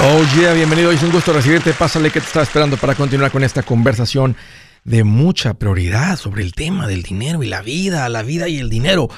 Oh 0.00 0.22
yeah, 0.36 0.52
bienvenido. 0.52 0.92
Es 0.92 1.02
un 1.02 1.10
gusto 1.10 1.32
recibirte. 1.32 1.72
Pásale 1.72 2.12
que 2.12 2.20
te 2.20 2.26
estaba 2.26 2.44
esperando 2.44 2.76
para 2.76 2.94
continuar 2.94 3.32
con 3.32 3.42
esta 3.42 3.64
conversación 3.64 4.36
de 4.84 5.02
mucha 5.02 5.54
prioridad 5.54 6.16
sobre 6.16 6.44
el 6.44 6.52
tema 6.52 6.86
del 6.86 7.02
dinero 7.02 7.42
y 7.42 7.48
la 7.48 7.62
vida, 7.62 8.08
la 8.08 8.22
vida 8.22 8.48
y 8.48 8.58
el 8.58 8.70
dinero. 8.70 9.08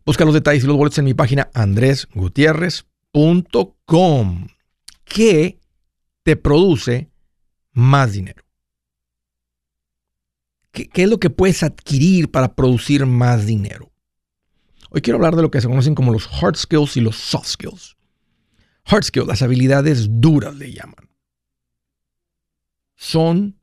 Busca 0.06 0.24
los 0.24 0.34
detalles 0.34 0.64
y 0.64 0.68
los 0.68 0.78
boletos 0.78 1.00
en 1.00 1.06
mi 1.06 1.14
página 1.14 1.50
andresgutierrez.com. 1.54 4.48
¿Qué 5.04 5.60
te 6.24 6.38
produce 6.38 7.12
más 7.74 8.14
dinero? 8.14 8.46
¿Qué, 10.72 10.88
¿Qué, 10.88 11.04
es 11.04 11.10
lo 11.10 11.20
que 11.20 11.30
puedes 11.30 11.62
adquirir 11.62 12.32
para 12.32 12.56
producir 12.56 13.06
más 13.06 13.46
dinero? 13.46 13.92
Hoy 14.90 15.02
quiero 15.02 15.18
hablar 15.18 15.36
de 15.36 15.42
lo 15.42 15.52
que 15.52 15.60
se 15.60 15.68
conocen 15.68 15.96
como 15.96 16.14
los 16.14 16.30
hard 16.42 16.56
skills 16.56 16.96
y 16.96 17.02
los 17.02 17.18
soft 17.18 17.48
skills. 17.48 17.98
Hard 18.86 19.04
skills, 19.04 19.28
las 19.28 19.42
habilidades 19.42 20.08
duras 20.10 20.56
le 20.56 20.72
llaman. 20.72 21.10
Son 22.96 23.60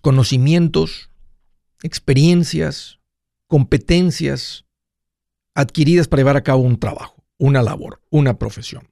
conocimientos 0.00 1.11
experiencias, 1.82 2.98
competencias 3.46 4.64
adquiridas 5.54 6.08
para 6.08 6.20
llevar 6.20 6.36
a 6.36 6.42
cabo 6.42 6.62
un 6.62 6.78
trabajo, 6.78 7.24
una 7.38 7.62
labor, 7.62 8.00
una 8.10 8.38
profesión. 8.38 8.88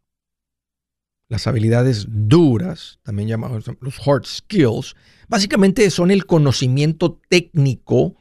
Las 1.28 1.46
habilidades 1.46 2.06
duras, 2.08 2.98
también 3.02 3.28
llamados 3.28 3.64
los 3.80 4.06
hard 4.06 4.27
skills, 4.27 4.96
básicamente 5.28 5.88
son 5.91 6.11
el 6.11 6.27
conocimiento 6.27 7.20
técnico 7.28 8.16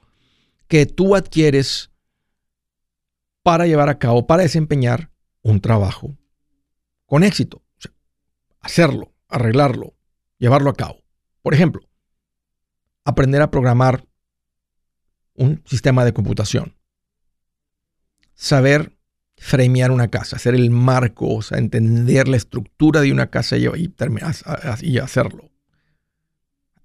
que 0.67 0.86
tú 0.86 1.16
adquieres 1.16 1.90
para 3.42 3.66
llevar 3.66 3.90
a 3.90 3.97
cabo, 3.97 4.28
para 4.28 4.44
desempeñar 4.44 5.12
un 5.42 5.59
trabajo 5.59 6.16
con 7.06 7.23
éxito. 7.23 7.64
hacerlo, 8.62 9.14
arreglarlo, 9.30 9.95
llevarlo 10.38 10.70
a 10.70 10.75
cabo. 10.75 11.02
Por 11.42 11.53
ejemplo, 11.53 11.81
aprender 13.06 13.42
a 13.42 13.50
programar 13.50 14.06
un 15.40 15.64
sistema 15.66 16.06
de 16.06 16.14
computación. 16.14 16.76
Saber 18.36 18.98
framear 19.38 19.90
una 19.90 20.09
casa, 20.09 20.36
hacer 20.36 20.54
el 20.54 20.70
marco, 20.70 21.34
o 21.34 21.42
sea, 21.42 21.58
entender 21.58 22.28
la 22.28 22.38
estructura 22.38 23.00
de 23.02 23.12
una 23.12 23.30
casa 23.30 23.56
y, 23.58 24.97
hacerlo. 24.97 25.50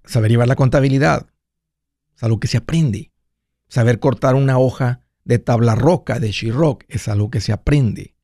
Saber 0.05 0.31
llevar 0.31 0.47
la 0.47 0.55
contabilidad, 0.55 1.27
es 2.15 2.23
algo 2.23 2.39
que 2.39 2.47
se 2.47 2.57
aprende. 2.57 3.11
Saber 3.67 3.99
cortar 3.99 4.35
una 4.35 4.57
hoja 4.57 5.01
de 5.25 5.37
tabla 5.37 5.75
roca, 5.75 6.19
de 6.19 6.31
Shirok, 6.31 6.85
es 6.87 7.09
algo 7.09 7.29
que 7.29 7.41
se 7.41 7.51
aprende. 7.51 8.15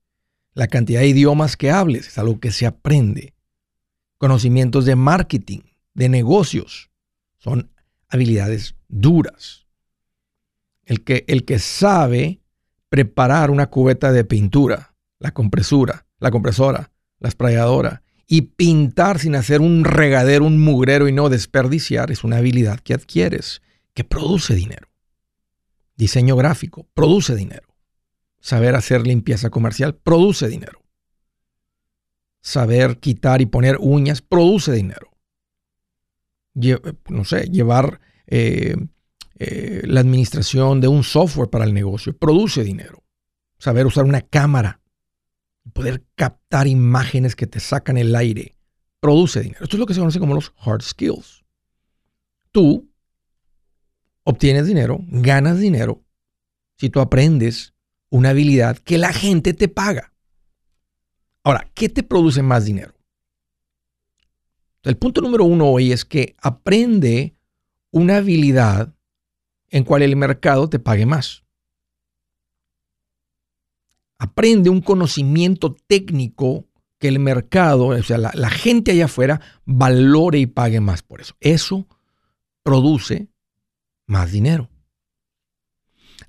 La 0.53 0.67
cantidad 0.67 1.01
de 1.01 1.07
idiomas 1.07 1.57
que 1.57 1.71
hables 1.71 2.07
es 2.07 2.17
algo 2.17 2.39
que 2.39 2.51
se 2.51 2.65
aprende. 2.65 3.33
Conocimientos 4.17 4.85
de 4.85 4.95
marketing, 4.95 5.61
de 5.93 6.07
negocios, 6.07 6.89
son 7.37 7.73
habilidades 8.07 8.75
duras 8.87 9.60
el 10.85 11.03
que, 11.03 11.25
el 11.27 11.45
que 11.45 11.59
sabe 11.59 12.41
preparar 12.89 13.51
una 13.51 13.69
cubeta 13.69 14.11
de 14.11 14.25
pintura, 14.25 14.95
la 15.19 15.31
compresura, 15.31 16.05
la 16.19 16.31
compresora, 16.31 16.91
la 17.19 17.29
esprayadora, 17.29 18.03
y 18.27 18.43
pintar 18.43 19.19
sin 19.19 19.35
hacer 19.35 19.61
un 19.61 19.83
regadero, 19.83 20.45
un 20.45 20.61
mugrero 20.61 21.07
y 21.07 21.11
no 21.11 21.29
desperdiciar, 21.29 22.11
es 22.11 22.23
una 22.23 22.37
habilidad 22.37 22.79
que 22.79 22.93
adquieres, 22.93 23.61
que 23.93 24.03
produce 24.03 24.55
dinero. 24.55 24.87
Diseño 25.95 26.35
gráfico, 26.35 26.87
produce 26.93 27.35
dinero. 27.35 27.67
Saber 28.39 28.75
hacer 28.75 29.05
limpieza 29.05 29.49
comercial, 29.49 29.95
produce 29.95 30.47
dinero. 30.47 30.81
Saber 32.41 32.99
quitar 32.99 33.41
y 33.41 33.45
poner 33.45 33.77
uñas, 33.79 34.21
produce 34.21 34.71
dinero. 34.71 35.11
no 37.09 37.23
sé, 37.23 37.49
llevar 37.51 37.99
eh, 38.27 38.75
eh, 39.43 39.81
la 39.85 40.01
administración 40.01 40.81
de 40.81 40.87
un 40.87 41.03
software 41.03 41.49
para 41.49 41.65
el 41.65 41.73
negocio. 41.73 42.15
Produce 42.15 42.63
dinero. 42.63 43.03
Saber 43.57 43.87
usar 43.87 44.05
una 44.05 44.21
cámara. 44.21 44.81
Poder 45.73 46.05
captar 46.13 46.67
imágenes 46.67 47.35
que 47.35 47.47
te 47.47 47.59
sacan 47.59 47.97
el 47.97 48.15
aire. 48.15 48.55
Produce 48.99 49.41
dinero. 49.41 49.63
Esto 49.63 49.77
es 49.77 49.79
lo 49.79 49.87
que 49.87 49.95
se 49.95 49.99
conoce 49.99 50.19
como 50.19 50.35
los 50.35 50.53
hard 50.63 50.83
skills. 50.83 51.43
Tú 52.51 52.87
obtienes 54.23 54.67
dinero, 54.67 54.99
ganas 55.07 55.57
dinero, 55.57 56.03
si 56.77 56.91
tú 56.91 56.99
aprendes 56.99 57.73
una 58.11 58.29
habilidad 58.29 58.77
que 58.77 58.99
la 58.99 59.11
gente 59.11 59.55
te 59.55 59.67
paga. 59.67 60.13
Ahora, 61.43 61.67
¿qué 61.73 61.89
te 61.89 62.03
produce 62.03 62.43
más 62.43 62.65
dinero? 62.65 62.93
El 64.83 64.97
punto 64.97 65.19
número 65.21 65.45
uno 65.45 65.65
hoy 65.65 65.91
es 65.91 66.05
que 66.05 66.35
aprende 66.39 67.35
una 67.89 68.17
habilidad 68.17 68.93
en 69.71 69.83
cual 69.85 70.03
el 70.03 70.15
mercado 70.15 70.69
te 70.69 70.77
pague 70.77 71.05
más. 71.05 71.43
Aprende 74.19 74.69
un 74.69 74.81
conocimiento 74.81 75.75
técnico 75.87 76.67
que 76.99 77.07
el 77.07 77.17
mercado, 77.17 77.87
o 77.87 78.03
sea, 78.03 78.19
la, 78.19 78.49
gente 78.51 78.91
allá 78.91 79.05
afuera, 79.05 79.41
valore 79.65 80.37
y 80.37 80.45
pague 80.45 80.79
más 80.79 81.01
por 81.01 81.21
eso. 81.21 81.35
Eso 81.39 81.87
produce 82.61 83.29
más 84.05 84.31
dinero. 84.31 84.69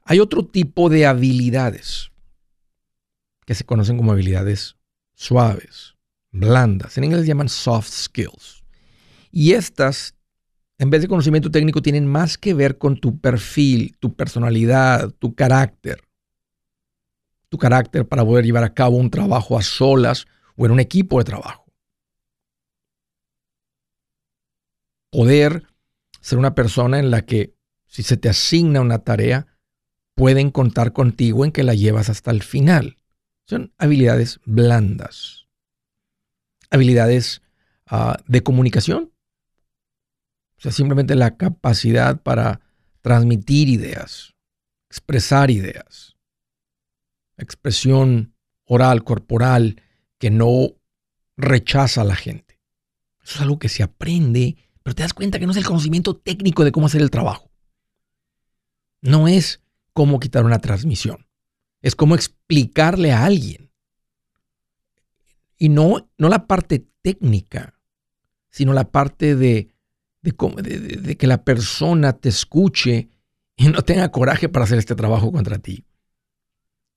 Hay 0.05 0.21
otro 0.21 0.47
tipo 0.47 0.89
de 0.89 1.05
habilidades 1.05 2.11
que 3.45 3.55
se 3.55 3.65
conocen 3.65 3.99
como 3.99 4.13
habilidades 4.13 4.77
suaves, 5.15 5.97
blandas. 6.31 6.97
En 6.97 7.05
inglés 7.05 7.27
llaman 7.27 7.51
soft 7.51 7.91
skills. 7.91 8.65
Y 9.31 9.53
estas 9.53 10.15
en 10.83 10.91
vez 10.91 11.01
de 11.01 11.07
conocimiento 11.07 11.49
técnico, 11.49 11.81
tienen 11.81 12.09
más 12.09 12.37
que 12.37 12.55
ver 12.55 12.77
con 12.77 12.99
tu 12.99 13.21
perfil, 13.21 13.97
tu 14.01 14.17
personalidad, 14.17 15.13
tu 15.13 15.33
carácter. 15.33 16.03
Tu 17.49 17.57
carácter 17.57 18.09
para 18.09 18.25
poder 18.25 18.45
llevar 18.45 18.65
a 18.65 18.75
cabo 18.75 18.97
un 18.97 19.09
trabajo 19.09 19.57
a 19.57 19.63
solas 19.63 20.27
o 20.57 20.67
en 20.67 20.73
un 20.73 20.81
equipo 20.81 21.19
de 21.19 21.25
trabajo. 21.25 21.67
Poder 25.13 25.69
ser 26.21 26.39
una 26.39 26.57
persona 26.57 26.99
en 26.99 27.13
la 27.13 27.23
que 27.23 27.55
si 27.87 28.03
se 28.03 28.17
te 28.17 28.29
asigna 28.29 28.81
una 28.81 29.05
tarea, 29.05 29.47
pueden 30.17 30.51
contar 30.51 30.93
contigo 30.93 31.45
en 31.45 31.53
que 31.53 31.63
la 31.63 31.75
llevas 31.75 32.09
hasta 32.09 32.33
el 32.33 32.43
final. 32.43 32.97
Son 33.47 33.73
habilidades 33.79 34.41
blandas. 34.47 35.47
Habilidades 36.71 37.41
ah, 37.87 38.19
de 38.27 38.43
comunicación 38.43 39.12
o 40.63 40.67
sea, 40.71 40.71
simplemente 40.71 41.17
la 41.17 41.37
capacidad 41.37 42.23
para 42.23 42.61
transmitir 43.01 43.69
ideas, 43.69 44.37
expresar 44.89 45.51
ideas, 45.51 46.17
expresión 47.37 48.37
oral, 48.65 49.03
corporal, 49.03 49.83
que 50.19 50.31
no 50.31 50.77
rechaza 51.37 52.03
a 52.03 52.05
la 52.05 52.15
gente. 52.15 52.61
Eso 53.25 53.35
es 53.35 53.41
algo 53.41 53.59
que 53.59 53.69
se 53.69 53.83
aprende, 53.83 54.57
pero 54.85 54.95
te 54.95 55.03
das 55.03 55.15
cuenta 55.15 55.41
que 55.41 55.47
no 55.47 55.51
es 55.51 55.59
el 55.59 55.65
conocimiento 55.65 56.17
técnico 56.17 56.63
de 56.63 56.71
cómo 56.71 56.87
hacer 56.87 57.03
el 57.03 57.11
trabajo. 57.11 57.51
No 59.01 59.27
es 59.27 59.63
cómo 59.93 60.21
quitar 60.21 60.45
una 60.45 60.61
transmisión. 60.61 61.27
Es 61.81 61.97
cómo 61.97 62.15
explicarle 62.15 63.11
a 63.11 63.25
alguien. 63.25 63.73
Y 65.59 65.71
no, 65.71 66.09
no 66.19 66.29
la 66.29 66.47
parte 66.47 66.87
técnica, 67.03 67.81
sino 68.49 68.73
la 68.73 68.93
parte 68.93 69.35
de 69.35 69.72
de, 70.23 71.17
que 71.19 71.27
la 71.27 71.45
persona 71.45 72.13
te 72.13 72.29
escuche 72.29 73.11
y 73.57 73.69
no 73.69 73.83
tenga 73.83 74.11
coraje 74.11 74.49
para 74.49 74.65
hacer 74.65 74.79
este 74.79 74.95
trabajo 74.95 75.33
contra 75.33 75.59
ti. 75.59 75.85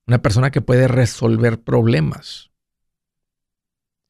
Una 0.07 0.21
persona 0.21 0.51
que 0.51 0.61
puede 0.61 0.87
resolver 0.87 1.61
problemas. 1.61 2.51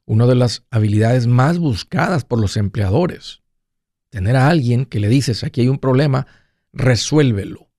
Una 0.05 0.25
de 0.27 0.35
las 0.35 0.65
habilidades 0.69 1.27
más 1.27 1.57
buscadas 1.57 2.25
por 2.25 2.39
los 2.39 2.57
empleadores. 2.57 3.41
Tener 4.09 4.35
a 4.35 4.49
alguien 4.49 4.85
que 4.85 4.99
le 4.99 5.07
dices, 5.07 5.43
aquí 5.43 5.61
hay 5.61 5.69
un 5.69 5.79
problema, 5.79 6.27
resuélvelo. 6.73 7.69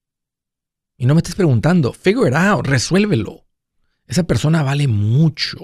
Y 0.96 1.06
no 1.06 1.14
me 1.14 1.18
estés 1.18 1.34
preguntando, 1.34 1.92
figure 1.92 2.30
it 2.30 2.34
out, 2.34 2.66
resuélvelo. 2.66 3.46
Esa 4.06 4.24
persona 4.24 4.62
vale 4.62 4.88
mucho. 4.88 5.58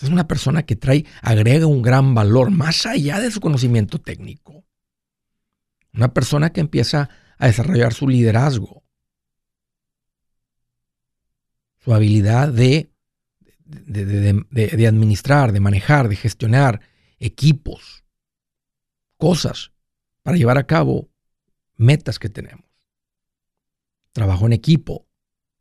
Es 0.00 0.08
una 0.08 0.26
persona 0.26 0.64
que 0.64 0.76
trae, 0.76 1.04
agrega 1.20 1.66
un 1.66 1.82
gran 1.82 2.14
valor 2.14 2.50
más 2.50 2.86
allá 2.86 3.20
de 3.20 3.30
su 3.30 3.40
conocimiento 3.40 4.00
técnico. 4.00 4.64
Una 5.92 6.14
persona 6.14 6.52
que 6.52 6.60
empieza 6.60 7.10
a 7.36 7.46
desarrollar 7.46 7.92
su 7.92 8.08
liderazgo, 8.08 8.82
su 11.78 11.92
habilidad 11.92 12.48
de, 12.48 12.90
de, 13.64 14.86
administrar, 14.86 15.52
de 15.52 15.60
manejar, 15.60 16.08
de 16.08 16.16
gestionar 16.16 16.80
equipos, 17.18 18.04
cosas 19.18 19.72
para 20.22 20.36
llevar 20.36 20.56
a 20.56 20.66
cabo 20.66 21.10
metas 21.76 22.18
que 22.18 22.30
tenemos. 22.30 22.68
Trabajo 24.12 24.46
en 24.46 24.54
equipo, 24.54 25.06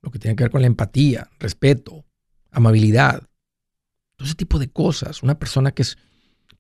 lo 0.02 0.12
que 0.12 0.20
tiene 0.20 0.36
que 0.36 0.44
ver 0.46 0.52
con 0.52 0.62
la 0.62 0.68
empatía, 0.68 1.30
respeto, 1.40 2.06
amabilidad, 2.52 3.29
todo 4.20 4.26
ese 4.26 4.36
tipo 4.36 4.60
de 4.60 4.70
cosas. 4.70 5.24
Una 5.24 5.40
persona 5.40 5.72
que 5.72 5.82
es 5.82 5.98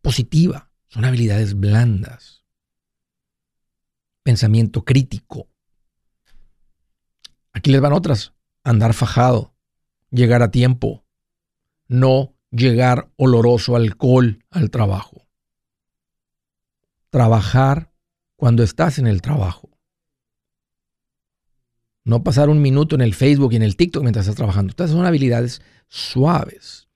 positiva, 0.01 0.71
son 0.87 1.03
habilidades 1.03 1.59
blandas. 1.59 2.45
Pensamiento 4.23 4.85
crítico. 4.85 5.49
Aquí 7.51 7.69
les 7.69 7.81
van 7.81 7.91
otras. 7.91 8.33
Andar 8.63 8.93
fajado, 8.93 9.53
llegar 10.09 10.41
a 10.41 10.51
tiempo, 10.51 11.03
no 11.89 12.33
llegar 12.49 13.11
oloroso 13.17 13.75
alcohol 13.75 14.45
al 14.51 14.69
trabajo. 14.71 15.27
Trabajar 17.09 17.91
cuando 18.37 18.63
estás 18.63 18.99
en 18.99 19.07
el 19.07 19.21
trabajo. 19.21 19.69
No 22.05 22.23
pasar 22.23 22.47
un 22.49 22.61
minuto 22.61 22.95
en 22.95 23.01
el 23.01 23.13
Facebook 23.13 23.51
y 23.51 23.57
en 23.57 23.63
el 23.63 23.75
TikTok 23.75 24.03
mientras 24.03 24.25
estás 24.25 24.37
trabajando. 24.37 24.71
Estas 24.71 24.91
son 24.91 25.05
habilidades 25.05 25.61
suaves. 25.89 26.88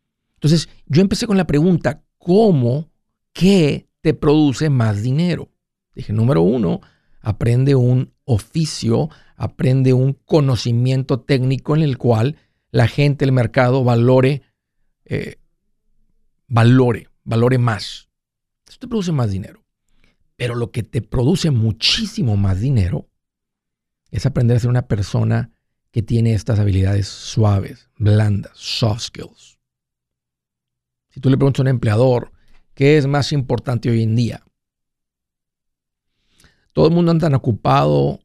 Entonces, 0.44 0.68
yo 0.88 1.02
empecé 1.02 1.26
con 1.26 1.38
la 1.38 1.48
pregunta, 1.48 2.04
¿cómo, 2.18 2.92
qué 3.32 3.88
te 4.02 4.14
produce 4.14 4.70
más 4.70 5.02
dinero? 5.02 5.50
Dije, 5.96 6.12
número 6.12 6.42
uno, 6.42 6.82
aprende 7.22 7.76
un 7.76 8.14
oficio, 8.26 9.10
aprende 9.38 9.94
un 9.94 10.12
conocimiento 10.26 11.22
técnico 11.22 11.78
en 11.78 11.84
el 11.84 11.98
cual 11.98 12.36
la 12.72 12.90
gente, 12.90 13.24
el 13.24 13.32
mercado 13.32 13.86
valore, 13.86 14.42
eh, 15.06 15.38
valore, 16.50 17.08
valore 17.24 17.58
más. 17.58 18.10
Eso 18.68 18.80
te 18.80 18.90
produce 18.90 19.14
más 19.14 19.32
dinero. 19.32 19.64
Pero 20.36 20.56
lo 20.56 20.72
que 20.72 20.84
te 20.84 21.02
produce 21.02 21.52
muchísimo 21.52 22.36
más 22.36 22.60
dinero 22.60 23.08
es 24.12 24.26
aprender 24.26 24.58
a 24.58 24.60
ser 24.60 24.70
una 24.70 24.90
persona 24.90 25.52
que 25.92 26.02
tiene 26.02 26.34
estas 26.34 26.60
habilidades 26.60 27.08
suaves, 27.08 27.90
blandas, 27.98 28.52
soft 28.56 29.04
skills. 29.04 29.53
Si 31.14 31.20
tú 31.20 31.30
le 31.30 31.38
preguntas 31.38 31.60
a 31.60 31.64
un 31.64 31.68
empleador, 31.68 32.32
¿qué 32.74 32.98
es 32.98 33.06
más 33.06 33.32
importante 33.32 33.90
hoy 33.92 34.02
en 34.02 34.16
día? 34.16 34.44
Todo 36.74 36.88
el 36.88 36.94
mundo 36.94 37.12
anda 37.12 37.28
tan 37.28 37.36
ocupado 37.36 38.20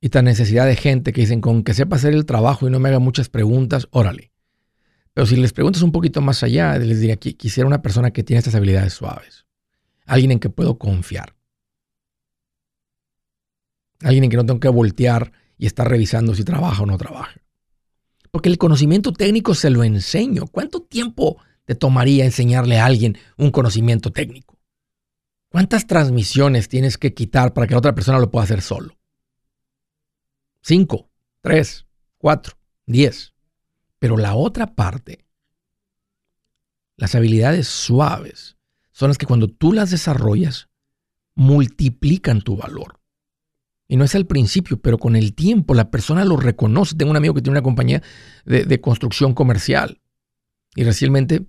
y 0.00 0.08
tan 0.08 0.24
necesidad 0.24 0.64
de 0.64 0.76
gente 0.76 1.12
que 1.12 1.20
dicen, 1.20 1.42
con 1.42 1.62
que 1.62 1.74
sepa 1.74 1.96
hacer 1.96 2.14
el 2.14 2.24
trabajo 2.24 2.66
y 2.66 2.70
no 2.70 2.80
me 2.80 2.88
haga 2.88 3.00
muchas 3.00 3.28
preguntas, 3.28 3.86
órale. 3.90 4.32
Pero 5.12 5.26
si 5.26 5.36
les 5.36 5.52
preguntas 5.52 5.82
un 5.82 5.92
poquito 5.92 6.22
más 6.22 6.42
allá, 6.42 6.78
les 6.78 7.00
diría 7.00 7.16
quisiera 7.16 7.66
una 7.66 7.82
persona 7.82 8.12
que 8.12 8.22
tiene 8.22 8.38
estas 8.38 8.54
habilidades 8.54 8.94
suaves. 8.94 9.44
Alguien 10.06 10.32
en 10.32 10.38
que 10.38 10.48
puedo 10.48 10.78
confiar. 10.78 11.34
Alguien 14.00 14.24
en 14.24 14.30
que 14.30 14.36
no 14.38 14.46
tengo 14.46 14.60
que 14.60 14.68
voltear 14.68 15.32
y 15.58 15.66
estar 15.66 15.86
revisando 15.86 16.34
si 16.34 16.44
trabaja 16.44 16.82
o 16.82 16.86
no 16.86 16.96
trabaja. 16.96 17.42
Porque 18.30 18.48
el 18.48 18.56
conocimiento 18.56 19.12
técnico 19.12 19.54
se 19.54 19.68
lo 19.68 19.84
enseño. 19.84 20.46
¿Cuánto 20.46 20.80
tiempo 20.80 21.38
te 21.68 21.74
tomaría 21.74 22.24
enseñarle 22.24 22.78
a 22.78 22.86
alguien 22.86 23.18
un 23.36 23.50
conocimiento 23.50 24.10
técnico? 24.10 24.58
¿Cuántas 25.50 25.86
transmisiones 25.86 26.66
tienes 26.66 26.96
que 26.96 27.12
quitar 27.12 27.52
para 27.52 27.66
que 27.66 27.74
la 27.74 27.78
otra 27.78 27.94
persona 27.94 28.18
lo 28.18 28.30
pueda 28.30 28.44
hacer 28.44 28.62
solo? 28.62 28.96
Cinco, 30.62 31.10
tres, 31.42 31.84
cuatro, 32.16 32.56
diez. 32.86 33.34
Pero 33.98 34.16
la 34.16 34.34
otra 34.34 34.74
parte, 34.74 35.26
las 36.96 37.14
habilidades 37.14 37.68
suaves, 37.68 38.56
son 38.90 39.08
las 39.08 39.18
que 39.18 39.26
cuando 39.26 39.48
tú 39.48 39.74
las 39.74 39.90
desarrollas, 39.90 40.70
multiplican 41.34 42.40
tu 42.40 42.56
valor. 42.56 42.98
Y 43.88 43.98
no 43.98 44.04
es 44.04 44.14
al 44.14 44.26
principio, 44.26 44.80
pero 44.80 44.96
con 44.96 45.16
el 45.16 45.34
tiempo 45.34 45.74
la 45.74 45.90
persona 45.90 46.24
lo 46.24 46.38
reconoce. 46.38 46.96
Tengo 46.96 47.10
un 47.10 47.18
amigo 47.18 47.34
que 47.34 47.42
tiene 47.42 47.58
una 47.58 47.62
compañía 47.62 48.02
de, 48.46 48.64
de 48.64 48.80
construcción 48.80 49.34
comercial 49.34 50.00
y 50.74 50.84
recientemente 50.84 51.46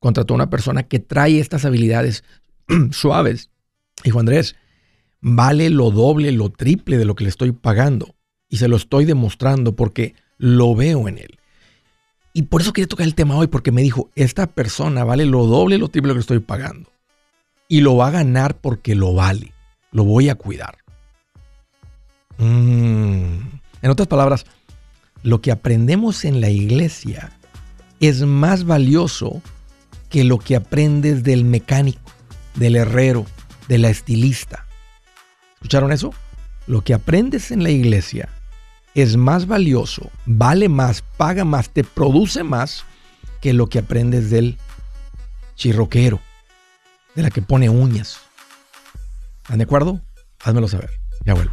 contrató 0.00 0.34
a 0.34 0.36
una 0.36 0.50
persona 0.50 0.82
que 0.82 0.98
trae 0.98 1.38
estas 1.38 1.64
habilidades 1.64 2.24
suaves. 2.90 3.50
Dijo, 4.02 4.18
Andrés, 4.18 4.56
vale 5.20 5.70
lo 5.70 5.90
doble, 5.90 6.32
lo 6.32 6.48
triple 6.48 6.98
de 6.98 7.04
lo 7.04 7.14
que 7.14 7.24
le 7.24 7.30
estoy 7.30 7.52
pagando. 7.52 8.16
Y 8.48 8.56
se 8.56 8.66
lo 8.66 8.76
estoy 8.76 9.04
demostrando 9.04 9.76
porque 9.76 10.14
lo 10.38 10.74
veo 10.74 11.06
en 11.06 11.18
él. 11.18 11.38
Y 12.32 12.42
por 12.42 12.62
eso 12.62 12.72
quería 12.72 12.88
tocar 12.88 13.06
el 13.06 13.14
tema 13.14 13.36
hoy, 13.36 13.46
porque 13.46 13.72
me 13.72 13.82
dijo, 13.82 14.10
esta 14.14 14.46
persona 14.46 15.04
vale 15.04 15.26
lo 15.26 15.46
doble, 15.46 15.78
lo 15.78 15.88
triple 15.88 16.08
de 16.08 16.14
lo 16.14 16.18
que 16.18 16.22
estoy 16.22 16.38
pagando. 16.40 16.90
Y 17.68 17.80
lo 17.80 17.96
va 17.96 18.08
a 18.08 18.12
ganar 18.12 18.56
porque 18.56 18.94
lo 18.94 19.14
vale. 19.14 19.52
Lo 19.92 20.04
voy 20.04 20.28
a 20.28 20.34
cuidar. 20.34 20.78
Mm. 22.38 23.40
En 23.82 23.90
otras 23.90 24.08
palabras, 24.08 24.46
lo 25.22 25.40
que 25.40 25.52
aprendemos 25.52 26.24
en 26.24 26.40
la 26.40 26.50
iglesia 26.50 27.32
es 28.00 28.22
más 28.22 28.64
valioso 28.64 29.42
que 30.10 30.24
lo 30.24 30.38
que 30.38 30.56
aprendes 30.56 31.22
del 31.22 31.44
mecánico, 31.44 32.12
del 32.56 32.76
herrero, 32.76 33.24
de 33.68 33.78
la 33.78 33.88
estilista. 33.88 34.66
¿Escucharon 35.54 35.92
eso? 35.92 36.12
Lo 36.66 36.82
que 36.82 36.94
aprendes 36.94 37.50
en 37.50 37.62
la 37.62 37.70
iglesia 37.70 38.28
es 38.94 39.16
más 39.16 39.46
valioso, 39.46 40.10
vale 40.26 40.68
más, 40.68 41.02
paga 41.16 41.44
más, 41.44 41.70
te 41.70 41.84
produce 41.84 42.42
más 42.42 42.84
que 43.40 43.52
lo 43.52 43.68
que 43.68 43.78
aprendes 43.78 44.30
del 44.30 44.58
chirroquero, 45.54 46.20
de 47.14 47.22
la 47.22 47.30
que 47.30 47.42
pone 47.42 47.70
uñas. 47.70 48.18
¿Están 49.42 49.58
de 49.58 49.64
acuerdo? 49.64 50.00
Házmelo 50.42 50.68
saber. 50.68 50.90
Ya 51.24 51.34
vuelvo. 51.34 51.52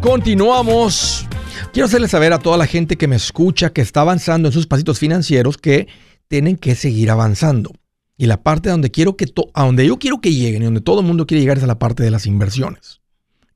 Continuamos. 0.00 1.26
Quiero 1.72 1.86
hacerles 1.86 2.10
saber 2.10 2.32
a 2.32 2.38
toda 2.38 2.56
la 2.56 2.66
gente 2.66 2.96
que 2.96 3.08
me 3.08 3.16
escucha 3.16 3.72
que 3.72 3.80
está 3.80 4.00
avanzando 4.00 4.48
en 4.48 4.52
sus 4.52 4.66
pasitos 4.66 4.98
financieros 4.98 5.58
que 5.58 5.88
tienen 6.28 6.56
que 6.56 6.74
seguir 6.74 7.10
avanzando. 7.10 7.72
Y 8.16 8.26
la 8.26 8.42
parte 8.42 8.70
donde 8.70 8.90
quiero 8.90 9.16
que 9.16 9.26
a 9.54 9.64
donde 9.64 9.86
yo 9.86 9.98
quiero 9.98 10.20
que 10.20 10.32
lleguen 10.32 10.62
y 10.62 10.64
donde 10.66 10.80
todo 10.80 11.00
el 11.00 11.06
mundo 11.06 11.26
quiere 11.26 11.40
llegar 11.40 11.58
es 11.58 11.64
a 11.64 11.66
la 11.66 11.78
parte 11.78 12.02
de 12.02 12.10
las 12.10 12.26
inversiones. 12.26 13.00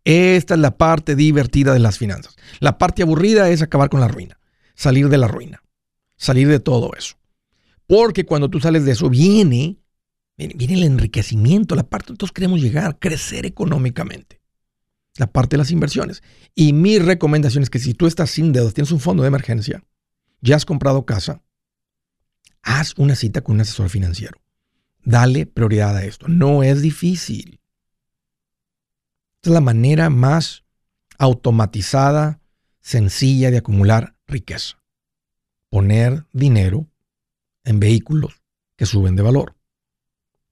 Esta 0.04 0.54
es 0.54 0.60
la 0.60 0.76
parte 0.76 1.16
divertida 1.16 1.72
de 1.72 1.78
las 1.78 1.98
finanzas. 1.98 2.36
La 2.60 2.78
parte 2.78 3.02
aburrida 3.02 3.48
es 3.50 3.62
acabar 3.62 3.88
con 3.88 4.00
la 4.00 4.08
ruina, 4.08 4.38
salir 4.74 5.08
de 5.08 5.18
la 5.18 5.28
ruina, 5.28 5.62
salir 6.16 6.48
de 6.48 6.60
todo 6.60 6.90
eso. 6.96 7.16
Porque 7.86 8.24
cuando 8.24 8.48
tú 8.48 8.60
sales 8.60 8.84
de 8.84 8.92
eso 8.92 9.08
viene, 9.08 9.78
viene, 10.36 10.74
el 10.74 10.84
enriquecimiento, 10.84 11.74
la 11.74 11.88
parte 11.88 12.08
donde 12.08 12.18
todos 12.18 12.32
queremos 12.32 12.60
llegar, 12.60 12.98
crecer 12.98 13.46
económicamente 13.46 14.40
la 15.18 15.26
parte 15.26 15.56
de 15.56 15.58
las 15.58 15.70
inversiones. 15.70 16.22
Y 16.54 16.72
mi 16.72 16.98
recomendación 16.98 17.62
es 17.62 17.70
que 17.70 17.78
si 17.78 17.94
tú 17.94 18.06
estás 18.06 18.30
sin 18.30 18.52
dedos, 18.52 18.74
tienes 18.74 18.92
un 18.92 19.00
fondo 19.00 19.22
de 19.22 19.28
emergencia, 19.28 19.82
ya 20.40 20.56
has 20.56 20.64
comprado 20.64 21.06
casa, 21.06 21.42
haz 22.62 22.94
una 22.96 23.14
cita 23.14 23.42
con 23.42 23.56
un 23.56 23.62
asesor 23.62 23.88
financiero. 23.88 24.40
Dale 25.04 25.46
prioridad 25.46 25.96
a 25.96 26.04
esto. 26.04 26.26
No 26.28 26.62
es 26.62 26.82
difícil. 26.82 27.60
Esta 29.36 29.50
es 29.50 29.54
la 29.54 29.60
manera 29.60 30.10
más 30.10 30.64
automatizada, 31.18 32.40
sencilla 32.80 33.50
de 33.50 33.58
acumular 33.58 34.16
riqueza. 34.26 34.82
Poner 35.70 36.26
dinero 36.32 36.88
en 37.64 37.80
vehículos 37.80 38.42
que 38.76 38.86
suben 38.86 39.16
de 39.16 39.22
valor. 39.22 39.56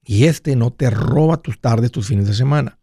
Y 0.04 0.26
este 0.26 0.54
no 0.54 0.72
te 0.72 0.90
roba 0.90 1.42
tus 1.42 1.60
tardes, 1.60 1.90
tus 1.90 2.08
fines 2.08 2.26
de 2.26 2.34
semana 2.34 2.78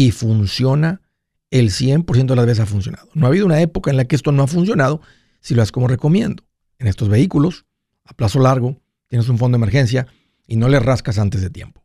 y 0.00 0.12
funciona 0.12 1.02
el 1.50 1.68
100% 1.68 2.28
de 2.28 2.34
las 2.34 2.46
veces 2.46 2.60
ha 2.60 2.66
funcionado. 2.66 3.10
No 3.12 3.26
ha 3.26 3.28
habido 3.28 3.44
una 3.44 3.60
época 3.60 3.90
en 3.90 3.98
la 3.98 4.06
que 4.06 4.16
esto 4.16 4.32
no 4.32 4.42
ha 4.42 4.46
funcionado 4.46 5.02
si 5.42 5.54
lo 5.54 5.60
haces 5.60 5.72
como 5.72 5.88
recomiendo. 5.88 6.42
En 6.78 6.86
estos 6.86 7.10
vehículos, 7.10 7.66
a 8.06 8.14
plazo 8.14 8.38
largo, 8.38 8.80
tienes 9.08 9.28
un 9.28 9.36
fondo 9.36 9.58
de 9.58 9.62
emergencia 9.62 10.06
y 10.46 10.56
no 10.56 10.70
le 10.70 10.80
rascas 10.80 11.18
antes 11.18 11.42
de 11.42 11.50
tiempo. 11.50 11.84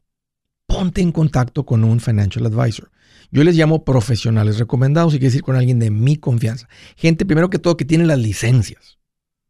Ponte 0.66 1.02
en 1.02 1.12
contacto 1.12 1.66
con 1.66 1.84
un 1.84 2.00
financial 2.00 2.46
advisor. 2.46 2.90
Yo 3.32 3.44
les 3.44 3.58
llamo 3.58 3.84
profesionales 3.84 4.60
recomendados 4.60 5.14
y 5.14 5.18
quiero 5.18 5.32
decir 5.32 5.42
con 5.42 5.58
alguien 5.58 5.80
de 5.80 5.92
mi 5.92 6.16
confianza. 6.16 6.70
Gente, 6.96 7.26
primero 7.26 7.50
que 7.50 7.60
todo, 7.60 7.76
que 7.76 7.84
tiene 7.84 8.06
las 8.06 8.20
licencias. 8.20 8.98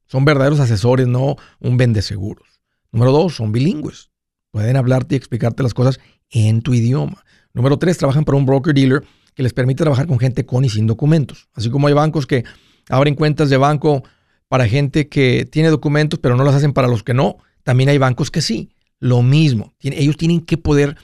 Son 0.08 0.26
verdaderos 0.26 0.60
asesores, 0.60 1.06
no 1.06 1.36
un 1.60 1.78
vende 1.78 2.02
seguros. 2.02 2.64
Número 2.92 3.12
dos, 3.12 3.36
son 3.36 3.52
bilingües. 3.52 4.10
Pueden 4.50 4.76
hablarte 4.76 5.14
y 5.14 5.18
explicarte 5.20 5.62
las 5.62 5.76
cosas 5.76 6.00
en 6.32 6.64
tu 6.64 6.74
idioma. 6.74 7.24
Número 7.56 7.80
tres, 7.80 7.98
trabajan 7.98 8.26
para 8.26 8.38
un 8.38 8.46
broker 8.46 8.76
dealer 8.76 9.04
que 9.34 9.42
les 9.42 9.54
permite 9.54 9.84
trabajar 9.84 10.08
con 10.08 10.20
gente 10.20 10.46
con 10.46 10.66
y 10.66 10.70
sin 10.70 10.88
documentos. 10.88 11.48
Así 11.54 11.70
como 11.70 11.88
hay 11.88 11.94
bancos 11.94 12.28
que 12.28 12.44
abren 12.90 13.16
cuentas 13.16 13.50
de 13.50 13.56
banco 13.56 14.04
para 14.50 14.68
gente 14.68 15.08
que 15.08 15.48
tiene 15.50 15.70
documentos, 15.70 16.20
pero 16.20 16.36
no 16.36 16.44
las 16.44 16.54
hacen 16.54 16.74
para 16.74 16.90
los 16.90 17.02
que 17.02 17.14
no. 17.14 17.38
También 17.64 17.90
hay 17.90 17.98
bancos 17.98 18.30
que 18.30 18.42
sí. 18.42 18.70
Lo 19.00 19.22
mismo. 19.22 19.74
Ellos 19.80 20.18
tienen 20.18 20.42
que 20.42 20.58
poder 20.58 20.98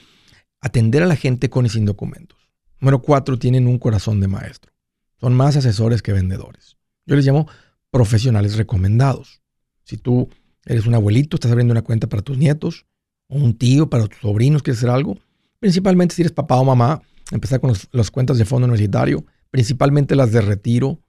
atender 0.60 1.02
a 1.02 1.06
la 1.06 1.16
gente 1.16 1.48
con 1.48 1.64
y 1.64 1.70
sin 1.70 1.86
documentos. 1.86 2.38
Número 2.80 3.00
cuatro, 3.00 3.38
tienen 3.38 3.66
un 3.66 3.78
corazón 3.78 4.20
de 4.20 4.28
maestro. 4.28 4.72
Son 5.20 5.34
más 5.34 5.56
asesores 5.56 6.02
que 6.02 6.12
vendedores. 6.12 6.76
Yo 7.06 7.16
les 7.16 7.24
llamo 7.24 7.48
profesionales 7.90 8.56
recomendados. 8.56 9.40
Si 9.84 9.96
tú 9.96 10.28
eres 10.66 10.86
un 10.86 10.94
abuelito, 10.94 11.36
estás 11.36 11.50
abriendo 11.50 11.72
una 11.72 11.82
cuenta 11.82 12.08
para 12.08 12.22
tus 12.22 12.36
nietos, 12.36 12.84
o 13.28 13.36
un 13.36 13.56
tío 13.56 13.88
para 13.88 14.06
tus 14.06 14.20
sobrinos, 14.20 14.62
quieres 14.62 14.78
hacer 14.78 14.90
algo, 14.90 15.18
Principalmente 15.62 16.16
si 16.16 16.22
eres 16.22 16.32
papá 16.32 16.56
o 16.56 16.64
mamá, 16.64 17.00
empezar 17.30 17.60
con 17.60 17.72
las 17.92 18.10
cuentas 18.10 18.36
de 18.36 18.44
fondo 18.44 18.66
universitario, 18.66 19.24
principalmente 19.48 20.16
las 20.16 20.32
de 20.32 20.40
retiro. 20.40 21.00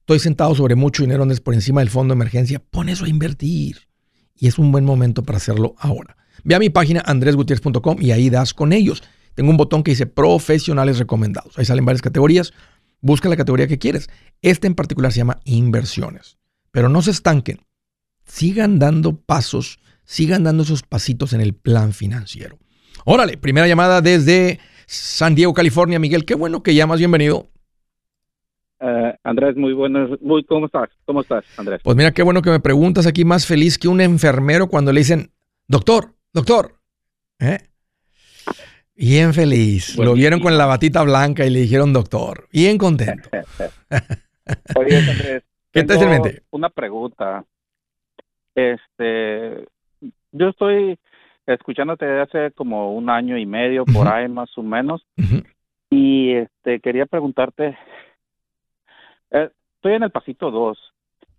Estoy 0.00 0.18
sentado 0.18 0.54
sobre 0.54 0.76
mucho 0.76 1.02
dinero 1.02 1.28
por 1.44 1.52
encima 1.52 1.82
del 1.82 1.90
fondo 1.90 2.14
de 2.14 2.16
emergencia. 2.16 2.58
Pon 2.70 2.88
eso 2.88 3.04
a 3.04 3.10
invertir. 3.10 3.86
Y 4.34 4.46
es 4.46 4.58
un 4.58 4.72
buen 4.72 4.86
momento 4.86 5.24
para 5.24 5.36
hacerlo 5.36 5.74
ahora. 5.76 6.16
Ve 6.42 6.54
a 6.54 6.58
mi 6.58 6.70
página 6.70 7.02
andresgutierrez.com 7.04 7.98
y 8.00 8.12
ahí 8.12 8.30
das 8.30 8.54
con 8.54 8.72
ellos. 8.72 9.02
Tengo 9.34 9.50
un 9.50 9.58
botón 9.58 9.82
que 9.82 9.90
dice 9.90 10.06
profesionales 10.06 10.98
recomendados. 10.98 11.58
Ahí 11.58 11.66
salen 11.66 11.84
varias 11.84 12.00
categorías. 12.00 12.54
Busca 13.02 13.28
la 13.28 13.36
categoría 13.36 13.68
que 13.68 13.78
quieres. 13.78 14.08
Este 14.40 14.66
en 14.66 14.74
particular 14.74 15.12
se 15.12 15.18
llama 15.18 15.40
inversiones. 15.44 16.38
Pero 16.70 16.88
no 16.88 17.02
se 17.02 17.10
estanquen. 17.10 17.60
Sigan 18.24 18.78
dando 18.78 19.20
pasos, 19.20 19.80
sigan 20.06 20.44
dando 20.44 20.62
esos 20.62 20.82
pasitos 20.82 21.34
en 21.34 21.42
el 21.42 21.54
plan 21.54 21.92
financiero. 21.92 22.58
Órale, 23.04 23.36
primera 23.36 23.66
llamada 23.66 24.00
desde 24.00 24.58
San 24.86 25.34
Diego, 25.34 25.54
California. 25.54 25.98
Miguel, 25.98 26.24
qué 26.24 26.34
bueno 26.34 26.62
que 26.62 26.74
llamas, 26.74 26.98
bienvenido. 26.98 27.46
Eh, 28.80 29.14
Andrés, 29.24 29.56
muy 29.56 29.72
buenas. 29.72 30.10
Muy, 30.20 30.44
¿Cómo 30.44 30.66
estás? 30.66 30.88
¿Cómo 31.04 31.20
estás, 31.22 31.44
Andrés? 31.56 31.80
Pues 31.82 31.96
mira, 31.96 32.12
qué 32.12 32.22
bueno 32.22 32.42
que 32.42 32.50
me 32.50 32.60
preguntas 32.60 33.06
aquí, 33.06 33.24
más 33.24 33.46
feliz 33.46 33.78
que 33.78 33.88
un 33.88 34.00
enfermero 34.00 34.68
cuando 34.68 34.92
le 34.92 35.00
dicen, 35.00 35.30
doctor, 35.66 36.14
doctor. 36.32 36.78
¿Eh? 37.40 37.58
Bien 38.94 39.32
feliz. 39.32 39.96
Lo 39.96 40.14
vieron 40.14 40.40
con 40.40 40.58
la 40.58 40.66
batita 40.66 41.02
blanca 41.02 41.46
y 41.46 41.50
le 41.50 41.60
dijeron 41.60 41.92
doctor. 41.92 42.48
Bien 42.52 42.78
contento. 42.78 43.28
Oye, 44.76 44.96
Andrés. 44.96 45.42
¿Qué 45.72 45.84
te? 45.84 46.42
Una 46.50 46.70
pregunta. 46.70 47.44
Este, 48.54 49.66
yo 50.32 50.48
estoy 50.48 50.98
escuchándote 51.48 52.20
hace 52.20 52.50
como 52.52 52.94
un 52.94 53.08
año 53.08 53.38
y 53.38 53.46
medio, 53.46 53.84
por 53.86 54.06
ahí 54.06 54.28
más 54.28 54.56
o 54.58 54.62
menos. 54.62 55.04
Y 55.90 56.32
este 56.32 56.80
quería 56.80 57.06
preguntarte, 57.06 57.78
eh, 59.30 59.50
estoy 59.76 59.94
en 59.94 60.02
el 60.02 60.10
pasito 60.10 60.50
2, 60.50 60.78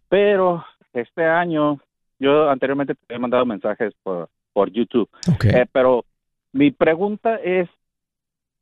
pero 0.10 0.66
este 0.94 1.24
año, 1.24 1.80
yo 2.18 2.50
anteriormente 2.50 2.96
te 2.96 3.14
he 3.14 3.20
mandado 3.20 3.46
mensajes 3.46 3.94
por, 4.02 4.30
por 4.52 4.72
YouTube, 4.72 5.10
eh, 5.44 5.68
pero 5.72 6.04
mi 6.54 6.72
pregunta 6.72 7.36
es, 7.36 7.70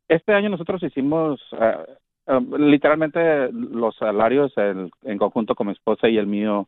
este 0.10 0.34
año 0.34 0.50
nosotros 0.50 0.84
hicimos, 0.84 1.40
eh, 1.54 2.42
literalmente 2.58 3.50
los 3.54 3.96
salarios 3.96 4.52
en, 4.58 4.92
en, 5.04 5.18
conjunto 5.18 5.56
con 5.56 5.68
mi 5.68 5.74
esposa 5.74 6.10
y 6.10 6.18
el 6.18 6.28
mío 6.28 6.68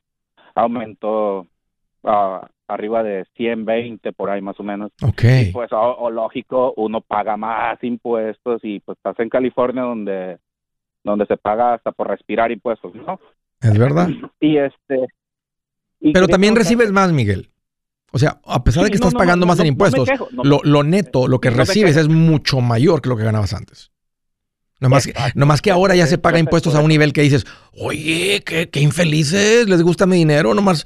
aumentó 0.56 1.46
uh, 2.04 2.40
arriba 2.70 3.04
de 3.04 3.26
120 3.36 4.14
por 4.14 4.30
ahí 4.30 4.42
más 4.42 4.60
o 4.60 4.64
menos. 4.64 4.92
Ok. 5.02 5.24
pues 5.52 5.70
o, 5.72 6.10
lógico, 6.10 6.74
uno 6.78 7.02
paga 7.02 7.36
más 7.36 7.84
impuestos 7.84 8.62
y 8.64 8.80
pues 8.80 8.98
estás 8.98 9.20
en 9.20 9.30
California 9.30 9.84
donde 9.84 10.38
donde 11.04 11.26
se 11.26 11.38
paga 11.38 11.74
hasta 11.74 11.92
por 11.92 12.08
respirar 12.08 12.52
impuestos, 12.52 12.94
¿no? 12.96 13.20
Es 13.62 13.78
verdad. 13.78 14.10
Y 14.40 14.58
este 14.58 15.08
Pero 16.14 16.28
también 16.28 16.56
recibes 16.56 16.92
más, 16.92 17.12
Miguel. 17.12 17.50
O 18.12 18.18
sea, 18.18 18.40
a 18.46 18.64
pesar 18.64 18.84
de 18.84 18.90
que 18.90 18.96
estás 18.96 19.14
pagando 19.14 19.46
más 19.46 19.60
en 19.60 19.68
impuestos, 19.68 20.10
lo, 20.32 20.84
neto, 20.84 21.28
lo 21.28 21.40
que 21.40 21.50
recibes 21.50 21.96
es 21.96 22.08
mucho 22.08 22.60
mayor 22.62 23.02
que 23.02 23.10
lo 23.10 23.18
que 23.18 23.24
ganabas 23.24 23.54
antes. 23.54 23.92
No 24.80 24.90
más, 24.90 25.62
que 25.62 25.72
ahora 25.72 25.96
ya 25.96 26.08
se 26.08 26.18
paga 26.18 26.40
impuestos 26.40 26.74
a 26.74 26.82
un 26.82 26.88
nivel 26.88 27.12
que 27.12 27.22
dices, 27.22 27.46
oye, 27.74 28.42
qué, 28.46 28.70
qué 28.70 28.80
infelices, 28.80 29.68
les 29.68 29.84
gusta 29.84 30.06
mi 30.06 30.16
dinero, 30.16 30.54
nomás. 30.54 30.86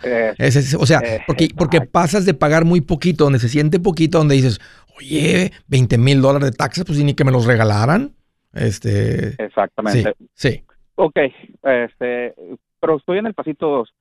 o 0.79 0.85
sea, 0.85 1.01
porque, 1.27 1.49
porque 1.55 1.81
pasas 1.81 2.25
de 2.25 2.33
pagar 2.33 2.65
muy 2.65 2.81
poquito, 2.81 3.25
donde 3.25 3.39
se 3.39 3.49
siente 3.49 3.79
poquito, 3.79 4.17
donde 4.17 4.35
dices, 4.35 4.59
oye, 4.97 5.51
20 5.67 5.97
mil 5.99 6.21
dólares 6.21 6.51
de 6.51 6.57
taxes, 6.57 6.85
pues 6.85 7.03
ni 7.03 7.13
que 7.13 7.23
me 7.23 7.31
los 7.31 7.45
regalaran. 7.45 8.13
Este, 8.53 9.35
Exactamente. 9.43 10.13
Sí. 10.33 10.63
Ok, 10.95 11.17
este, 11.63 12.33
pero 12.79 12.97
estoy 12.97 13.19
en 13.19 13.27
el 13.27 13.33
pasito 13.33 13.67
2. 13.67 13.93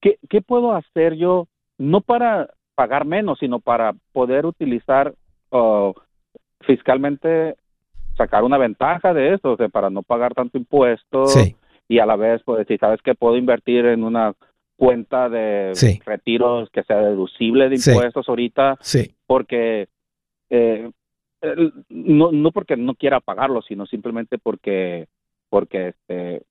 ¿Qué, 0.00 0.18
¿Qué 0.28 0.42
puedo 0.42 0.74
hacer 0.74 1.14
yo, 1.16 1.48
no 1.78 2.00
para 2.00 2.48
pagar 2.74 3.04
menos, 3.04 3.38
sino 3.38 3.60
para 3.60 3.94
poder 4.12 4.46
utilizar 4.46 5.14
uh, 5.50 5.92
fiscalmente 6.60 7.56
sacar 8.16 8.44
una 8.44 8.58
ventaja 8.58 9.12
de 9.12 9.34
esto, 9.34 9.52
o 9.52 9.56
sea, 9.56 9.68
para 9.68 9.90
no 9.90 10.02
pagar 10.02 10.34
tanto 10.34 10.58
impuesto 10.58 11.24
y 11.88 11.98
a 11.98 12.06
la 12.06 12.16
vez, 12.16 12.42
pues, 12.44 12.66
si 12.66 12.78
sabes 12.78 13.02
que 13.02 13.14
puedo 13.14 13.36
invertir 13.36 13.86
en 13.86 14.04
una 14.04 14.34
cuenta 14.76 15.28
de 15.28 15.72
retiros 16.04 16.68
que 16.70 16.82
sea 16.82 16.98
deducible 16.98 17.68
de 17.68 17.76
impuestos 17.76 18.28
ahorita, 18.28 18.78
porque 19.26 19.88
eh, 20.50 20.90
no, 21.88 22.32
no 22.32 22.50
porque 22.52 22.76
no 22.76 22.94
quiera 22.94 23.20
pagarlo, 23.20 23.62
sino 23.62 23.86
simplemente 23.86 24.38
porque 24.38 25.06
porque 25.48 25.88
este 25.88 26.42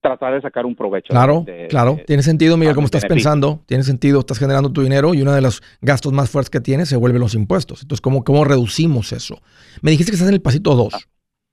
tratar 0.00 0.34
de 0.34 0.40
sacar 0.40 0.66
un 0.66 0.74
provecho. 0.74 1.08
Claro, 1.08 1.44
claro. 1.68 1.98
tiene 2.06 2.22
sentido, 2.22 2.56
Miguel, 2.56 2.74
como 2.74 2.86
estás 2.86 3.04
pensando. 3.04 3.62
Tiene 3.66 3.84
sentido, 3.84 4.20
estás 4.20 4.38
generando 4.38 4.72
tu 4.72 4.82
dinero 4.82 5.14
y 5.14 5.22
uno 5.22 5.32
de 5.32 5.40
los 5.40 5.62
gastos 5.80 6.12
más 6.12 6.30
fuertes 6.30 6.50
que 6.50 6.60
tienes 6.60 6.88
se 6.88 6.96
vuelven 6.96 7.20
los 7.20 7.34
impuestos. 7.34 7.82
Entonces, 7.82 8.00
¿cómo, 8.00 8.24
cómo 8.24 8.44
reducimos 8.44 9.12
eso? 9.12 9.40
Me 9.82 9.90
dijiste 9.90 10.10
que 10.10 10.16
estás 10.16 10.28
en 10.28 10.34
el 10.34 10.42
pasito 10.42 10.74
2. 10.74 10.94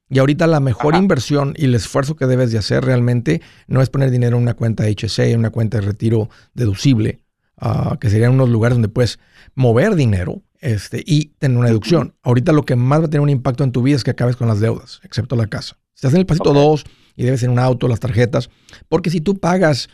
Y 0.09 0.19
ahorita 0.19 0.47
la 0.47 0.59
mejor 0.59 0.95
inversión 0.95 1.53
y 1.57 1.65
el 1.65 1.75
esfuerzo 1.75 2.15
que 2.15 2.27
debes 2.27 2.51
de 2.51 2.57
hacer 2.57 2.83
realmente 2.85 3.41
no 3.67 3.81
es 3.81 3.89
poner 3.89 4.09
dinero 4.09 4.37
en 4.37 4.43
una 4.43 4.53
cuenta 4.53 4.85
HC, 4.85 5.31
en 5.31 5.39
una 5.39 5.49
cuenta 5.49 5.79
de 5.79 5.85
retiro 5.85 6.29
deducible, 6.53 7.19
ah, 7.57 7.97
que 7.99 8.09
serían 8.09 8.33
unos 8.33 8.49
lugares 8.49 8.75
donde 8.75 8.87
puedes 8.87 9.19
mover 9.53 9.95
dinero 9.95 10.43
este, 10.61 11.03
y 11.05 11.33
tener 11.39 11.57
una 11.57 11.67
deducción. 11.67 12.15
Ahorita 12.23 12.53
lo 12.53 12.63
que 12.63 12.77
más 12.77 13.01
va 13.01 13.05
a 13.05 13.09
tener 13.09 13.21
un 13.21 13.29
impacto 13.29 13.65
en 13.65 13.73
tu 13.73 13.81
vida 13.81 13.97
es 13.97 14.05
que 14.05 14.11
acabes 14.11 14.37
con 14.37 14.47
las 14.47 14.61
deudas, 14.61 15.01
excepto 15.03 15.35
la 15.35 15.47
casa. 15.47 15.77
Si 15.93 16.05
estás 16.05 16.13
en 16.13 16.21
el 16.21 16.25
pasito 16.25 16.53
2 16.53 16.85
y 17.17 17.25
debes 17.25 17.43
en 17.43 17.49
un 17.49 17.59
auto, 17.59 17.89
las 17.89 17.99
tarjetas, 17.99 18.49
porque 18.87 19.09
si 19.09 19.19
tú 19.19 19.39
pagas 19.39 19.89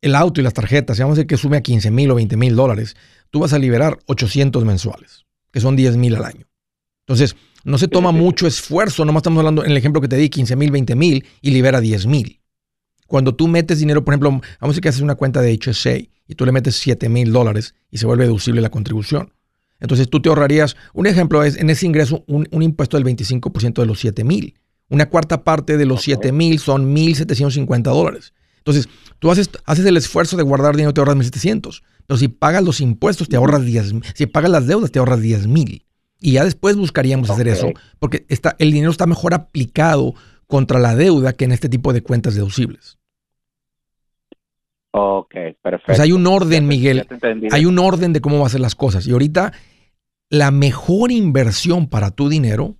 el 0.00 0.14
auto 0.14 0.40
y 0.40 0.44
las 0.44 0.54
tarjetas, 0.54 1.00
vamos 1.00 1.14
a 1.14 1.16
decir 1.16 1.26
que 1.26 1.36
sume 1.36 1.56
a 1.56 1.62
15 1.62 1.90
mil 1.90 2.10
o 2.12 2.14
20 2.14 2.36
mil 2.36 2.54
dólares, 2.54 2.94
tú 3.30 3.40
vas 3.40 3.52
a 3.52 3.58
liberar 3.58 3.98
800 4.06 4.64
mensuales, 4.64 5.24
que 5.50 5.60
son 5.60 5.74
10 5.74 5.96
mil 5.96 6.14
al 6.14 6.24
año. 6.24 6.46
Entonces, 7.06 7.34
no 7.64 7.78
se 7.78 7.88
toma 7.88 8.12
mucho 8.12 8.46
esfuerzo, 8.46 9.04
nomás 9.04 9.20
estamos 9.20 9.38
hablando 9.38 9.64
en 9.64 9.72
el 9.72 9.76
ejemplo 9.76 10.00
que 10.00 10.08
te 10.08 10.16
di, 10.16 10.28
15 10.28 10.54
mil, 10.56 10.70
20 10.70 10.94
mil 10.94 11.26
y 11.40 11.50
libera 11.50 11.80
10 11.80 12.06
mil. 12.06 12.40
Cuando 13.06 13.34
tú 13.34 13.48
metes 13.48 13.78
dinero, 13.78 14.04
por 14.04 14.12
ejemplo, 14.12 14.30
vamos 14.30 14.44
a 14.60 14.66
decir 14.68 14.82
que 14.82 14.90
haces 14.90 15.00
una 15.00 15.14
cuenta 15.14 15.40
de 15.40 15.58
HSA 15.58 15.96
y 15.96 16.34
tú 16.36 16.44
le 16.44 16.52
metes 16.52 16.76
7 16.76 17.08
mil 17.08 17.32
dólares 17.32 17.74
y 17.90 17.96
se 17.96 18.06
vuelve 18.06 18.24
deducible 18.24 18.60
la 18.60 18.68
contribución. 18.68 19.32
Entonces 19.80 20.10
tú 20.10 20.20
te 20.20 20.28
ahorrarías, 20.28 20.76
un 20.92 21.06
ejemplo 21.06 21.42
es 21.42 21.56
en 21.56 21.70
ese 21.70 21.86
ingreso 21.86 22.24
un, 22.26 22.46
un 22.50 22.62
impuesto 22.62 22.98
del 22.98 23.06
25% 23.06 23.80
de 23.80 23.86
los 23.86 23.98
7 24.00 24.24
mil. 24.24 24.57
Una 24.88 25.08
cuarta 25.08 25.44
parte 25.44 25.76
de 25.76 25.86
los 25.86 26.02
7 26.02 26.32
mil 26.32 26.58
son 26.58 26.94
1.750 26.94 27.82
dólares. 27.82 28.32
Entonces, 28.58 28.88
tú 29.18 29.30
haces, 29.30 29.50
haces 29.64 29.84
el 29.86 29.96
esfuerzo 29.96 30.36
de 30.36 30.42
guardar 30.42 30.76
dinero, 30.76 30.94
te 30.94 31.00
ahorras 31.00 31.16
1.700. 31.16 31.82
Pero 32.06 32.18
si 32.18 32.28
pagas 32.28 32.62
los 32.62 32.80
impuestos, 32.80 33.28
te 33.28 33.36
ahorras 33.36 33.64
10 33.64 33.94
Si 34.14 34.26
pagas 34.26 34.50
las 34.50 34.66
deudas, 34.66 34.90
te 34.90 34.98
ahorras 34.98 35.20
10 35.20 35.46
mil. 35.46 35.84
Y 36.20 36.32
ya 36.32 36.44
después 36.44 36.74
buscaríamos 36.74 37.30
hacer 37.30 37.46
eso, 37.46 37.68
porque 38.00 38.26
está, 38.28 38.56
el 38.58 38.72
dinero 38.72 38.90
está 38.90 39.06
mejor 39.06 39.34
aplicado 39.34 40.14
contra 40.48 40.80
la 40.80 40.96
deuda 40.96 41.32
que 41.32 41.44
en 41.44 41.52
este 41.52 41.68
tipo 41.68 41.92
de 41.92 42.02
cuentas 42.02 42.34
deducibles. 42.34 42.98
Ok, 44.90 45.34
perfecto. 45.62 45.86
Pues 45.86 46.00
hay 46.00 46.12
un 46.12 46.26
orden, 46.26 46.66
Miguel. 46.66 47.06
Hay 47.52 47.66
un 47.66 47.78
orden 47.78 48.12
de 48.12 48.20
cómo 48.20 48.38
va 48.38 48.44
a 48.44 48.46
hacer 48.46 48.60
las 48.60 48.74
cosas. 48.74 49.06
Y 49.06 49.12
ahorita, 49.12 49.52
la 50.30 50.50
mejor 50.50 51.12
inversión 51.12 51.88
para 51.88 52.10
tu 52.10 52.28
dinero 52.28 52.76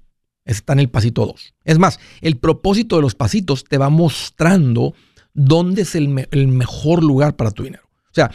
Está 0.49 0.73
en 0.73 0.81
el 0.81 0.89
pasito 0.89 1.27
2. 1.27 1.55
Es 1.65 1.79
más, 1.79 2.01
el 2.23 2.39
propósito 2.39 2.97
de 2.97 3.03
los 3.03 3.15
pasitos 3.15 3.65
te 3.65 3.77
va 3.77 3.91
mostrando 3.91 4.95
dónde 5.35 5.83
es 5.83 5.95
el, 5.95 6.09
mejor 6.09 7.05
lugar 7.05 7.37
para 7.37 7.51
tu 7.51 7.65
dinero. 7.65 7.85
O 8.07 8.15
sea, 8.15 8.31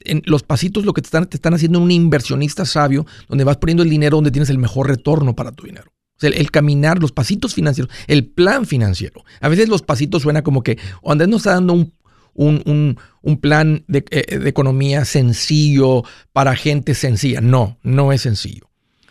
en 0.00 0.22
los 0.24 0.42
pasitos 0.42 0.86
lo 0.86 0.94
que 0.94 1.02
te 1.02 1.06
están, 1.08 1.26
te 1.26 1.36
están 1.36 1.52
haciendo 1.52 1.78
un 1.78 1.90
inversionista 1.90 2.64
sabio, 2.64 3.06
donde 3.28 3.44
vas 3.44 3.58
poniendo 3.58 3.82
el 3.82 3.90
dinero 3.90 4.16
donde 4.16 4.30
tienes 4.30 4.48
el 4.48 4.56
mejor 4.56 4.88
retorno 4.88 5.36
para 5.36 5.52
tu 5.52 5.66
dinero. 5.66 5.92
O 6.16 6.20
sea, 6.20 6.30
el, 6.30 6.50
caminar, 6.50 7.00
los 7.00 7.12
pasitos 7.12 7.52
financieros, 7.52 7.92
el 8.06 8.26
plan 8.26 8.64
financiero. 8.64 9.22
A 9.42 9.48
veces 9.48 9.68
los 9.68 9.82
pasitos 9.82 10.22
suena 10.22 10.42
como 10.42 10.62
que 10.62 10.78
Andrés 11.04 11.28
nos 11.28 11.42
está 11.42 11.52
dando 11.52 11.74
un, 11.74 12.96
un, 13.22 13.36
plan 13.36 13.84
de, 13.88 14.04
eh, 14.10 14.38
de, 14.38 14.48
economía 14.48 15.04
sencillo 15.04 16.02
para 16.32 16.56
gente 16.56 16.94
sencilla. 16.94 17.42
No, 17.42 17.78
no 17.82 18.10
es 18.12 18.22
sencillo. 18.22 18.67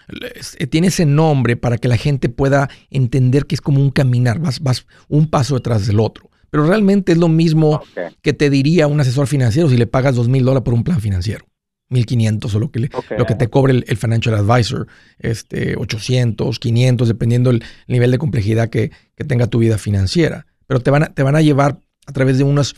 Eh, 0.08 0.68
tiene 0.68 0.88
ese 0.88 1.06
nombre 1.06 1.58
para 1.58 1.78
que 1.78 1.88
la 1.88 1.98
gente 1.98 2.30
pueda 2.30 2.70
entender 2.90 3.46
que 3.46 3.56
es 3.56 3.62
como 3.62 3.82
un 3.82 3.92
caminar, 3.92 4.40
vas, 4.40 4.60
vas 4.62 4.86
un 5.08 5.30
paso 5.30 5.56
detrás 5.56 5.88
del 5.88 6.00
otro. 6.00 6.30
Pero 6.50 6.66
realmente 6.66 7.12
es 7.12 7.18
lo 7.18 7.28
mismo 7.28 7.82
que 8.22 8.34
te 8.34 8.50
diría 8.50 8.88
un 8.88 9.00
asesor 9.02 9.28
financiero 9.28 9.70
si 9.70 9.78
le 9.78 9.86
pagas 9.86 10.16
dos 10.16 10.30
mil 10.30 10.46
dólares 10.46 10.64
por 10.64 10.74
un 10.74 10.84
plan 10.84 11.02
financiero. 11.02 11.46
1500 11.90 12.54
o 12.54 12.60
lo 12.60 12.72
que, 12.72 12.90
lo 13.18 13.26
que 13.26 13.36
te 13.36 13.48
cobre 13.48 13.84
el, 13.86 13.98
financial 13.98 14.36
advisor, 14.36 14.88
este, 15.20 15.76
800, 15.78 16.60
500, 16.60 17.08
dependiendo 17.08 17.52
del 17.52 17.64
nivel 17.88 18.12
de 18.12 18.18
complejidad 18.18 18.70
que, 18.70 18.92
tenga 19.28 19.48
tu 19.48 19.60
vida 19.60 19.78
financiera. 19.78 20.46
Pero 20.68 20.82
te 20.82 20.92
van, 20.92 21.04
a, 21.04 21.14
te 21.14 21.24
van 21.24 21.36
a 21.36 21.42
llevar 21.42 21.80
a 22.06 22.12
través 22.12 22.38
de 22.38 22.44
unas 22.44 22.76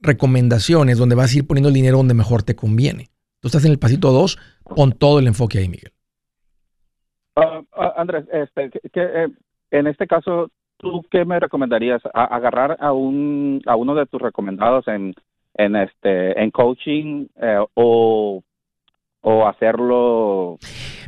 recomendaciones 0.00 0.98
donde 0.98 1.14
vas 1.14 1.32
a 1.32 1.38
ir 1.38 1.46
poniendo 1.46 1.68
el 1.68 1.74
dinero 1.74 1.96
donde 1.96 2.14
mejor 2.14 2.42
te 2.42 2.54
conviene. 2.54 3.10
Tú 3.40 3.48
estás 3.48 3.64
en 3.64 3.72
el 3.72 3.78
pasito 3.78 4.12
2, 4.12 4.38
pon 4.76 4.92
todo 4.92 5.18
el 5.18 5.26
enfoque 5.26 5.58
ahí, 5.58 5.68
Miguel. 5.68 5.93
Uh, 7.36 7.64
Andrés, 7.96 8.26
este, 8.32 8.70
que, 8.70 8.80
eh, 8.94 9.28
en 9.72 9.86
este 9.88 10.06
caso, 10.06 10.50
¿tú 10.76 11.04
qué 11.10 11.24
me 11.24 11.40
recomendarías? 11.40 12.00
¿Agarrar 12.14 12.76
a, 12.78 12.92
un, 12.92 13.60
a 13.66 13.74
uno 13.74 13.94
de 13.96 14.06
tus 14.06 14.22
recomendados 14.22 14.86
en, 14.86 15.14
en, 15.54 15.76
este, 15.76 16.40
en 16.40 16.50
coaching 16.52 17.26
eh, 17.40 17.64
o 17.74 18.42
o 19.24 19.48
hacerlo 19.48 20.58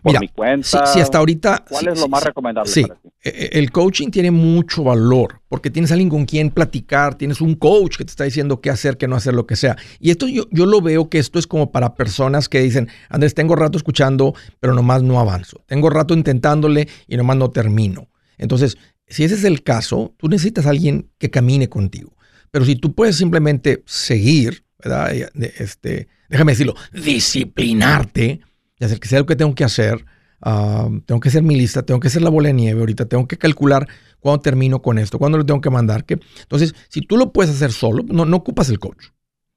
por 0.03 0.21
mi 0.21 0.29
cuenta? 0.29 0.87
Si, 0.87 1.01
hasta 1.01 1.19
ahorita. 1.19 1.65
¿Cuál 1.69 1.89
es 1.89 2.01
lo 2.01 2.09
más 2.09 2.25
recomendable? 2.25 2.71
Sí, 2.71 2.85
e, 3.23 3.29
e, 3.29 3.59
el 3.59 3.71
coaching 3.71 4.11
tiene 4.11 4.31
mucho 4.31 4.83
valor 4.83 5.41
porque 5.49 5.71
tienes 5.71 5.93
alguien 5.93 6.09
con 6.09 6.25
quien 6.25 6.51
platicar, 6.51 7.15
tienes 7.15 7.41
un 7.41 7.55
coach 7.55 7.99
que 7.99 8.05
te 8.05 8.11
está 8.11 8.25
diciendo 8.25 8.61
qué 8.61 8.71
hacer, 8.71 8.97
qué 8.97 9.07
no 9.07 9.17
hacer, 9.17 9.35
lo 9.35 9.47
que 9.47 9.57
sea. 9.57 9.77
Y 10.01 10.11
esto 10.11 10.27
yo, 10.27 10.45
yo 10.51 10.67
lo 10.67 10.81
veo 10.81 11.09
que 11.09 11.19
esto 11.19 11.39
es 11.39 11.47
como 11.47 11.71
para 11.71 11.95
personas 11.95 12.49
que 12.49 12.61
dicen, 12.61 12.89
Andrés, 13.09 13.35
tengo 13.35 13.55
rato 13.55 13.77
escuchando, 13.77 14.35
pero 14.61 14.75
nomás 14.75 15.03
no 15.03 15.21
avanzo. 15.21 15.63
Tengo 15.67 15.91
rato 15.91 16.15
intentándole 16.15 16.89
y 17.07 17.17
nomás 17.17 17.37
no 17.37 17.51
termino. 17.51 18.09
Entonces, 18.39 18.79
si 19.07 19.25
ese 19.25 19.35
es 19.35 19.45
el 19.45 19.63
caso, 19.63 20.15
tú 20.17 20.29
necesitas 20.29 20.67
a 20.67 20.71
alguien 20.71 21.11
que 21.19 21.31
camine 21.31 21.69
contigo. 21.69 22.17
Pero 22.51 22.65
si 22.65 22.77
tú 22.77 22.95
puedes 22.95 23.17
simplemente 23.17 23.83
seguir, 23.87 24.65
¿verdad? 24.79 25.13
Este, 25.59 26.09
déjame 26.29 26.53
decirlo, 26.53 26.75
disciplinarte 26.93 28.41
y 28.79 28.85
hacer 28.85 29.01
que 29.01 29.09
sea 29.09 29.21
lo 29.21 29.27
que 29.27 29.37
tengo 29.37 29.55
que 29.55 29.65
hacer. 29.65 30.05
Tengo 31.07 31.21
que 31.21 31.29
hacer 31.29 31.43
mi 31.43 31.57
lista, 31.57 31.83
tengo 31.83 31.99
que 31.99 32.09
hacer 32.09 32.23
la 32.23 32.31
bola 32.31 32.49
de 32.49 32.55
nieve 32.55 32.81
ahorita, 32.81 33.07
tengo 33.07 33.27
que 33.27 33.39
calcular 33.39 33.89
cuándo 34.21 34.41
termino 34.41 34.83
con 34.83 34.99
esto, 34.99 35.19
cuándo 35.19 35.39
lo 35.39 35.47
tengo 35.47 35.61
que 35.61 35.71
mandar. 35.71 36.05
¿qué? 36.05 36.19
Entonces, 36.43 36.75
si 36.89 37.01
tú 37.01 37.17
lo 37.17 37.33
puedes 37.33 37.55
hacer 37.55 37.73
solo, 37.73 38.05
no, 38.07 38.25
no 38.25 38.37
ocupas 38.37 38.69
el 38.69 38.79
coach. 38.79 39.07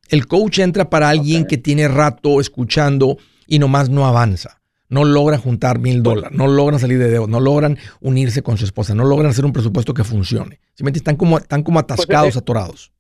El 0.08 0.26
coach 0.26 0.60
entra 0.60 0.90
para 0.90 1.10
alguien 1.10 1.46
que 1.46 1.58
tiene 1.58 1.88
rato 1.88 2.40
escuchando 2.40 3.18
y 3.46 3.60
nomás 3.60 3.90
no 3.90 4.08
avanza. 4.08 4.62
No 4.88 5.06
logra 5.06 5.38
juntar 5.38 5.78
mil 5.78 6.02
dólares, 6.02 6.36
no 6.36 6.48
logran 6.48 6.80
salir 6.80 6.98
de 6.98 7.12
deuda, 7.12 7.28
no 7.28 7.40
logran 7.40 7.78
unirse 8.00 8.42
con 8.42 8.58
su 8.58 8.66
esposa, 8.66 8.96
no 8.96 9.04
logran 9.04 9.30
hacer 9.30 9.46
un 9.46 9.54
presupuesto 9.54 9.94
que 9.94 10.04
funcione. 10.04 10.60
Simplemente 10.74 10.98
están 10.98 11.16
como, 11.16 11.38
están 11.38 11.62
como 11.62 11.76
pues, 11.76 11.84
atascados, 11.84 12.36
eh, 12.36 12.40
atorados 12.40 12.92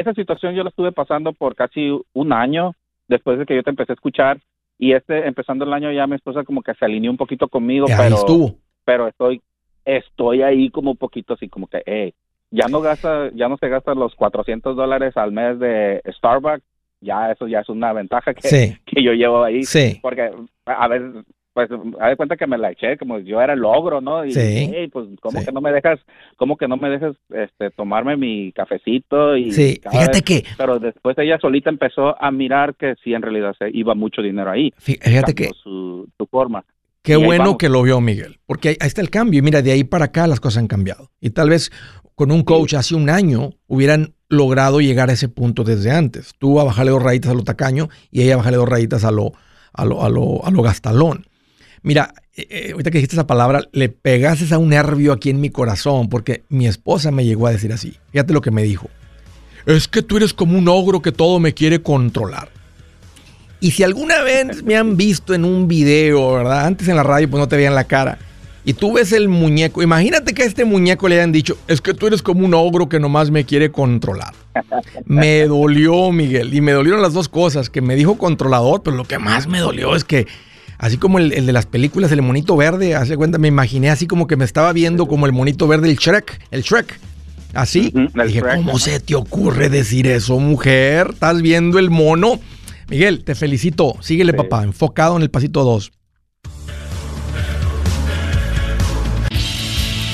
esa 0.00 0.14
situación 0.14 0.54
yo 0.54 0.62
la 0.62 0.70
estuve 0.70 0.92
pasando 0.92 1.32
por 1.32 1.54
casi 1.54 1.90
un 2.12 2.32
año 2.32 2.72
después 3.08 3.38
de 3.38 3.46
que 3.46 3.54
yo 3.54 3.62
te 3.62 3.70
empecé 3.70 3.92
a 3.92 3.94
escuchar 3.94 4.38
y 4.78 4.92
este 4.92 5.26
empezando 5.26 5.64
el 5.64 5.72
año 5.72 5.90
ya 5.92 6.06
mi 6.06 6.16
esposa 6.16 6.44
como 6.44 6.62
que 6.62 6.74
se 6.74 6.84
alineó 6.84 7.10
un 7.10 7.16
poquito 7.16 7.48
conmigo, 7.48 7.86
pero 7.86 8.16
estuvo. 8.16 8.54
pero 8.84 9.08
estoy 9.08 9.40
estoy 9.84 10.42
ahí 10.42 10.70
como 10.70 10.90
un 10.92 10.96
poquito 10.96 11.34
así 11.34 11.48
como 11.48 11.66
que 11.66 11.82
hey, 11.86 12.14
ya 12.50 12.66
no 12.68 12.80
gasta 12.80 13.30
ya 13.34 13.48
no 13.48 13.56
se 13.56 13.68
gastan 13.68 13.98
los 13.98 14.14
400 14.14 14.76
dólares 14.76 15.16
al 15.16 15.32
mes 15.32 15.58
de 15.58 16.02
Starbucks, 16.18 16.64
ya 17.00 17.32
eso 17.32 17.46
ya 17.46 17.60
es 17.60 17.68
una 17.68 17.92
ventaja 17.92 18.34
que, 18.34 18.78
que 18.84 19.02
yo 19.02 19.12
llevo 19.12 19.42
ahí 19.42 19.64
sí. 19.64 19.98
porque 20.02 20.30
a 20.66 20.88
ver 20.88 21.24
pues, 21.56 21.70
haz 21.98 22.10
de 22.10 22.16
cuenta 22.16 22.36
que 22.36 22.46
me 22.46 22.58
la 22.58 22.70
eché, 22.70 22.98
como 22.98 23.18
yo 23.18 23.40
era 23.40 23.54
el 23.54 23.60
logro, 23.60 24.02
¿no? 24.02 24.26
Y, 24.26 24.32
sí. 24.32 24.70
pues, 24.92 25.06
¿cómo 25.22 25.42
que 25.42 25.50
no 25.52 25.62
me 25.62 25.72
dejas, 25.72 25.98
cómo 26.36 26.58
que 26.58 26.68
no 26.68 26.76
me 26.76 26.90
dejas, 26.90 27.16
este, 27.30 27.70
tomarme 27.70 28.14
mi 28.18 28.52
cafecito? 28.52 29.38
y 29.38 29.52
Sí, 29.52 29.80
fíjate 29.90 30.20
que... 30.20 30.44
Pero 30.58 30.78
después 30.78 31.16
ella 31.16 31.38
solita 31.40 31.70
empezó 31.70 32.22
a 32.22 32.30
mirar 32.30 32.74
que 32.74 32.94
sí, 33.02 33.14
en 33.14 33.22
realidad 33.22 33.54
se 33.58 33.70
iba 33.72 33.94
mucho 33.94 34.20
dinero 34.20 34.50
ahí. 34.50 34.70
Fíjate 34.76 35.34
que... 35.34 35.48
Su, 35.62 36.06
su 36.18 36.26
forma. 36.26 36.62
Qué 37.00 37.16
bueno 37.16 37.56
que 37.56 37.70
lo 37.70 37.82
vio 37.82 38.02
Miguel, 38.02 38.38
porque 38.44 38.68
ahí, 38.68 38.76
está 38.80 39.00
el 39.00 39.08
cambio. 39.08 39.38
Y 39.38 39.42
mira, 39.42 39.62
de 39.62 39.72
ahí 39.72 39.84
para 39.84 40.06
acá 40.06 40.26
las 40.26 40.40
cosas 40.40 40.58
han 40.58 40.66
cambiado. 40.66 41.08
Y 41.22 41.30
tal 41.30 41.48
vez 41.48 41.70
con 42.14 42.30
un 42.32 42.42
coach 42.42 42.74
hace 42.74 42.94
un 42.94 43.08
año 43.08 43.52
hubieran 43.66 44.12
logrado 44.28 44.80
llegar 44.80 45.08
a 45.08 45.14
ese 45.14 45.30
punto 45.30 45.64
desde 45.64 45.90
antes. 45.90 46.34
Tú 46.38 46.60
a 46.60 46.64
bajarle 46.64 46.90
dos 46.90 47.02
rayitas 47.02 47.30
a 47.30 47.34
lo 47.34 47.44
tacaño 47.44 47.88
y 48.10 48.22
ella 48.22 48.34
a 48.34 48.36
bajarle 48.38 48.58
dos 48.58 48.68
rayitas 48.68 49.04
a 49.04 49.10
lo, 49.10 49.32
a 49.72 49.84
lo, 49.86 50.02
a 50.02 50.10
lo, 50.10 50.44
a 50.44 50.50
lo 50.50 50.62
gastalón. 50.62 51.26
Mira, 51.86 52.14
eh, 52.34 52.48
eh, 52.50 52.70
ahorita 52.72 52.90
que 52.90 52.98
dijiste 52.98 53.14
esa 53.14 53.28
palabra, 53.28 53.62
le 53.70 53.88
pegases 53.88 54.50
a 54.50 54.58
un 54.58 54.70
nervio 54.70 55.12
aquí 55.12 55.30
en 55.30 55.40
mi 55.40 55.50
corazón, 55.50 56.08
porque 56.08 56.42
mi 56.48 56.66
esposa 56.66 57.12
me 57.12 57.24
llegó 57.24 57.46
a 57.46 57.52
decir 57.52 57.72
así. 57.72 57.96
Fíjate 58.10 58.32
lo 58.32 58.40
que 58.40 58.50
me 58.50 58.64
dijo. 58.64 58.90
Es 59.66 59.86
que 59.86 60.02
tú 60.02 60.16
eres 60.16 60.34
como 60.34 60.58
un 60.58 60.66
ogro 60.66 61.00
que 61.00 61.12
todo 61.12 61.38
me 61.38 61.54
quiere 61.54 61.80
controlar. 61.80 62.48
Y 63.60 63.70
si 63.70 63.84
alguna 63.84 64.20
vez 64.22 64.64
me 64.64 64.76
han 64.76 64.96
visto 64.96 65.32
en 65.32 65.44
un 65.44 65.68
video, 65.68 66.32
¿verdad? 66.32 66.66
Antes 66.66 66.88
en 66.88 66.96
la 66.96 67.04
radio 67.04 67.30
pues 67.30 67.38
no 67.38 67.46
te 67.46 67.54
veían 67.54 67.76
la 67.76 67.84
cara. 67.84 68.18
Y 68.64 68.72
tú 68.72 68.94
ves 68.94 69.12
el 69.12 69.28
muñeco. 69.28 69.80
Imagínate 69.80 70.34
que 70.34 70.42
a 70.42 70.46
este 70.46 70.64
muñeco 70.64 71.06
le 71.06 71.14
hayan 71.14 71.30
dicho, 71.30 71.56
es 71.68 71.80
que 71.80 71.94
tú 71.94 72.08
eres 72.08 72.20
como 72.20 72.44
un 72.44 72.54
ogro 72.54 72.88
que 72.88 72.98
nomás 72.98 73.30
me 73.30 73.44
quiere 73.44 73.70
controlar. 73.70 74.34
Me 75.04 75.44
dolió, 75.44 76.10
Miguel. 76.10 76.52
Y 76.52 76.60
me 76.60 76.72
dolieron 76.72 77.00
las 77.00 77.12
dos 77.12 77.28
cosas, 77.28 77.70
que 77.70 77.80
me 77.80 77.94
dijo 77.94 78.18
controlador, 78.18 78.82
pero 78.82 78.96
lo 78.96 79.04
que 79.04 79.20
más 79.20 79.46
me 79.46 79.60
dolió 79.60 79.94
es 79.94 80.02
que, 80.02 80.26
así 80.78 80.96
como 80.96 81.18
el, 81.18 81.30
de 81.30 81.52
las 81.52 81.66
películas, 81.66 82.12
el 82.12 82.22
monito 82.22 82.56
verde, 82.56 82.94
hace 82.94 83.16
cuenta, 83.16 83.38
me 83.38 83.48
imaginé 83.48 83.90
así 83.90 84.06
como 84.06 84.26
que 84.26 84.36
me 84.36 84.44
estaba 84.44 84.72
viendo 84.72 85.06
como 85.06 85.26
el 85.26 85.32
monito 85.32 85.66
verde, 85.68 85.90
el 85.90 85.96
Shrek, 85.96 86.40
el 86.50 86.62
Shrek. 86.62 86.98
Así. 87.54 87.92
dije, 88.26 88.42
¿cómo 88.42 88.78
se 88.78 89.00
te 89.00 89.14
ocurre 89.14 89.70
decir 89.70 90.06
eso, 90.06 90.38
mujer? 90.38 91.10
¿Estás 91.14 91.40
viendo 91.40 91.78
el 91.78 91.90
mono? 91.90 92.38
Miguel, 92.88 93.24
te 93.24 93.34
felicito. 93.34 93.96
Síguele, 94.00 94.34
papá, 94.34 94.62
enfocado 94.62 95.16
en 95.16 95.22
el 95.22 95.30
pasito 95.30 95.64
2. 95.64 95.92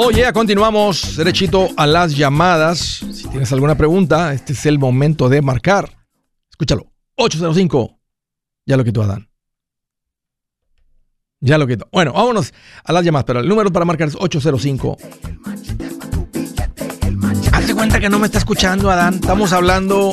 Oye, 0.00 0.32
continuamos 0.32 1.16
derechito 1.16 1.70
a 1.76 1.84
las 1.84 2.16
llamadas. 2.16 2.78
Si 3.12 3.26
tienes 3.30 3.52
alguna 3.52 3.76
pregunta, 3.76 4.32
este 4.32 4.52
es 4.52 4.64
el 4.64 4.78
momento 4.78 5.28
de 5.28 5.42
marcar. 5.42 5.90
Escúchalo. 6.48 6.92
805. 7.16 7.98
Ya 8.64 8.76
lo 8.76 8.84
quitó 8.84 9.02
Adán. 9.02 9.28
Ya 11.40 11.58
lo 11.58 11.66
quitó. 11.66 11.88
Bueno, 11.90 12.12
vámonos 12.12 12.54
a 12.84 12.92
las 12.92 13.04
llamadas, 13.04 13.24
pero 13.24 13.40
el 13.40 13.48
número 13.48 13.72
para 13.72 13.84
marcar 13.84 14.06
es 14.06 14.14
805. 14.14 14.98
Hazte 17.52 17.74
cuenta 17.74 17.98
que 17.98 18.08
no 18.08 18.20
me 18.20 18.26
está 18.26 18.38
escuchando, 18.38 18.92
Adán. 18.92 19.14
Estamos 19.14 19.52
hablando 19.52 20.12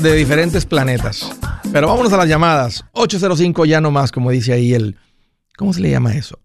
de 0.00 0.14
diferentes 0.14 0.66
planetas. 0.66 1.30
Pero 1.72 1.86
vámonos 1.86 2.12
a 2.12 2.16
las 2.16 2.28
llamadas. 2.28 2.84
805 2.90 3.66
ya 3.66 3.80
nomás, 3.80 4.10
como 4.10 4.32
dice 4.32 4.52
ahí 4.52 4.74
el... 4.74 4.96
¿Cómo 5.56 5.72
se 5.72 5.80
le 5.80 5.90
llama 5.90 6.12
eso? 6.14 6.40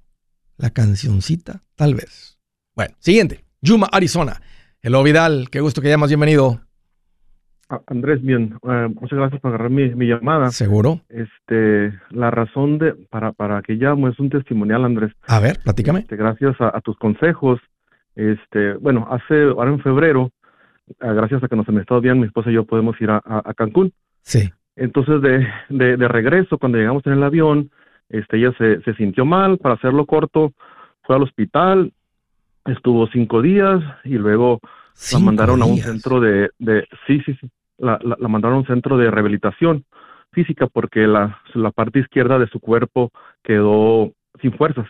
La 0.57 0.69
cancioncita, 0.69 1.63
tal 1.75 1.95
vez. 1.95 2.30
Bueno, 2.75 2.95
siguiente. 2.99 3.43
Yuma, 3.61 3.87
Arizona. 3.91 4.41
Hello, 4.81 5.03
Vidal. 5.03 5.49
Qué 5.51 5.59
gusto 5.59 5.81
que 5.81 5.89
llamas. 5.89 6.09
Bienvenido. 6.09 6.61
Ah, 7.69 7.81
Andrés, 7.87 8.21
bien. 8.21 8.57
Eh, 8.63 8.87
muchas 8.99 9.19
gracias 9.19 9.41
por 9.41 9.49
agarrar 9.49 9.69
mi, 9.69 10.07
llamada. 10.07 10.51
Seguro. 10.51 11.01
Este, 11.09 11.93
la 12.11 12.31
razón 12.31 12.77
de 12.77 12.93
para, 13.09 13.33
para 13.33 13.61
que 13.61 13.73
llamo 13.73 14.07
es 14.07 14.17
un 14.19 14.29
testimonial, 14.29 14.85
Andrés. 14.85 15.11
A 15.27 15.39
ver, 15.39 15.59
platícame. 15.63 15.99
Este, 15.99 16.15
gracias 16.15 16.55
a, 16.59 16.79
tus 16.79 16.97
consejos. 16.97 17.59
Este, 18.15 18.73
bueno, 18.75 19.07
hace 19.11 19.43
ahora 19.43 19.71
en 19.71 19.81
febrero, 19.81 20.31
eh, 20.87 20.93
gracias 20.99 21.43
a 21.43 21.49
que 21.49 21.55
nos 21.57 21.67
han 21.67 21.77
estado 21.77 21.99
bien, 21.99 22.19
mi 22.19 22.27
esposa 22.27 22.51
y 22.51 22.53
yo 22.53 22.65
podemos 22.65 22.99
ir 23.01 23.09
a, 23.11 23.53
Cancún. 23.55 23.91
Sí. 24.21 24.49
Entonces, 24.77 25.21
de, 25.21 25.45
de, 25.69 25.97
de, 25.97 26.07
regreso, 26.07 26.57
cuando 26.57 26.77
llegamos 26.77 27.05
en 27.05 27.13
el 27.13 27.23
avión, 27.23 27.69
este, 28.09 28.37
ella 28.37 28.53
se, 28.57 28.81
se 28.81 28.93
sintió 28.95 29.25
mal, 29.25 29.57
para 29.57 29.75
hacerlo 29.75 30.05
corto, 30.05 30.53
fue 31.03 31.17
al 31.17 31.23
hospital, 31.23 31.93
estuvo 32.65 33.07
cinco 33.07 33.41
días 33.41 33.81
y 34.03 34.15
luego 34.15 34.59
la 35.11 35.19
mandaron 35.19 35.61
a 35.61 35.65
un 35.65 35.77
centro 35.77 36.19
de, 36.19 36.49
de 36.59 36.87
sí, 37.07 37.21
sí, 37.25 37.35
sí, 37.39 37.49
la, 37.77 37.99
la, 38.03 38.27
mandaron 38.27 38.57
a 38.57 38.59
un 38.59 38.67
centro 38.67 38.97
de 38.97 39.09
rehabilitación 39.09 39.85
física 40.31 40.67
porque 40.67 41.07
la, 41.07 41.39
la 41.53 41.71
parte 41.71 41.99
izquierda 41.99 42.39
de 42.39 42.47
su 42.47 42.59
cuerpo 42.59 43.11
quedó 43.43 44.11
sin 44.41 44.53
fuerzas. 44.53 44.87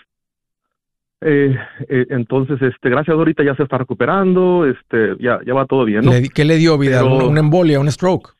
Eh, 1.21 1.55
eh, 1.87 2.07
entonces, 2.09 2.59
este, 2.61 2.89
gracias 2.89 3.15
ahorita 3.15 3.43
ya 3.43 3.55
se 3.55 3.63
está 3.63 3.77
recuperando, 3.77 4.65
este, 4.65 5.15
ya, 5.19 5.39
ya 5.45 5.53
va 5.53 5.65
todo 5.65 5.85
bien. 5.85 6.03
¿no? 6.03 6.11
¿Qué 6.33 6.45
le 6.45 6.57
dio 6.57 6.77
vida? 6.77 7.03
¿Un 7.03 7.37
embolia, 7.37 7.79
un 7.79 7.91
stroke? 7.91 8.33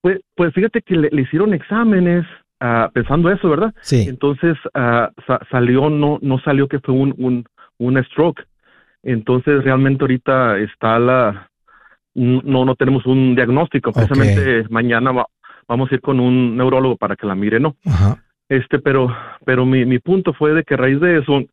Pues, 0.00 0.20
pues 0.34 0.52
fíjate 0.52 0.82
que 0.82 0.96
le, 0.96 1.22
hicieron 1.22 1.54
exámenes 1.54 2.24
uh, 2.60 2.90
pensando 2.92 3.30
eso, 3.30 3.48
¿verdad? 3.48 3.72
Sí. 3.80 4.06
Entonces 4.08 4.56
uh, 4.74 5.08
salió, 5.50 5.88
no, 5.88 6.18
no 6.20 6.38
salió 6.40 6.68
que 6.68 6.80
fue 6.80 6.94
un, 6.94 7.14
un, 7.18 7.44
un 7.78 8.04
stroke. 8.04 8.44
Entonces, 9.06 9.62
realmente 9.62 10.02
ahorita 10.02 10.58
está 10.58 10.98
la, 10.98 11.48
no, 12.12 12.64
no 12.64 12.74
tenemos 12.74 13.06
un 13.06 13.36
diagnóstico. 13.36 13.92
Precisamente 13.92 14.66
mañana 14.68 15.12
vamos 15.68 15.92
a 15.92 15.94
ir 15.94 16.00
con 16.00 16.18
un 16.18 16.56
neurólogo 16.56 16.96
para 16.96 17.14
que 17.14 17.24
la 17.24 17.36
mire, 17.36 17.60
¿no? 17.60 17.76
Este, 18.48 18.80
pero, 18.80 19.14
pero 19.44 19.64
mi, 19.64 19.84
mi 19.84 20.00
punto 20.00 20.32
fue 20.32 20.54
de 20.54 20.64
que 20.64 20.74
a 20.74 20.78
raíz 20.78 20.98
de 20.98 21.18
eso, 21.18 21.44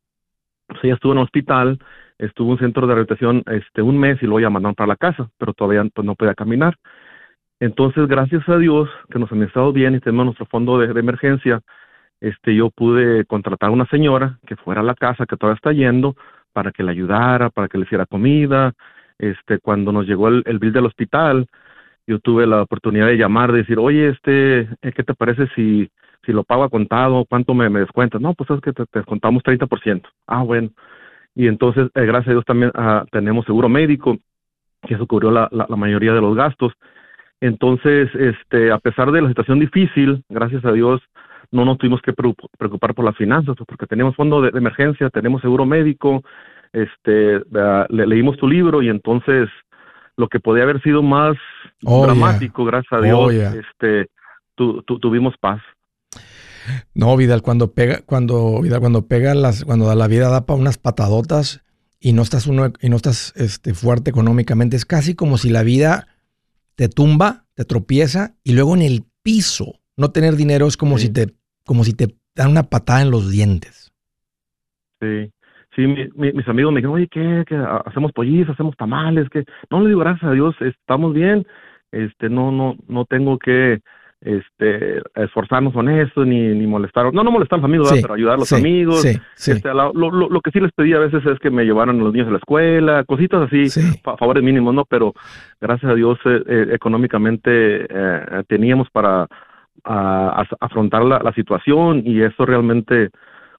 pues 0.65 0.79
ella 0.83 0.95
estuvo 0.95 1.11
en 1.11 1.19
un 1.19 1.25
hospital, 1.25 1.77
estuvo 2.17 2.47
en 2.47 2.51
un 2.53 2.59
centro 2.59 2.87
de 2.87 2.95
rehabilitación 2.95 3.43
este, 3.45 3.83
un 3.83 3.99
mes 3.99 4.17
y 4.23 4.25
luego 4.25 4.39
ya 4.39 4.49
mandaron 4.49 4.73
para 4.73 4.87
la 4.87 4.95
casa, 4.95 5.29
pero 5.37 5.53
todavía 5.53 5.87
pues, 5.93 6.05
no 6.05 6.15
podía 6.15 6.33
caminar. 6.33 6.75
Entonces, 7.59 8.07
gracias 8.07 8.49
a 8.49 8.57
Dios 8.57 8.89
que 9.11 9.19
nos 9.19 9.31
han 9.31 9.43
estado 9.43 9.71
bien 9.71 9.93
y 9.93 9.99
tenemos 9.99 10.25
nuestro 10.25 10.47
fondo 10.47 10.79
de, 10.79 10.91
de 10.91 10.99
emergencia, 10.99 11.61
este, 12.19 12.55
yo 12.55 12.71
pude 12.71 13.25
contratar 13.25 13.69
a 13.69 13.73
una 13.73 13.85
señora 13.89 14.39
que 14.47 14.55
fuera 14.55 14.81
a 14.81 14.83
la 14.83 14.95
casa, 14.95 15.27
que 15.27 15.37
todavía 15.37 15.57
está 15.57 15.71
yendo, 15.71 16.15
para 16.53 16.71
que 16.71 16.83
le 16.83 16.91
ayudara, 16.91 17.49
para 17.49 17.67
que 17.67 17.77
le 17.77 17.85
hiciera 17.85 18.05
comida. 18.05 18.73
Este, 19.17 19.59
cuando 19.59 19.91
nos 19.91 20.07
llegó 20.07 20.27
el, 20.29 20.59
bill 20.59 20.73
del 20.73 20.85
hospital, 20.85 21.47
yo 22.07 22.19
tuve 22.19 22.47
la 22.47 22.61
oportunidad 22.63 23.07
de 23.07 23.17
llamar, 23.17 23.51
de 23.51 23.59
decir, 23.59 23.79
oye, 23.79 24.09
este, 24.09 24.61
eh, 24.61 24.91
¿qué 24.95 25.03
te 25.03 25.13
parece 25.13 25.47
si, 25.55 25.89
si 26.25 26.31
lo 26.31 26.43
pago 26.43 26.63
a 26.63 26.69
contado? 26.69 27.25
¿Cuánto 27.25 27.53
me, 27.53 27.69
me 27.69 27.81
descuentas? 27.81 28.21
No, 28.21 28.33
pues 28.33 28.49
es 28.49 28.61
que 28.61 28.73
te, 28.73 28.83
descontamos 28.93 29.43
30%. 29.43 30.03
Ah, 30.27 30.43
bueno. 30.43 30.69
Y 31.35 31.47
entonces, 31.47 31.89
eh, 31.95 32.05
gracias 32.05 32.29
a 32.29 32.31
Dios 32.31 32.45
también 32.45 32.71
ah, 32.75 33.05
tenemos 33.11 33.45
seguro 33.45 33.69
médico, 33.69 34.17
que 34.81 34.95
eso 34.95 35.07
cubrió 35.07 35.31
la, 35.31 35.47
la, 35.51 35.75
mayoría 35.75 36.13
de 36.13 36.21
los 36.21 36.35
gastos. 36.35 36.73
Entonces, 37.41 38.09
este, 38.15 38.71
a 38.71 38.79
pesar 38.79 39.11
de 39.11 39.21
la 39.21 39.27
situación 39.29 39.59
difícil, 39.59 40.23
gracias 40.29 40.63
a 40.65 40.71
Dios, 40.71 41.01
no 41.51 41.65
nos 41.65 41.77
tuvimos 41.77 42.01
que 42.01 42.13
preocupar 42.13 42.95
por 42.95 43.05
las 43.05 43.15
finanzas, 43.17 43.55
pues, 43.57 43.67
porque 43.67 43.85
tenemos 43.85 44.15
fondo 44.15 44.41
de, 44.41 44.49
emergencia, 44.57 45.09
tenemos 45.09 45.41
seguro 45.41 45.65
médico, 45.65 46.23
este, 46.71 47.39
le, 47.89 48.07
leímos 48.07 48.37
tu 48.37 48.47
libro 48.47 48.81
y 48.81 48.89
entonces 48.89 49.49
lo 50.17 50.27
que 50.29 50.39
podía 50.39 50.63
haber 50.63 50.81
sido 50.81 51.03
más 51.03 51.35
Oh, 51.85 52.03
dramático, 52.05 52.63
gracias 52.65 52.93
a 52.93 53.01
Dios, 53.03 53.19
Oh, 53.19 53.31
yeah. 53.31 53.53
este, 53.53 54.09
tu- 54.55 54.81
tu- 54.83 54.99
tuvimos 54.99 55.35
paz. 55.37 55.61
No, 56.93 57.17
Vidal, 57.17 57.41
cuando 57.41 57.73
pega, 57.73 58.01
cuando, 58.05 58.61
Vidal, 58.61 58.79
cuando 58.79 59.05
pega 59.07 59.33
las, 59.35 59.65
cuando 59.65 59.93
la 59.93 60.07
vida 60.07 60.29
da 60.29 60.45
para 60.45 60.59
unas 60.59 60.77
patadotas 60.77 61.61
y 61.99 62.13
no 62.13 62.21
estás 62.21 62.47
uno, 62.47 62.71
y 62.79 62.89
no 62.89 62.95
estás 62.95 63.33
este, 63.35 63.73
fuerte 63.73 64.09
económicamente, 64.11 64.77
es 64.77 64.85
casi 64.85 65.13
como 65.13 65.37
si 65.37 65.49
la 65.49 65.63
vida 65.63 66.07
te 66.75 66.89
tumba, 66.89 67.45
te 67.55 67.65
tropieza 67.65 68.35
y 68.43 68.53
luego 68.53 68.75
en 68.75 68.81
el 68.81 69.03
piso 69.21 69.79
no 69.97 70.11
tener 70.11 70.35
dinero 70.35 70.67
es 70.67 70.77
como 70.77 70.97
Sí. 70.97 71.07
si 71.07 71.13
te, 71.13 71.27
como 71.65 71.83
si 71.83 71.93
te 71.93 72.15
dan 72.35 72.51
una 72.51 72.63
patada 72.63 73.01
en 73.01 73.11
los 73.11 73.31
dientes. 73.31 73.91
Sí, 74.99 75.31
sí, 75.75 75.81
mi- 75.87 76.09
mi- 76.15 76.33
mis 76.33 76.47
amigos 76.47 76.71
me 76.73 76.77
dijeron, 76.79 76.95
oye, 76.95 77.07
¿qué? 77.11 77.43
¿Qué? 77.47 77.55
Ha- 77.55 77.83
¿Hacemos 77.85 78.11
pollitos, 78.13 78.53
hacemos 78.53 78.75
tamales? 78.77 79.27
que 79.29 79.43
No 79.69 79.81
le 79.81 79.89
digo, 79.89 79.99
gracias 79.99 80.29
a 80.29 80.33
Dios, 80.33 80.55
estamos 80.61 81.13
bien, 81.13 81.45
este, 81.91 82.29
no, 82.29 82.51
no, 82.51 82.75
no 82.87 83.05
tengo 83.05 83.37
que, 83.37 83.81
este, 84.25 85.01
esforzarnos 85.15 85.73
con 85.73 85.89
eso, 85.89 86.23
ni, 86.25 86.39
ni 86.55 86.65
molestar, 86.65 87.13
no, 87.13 87.23
no 87.23 87.31
molestar 87.31 87.59
a 87.59 87.61
los 87.61 87.65
amigos, 87.69 87.93
pero 88.01 88.13
ayudar 88.13 88.35
a 88.35 88.37
los 88.37 88.49
sí, 88.49 88.55
amigos. 88.55 89.01
Sí, 89.01 89.17
sí, 89.35 89.51
Este, 89.51 89.69
lo, 89.73 89.91
lo, 89.93 90.09
lo 90.29 90.41
que 90.41 90.51
sí 90.51 90.59
les 90.59 90.71
pedí 90.71 90.93
a 90.93 90.99
veces 90.99 91.25
es 91.25 91.39
que 91.39 91.49
me 91.51 91.65
llevaran 91.65 91.99
los 91.99 92.13
niños 92.13 92.27
a 92.29 92.31
la 92.31 92.37
escuela, 92.37 93.03
cositas 93.05 93.41
así, 93.47 93.69
sí. 93.69 93.81
fa- 94.03 94.17
favores 94.17 94.43
mínimos, 94.43 94.73
¿no? 94.73 94.85
Pero 94.85 95.13
gracias 95.61 95.91
a 95.91 95.95
Dios 95.95 96.17
eh, 96.25 96.41
eh, 96.47 96.67
económicamente 96.71 97.85
eh, 97.89 98.43
teníamos 98.47 98.89
para 98.91 99.27
a- 99.83 100.45
afrontar 100.59 101.03
la, 101.03 101.19
la 101.19 101.33
situación 101.33 102.03
y 102.05 102.21
eso 102.21 102.45
realmente 102.45 103.09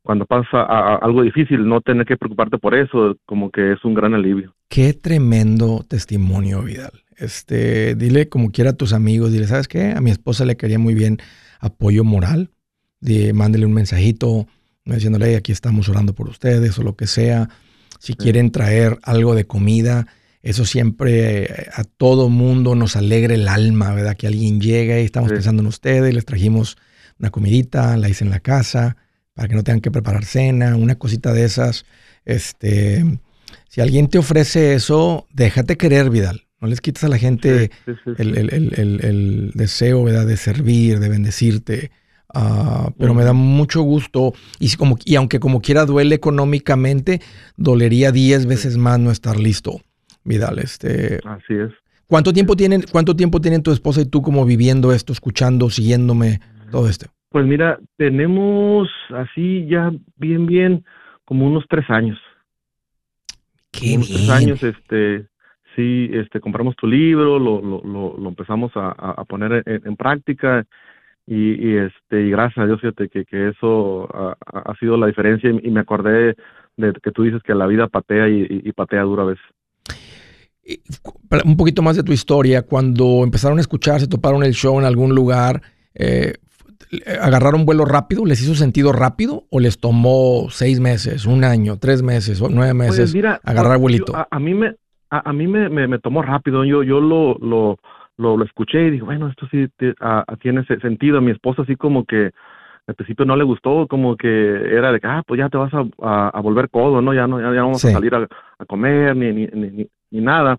cuando 0.03 0.27
pasa 0.27 0.61
a- 0.63 0.95
a 0.95 0.97
algo 0.97 1.23
difícil 1.23 1.67
no 1.67 1.81
tener 1.81 2.05
que 2.07 2.17
preocuparte 2.17 2.59
por 2.59 2.75
eso 2.75 3.17
como 3.27 3.51
que 3.51 3.73
es 3.73 3.85
un 3.85 3.95
gran 3.95 4.15
alivio. 4.15 4.53
Qué 4.69 4.93
tremendo 4.93 5.81
testimonio, 5.89 6.63
Vidal. 6.63 6.91
Este, 7.19 7.95
dile 7.95 8.29
como 8.29 8.51
quiera 8.51 8.71
a 8.71 8.75
tus 8.75 8.93
amigos, 8.93 9.33
dile, 9.33 9.47
¿sabes 9.47 9.69
qué? 9.69 9.93
A 9.93 10.01
mi 10.01 10.11
esposa 10.11 10.45
le 10.45 10.57
quería 10.57 10.79
muy 10.79 10.95
bien 10.95 11.19
apoyo 11.61 12.05
moral. 12.05 12.51
De, 13.01 13.33
mándele 13.33 13.67
un 13.67 13.73
mensajito 13.75 14.47
diciéndole, 14.85 15.29
"Hey, 15.31 15.35
aquí 15.37 15.53
estamos 15.53 15.89
orando 15.89 16.15
por 16.15 16.29
ustedes 16.29 16.79
o 16.79 16.83
lo 16.83 16.97
que 16.97 17.07
sea. 17.07 17.49
Si 18.01 18.15
quieren 18.15 18.51
traer 18.51 18.99
algo 19.03 19.35
de 19.35 19.47
comida, 19.47 20.07
eso 20.43 20.65
siempre 20.67 21.45
eh, 21.45 21.67
a 21.75 21.85
todo 21.85 22.29
mundo 22.29 22.75
nos 22.75 22.97
alegra 22.97 23.35
el 23.35 23.49
alma, 23.49 23.95
¿verdad? 23.95 24.17
Que 24.17 24.27
alguien 24.27 24.61
llegue 24.61 25.01
y 25.01 25.05
estamos 25.07 25.31
Sí. 25.31 25.35
pensando 25.37 25.63
en 25.63 25.69
ustedes, 25.69 26.13
les 26.13 26.25
trajimos 26.27 26.77
una 27.19 27.31
comidita, 27.31 27.97
la 27.97 28.09
hice 28.09 28.25
en 28.25 28.31
la 28.31 28.41
casa 28.41 28.97
para 29.33 29.49
que 29.49 29.55
no 29.55 29.65
tengan 29.65 29.81
que 29.81 29.91
preparar 29.91 30.25
cena, 30.25 30.77
una 30.77 30.97
cosita 30.97 31.33
de 31.33 31.45
esas. 31.45 31.85
Este, 32.27 33.05
si 33.69 33.81
alguien 33.81 34.09
te 34.09 34.19
ofrece 34.19 34.75
eso, 34.75 35.27
déjate 35.33 35.77
querer, 35.77 36.11
Vidal. 36.11 36.44
No 36.65 36.71
les 36.71 36.81
quites 36.81 37.05
a 37.05 37.09
la 37.09 37.19
gente 37.19 37.71
Sí, 37.85 37.93
sí, 37.93 38.01
sí, 38.07 38.23
el, 38.23 38.39
el- 38.39 38.73
el- 38.73 39.05
el- 39.05 39.51
deseo, 39.53 40.03
¿verdad? 40.03 40.27
De 40.27 40.39
servir, 40.39 40.99
de 40.99 41.11
bendecirte. 41.11 41.91
Ah, 42.33 42.91
pero 42.99 43.13
me 43.13 43.23
da 43.23 43.35
mucho 43.35 43.83
gusto. 43.83 44.33
Y, 44.59 44.69
si 44.69 44.79
como, 44.79 44.97
y 45.05 45.17
aunque 45.17 45.41
como 45.41 45.61
quiera 45.61 45.85
duele 45.85 46.15
económicamente, 46.15 47.21
dolería 47.59 48.13
10 48.13 48.47
veces 48.47 48.79
más 48.79 48.99
no 48.99 49.11
estar 49.11 49.39
listo. 49.39 49.83
Vidal, 50.25 50.59
este, 50.59 51.21
Así 51.27 51.53
es. 51.53 51.71
¿cuánto 52.07 52.33
tiempo 52.33 52.57
tienen, 52.57 52.83
cuánto 52.91 53.15
tiempo 53.15 53.43
tienen 53.43 53.63
tu 53.63 53.71
esposa 53.71 54.01
y 54.01 54.07
tú 54.07 54.23
como 54.23 54.47
viviendo 54.47 54.91
esto, 54.95 55.13
escuchando, 55.13 55.69
siguiéndome, 55.69 56.41
todo 56.71 56.89
esto? 56.89 57.09
Pues 57.29 57.45
mira, 57.45 57.79
tenemos 57.99 58.89
así 59.11 59.67
ya 59.69 59.93
bien, 60.17 60.47
bien, 60.47 60.83
como 61.27 61.47
unos 61.47 61.65
tres 61.69 61.85
años. 61.91 62.19
Qué 63.71 63.97
unos 63.97 64.09
tres 64.09 64.31
años, 64.31 64.63
este, 64.63 65.27
sí, 65.75 66.11
este, 66.13 66.41
compramos 66.41 66.77
tu 66.77 66.87
libro, 66.87 67.39
lo, 67.39 67.61
lo, 67.61 67.83
lo, 67.85 68.17
lo 68.19 68.29
empezamos 68.29 68.73
a, 68.77 68.91
a- 68.91 69.25
poner 69.25 69.63
en, 69.67 69.83
en 69.85 69.97
práctica 69.97 70.65
y, 71.27 71.53
y, 71.53 71.77
este, 71.77 72.23
y 72.23 72.31
gracias 72.31 72.65
a 72.65 72.67
Dios, 72.67 72.81
fíjate 72.81 73.09
que, 73.09 73.25
que 73.25 73.49
eso 73.49 74.09
ha, 74.15 74.75
sido 74.79 74.97
la 74.97 75.07
diferencia 75.07 75.51
y, 75.51 75.61
y 75.67 75.71
me 75.71 75.81
acordé 75.81 76.37
de 76.77 76.93
que 77.03 77.11
tú 77.13 77.23
dices 77.23 77.43
que 77.43 77.55
la 77.55 77.67
vida 77.67 77.89
patea 77.89 78.29
y, 78.29 78.73
patea 78.73 79.03
dura 79.03 79.25
para- 81.29 81.43
Un 81.45 81.57
poquito 81.57 81.83
más 81.83 81.97
de 81.97 82.03
tu 82.03 82.13
historia. 82.13 82.63
Cuando 82.63 83.23
empezaron 83.23 83.59
a 83.59 83.61
escuchar, 83.61 84.01
se 84.01 84.09
toparon 84.09 84.43
el 84.45 84.55
show 84.55 84.79
en 84.79 84.85
algún 84.87 85.15
lugar, 85.15 85.63
eh, 85.95 86.35
¿agarraron 87.21 87.67
vuelo 87.67 87.85
rápido? 87.85 88.25
¿Les 88.25 88.41
hizo 88.43 88.55
sentido 88.55 88.93
rápido? 88.93 89.47
¿O 89.51 89.61
les 89.61 89.79
tomó 89.79 90.49
seis 90.51 90.81
meses, 90.81 91.27
un 91.27 91.45
año, 91.45 91.79
tres 91.79 92.03
meses 92.03 92.41
o 92.41 92.49
nueve 92.49 92.75
meses 92.75 92.97
Pues 92.97 93.15
mira, 93.15 93.41
agarrar 93.45 93.79
vuelito? 93.79 94.17
A, 94.17 94.27
a 94.31 94.39
mí 94.41 94.55
me 94.55 94.77
a, 95.19 95.31
a 95.31 95.33
mí 95.33 95.47
me, 95.47 95.69
me, 95.69 95.87
me 95.89 95.99
tomó 95.99 96.23
rápido. 96.23 96.65
Yo 96.65 96.83
yo 96.83 97.01
lo 97.01 97.37
lo, 97.41 97.79
lo, 98.17 98.37
lo 98.37 98.45
escuché 98.45 98.87
y 98.87 98.91
dije, 98.93 99.05
bueno, 99.05 99.29
esto 99.29 99.47
sí 99.51 99.67
te- 99.77 99.95
a- 100.01 100.25
a- 100.27 100.37
tiene 100.37 100.61
ese 100.63 100.79
sentido. 100.81 101.19
A 101.19 101.21
mi 101.21 101.31
esposa 101.31 101.63
así 101.63 101.77
como 101.77 102.05
que 102.05 102.31
al 102.87 102.95
principio 102.95 103.25
no 103.25 103.35
le 103.37 103.45
gustó, 103.45 103.87
como 103.89 104.17
que 104.17 104.29
era 104.29 104.93
de 104.93 105.01
que, 105.01 105.07
ah, 105.07 105.23
pues 105.27 105.39
ya 105.39 105.49
te 105.49 105.57
vas 105.57 105.73
a, 105.73 105.85
a, 106.03 106.29
a 106.29 106.41
volver 106.41 106.69
codo, 106.69 107.01
¿no? 107.01 107.15
Ya 107.15 107.27
no, 107.27 107.41
ya, 107.41 107.63
vamos 107.63 107.81
Sí. 107.81 107.89
a 107.89 107.93
salir 107.93 108.15
a, 108.15 108.27
a 108.59 108.65
comer 108.67 109.17
ni, 109.17 109.33
ni, 109.33 109.47
ni, 109.47 109.71
ni- 109.71 109.87
ni 110.11 110.21
nada. 110.21 110.59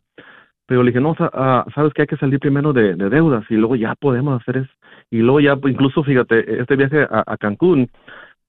Pero 0.68 0.82
le 0.82 0.90
dije, 0.90 1.00
no, 1.00 1.16
ah, 1.20 1.66
sabes 1.76 1.94
que 1.94 2.02
hay 2.02 2.08
que 2.08 2.18
salir 2.18 2.40
primero 2.40 2.74
de, 2.74 2.96
de 2.96 3.10
deudas 3.10 3.46
y 3.50 3.56
luego 3.56 3.76
ya 3.76 3.94
podemos 3.96 4.42
hacer 4.42 4.58
eso. 4.58 4.72
Y 5.12 5.18
luego 5.20 5.40
ya, 5.40 5.56
pues, 5.56 5.74
incluso 5.74 6.04
fíjate, 6.04 6.60
este 6.60 6.76
viaje 6.76 7.04
a, 7.04 7.24
a 7.28 7.38
Cancún 7.38 7.88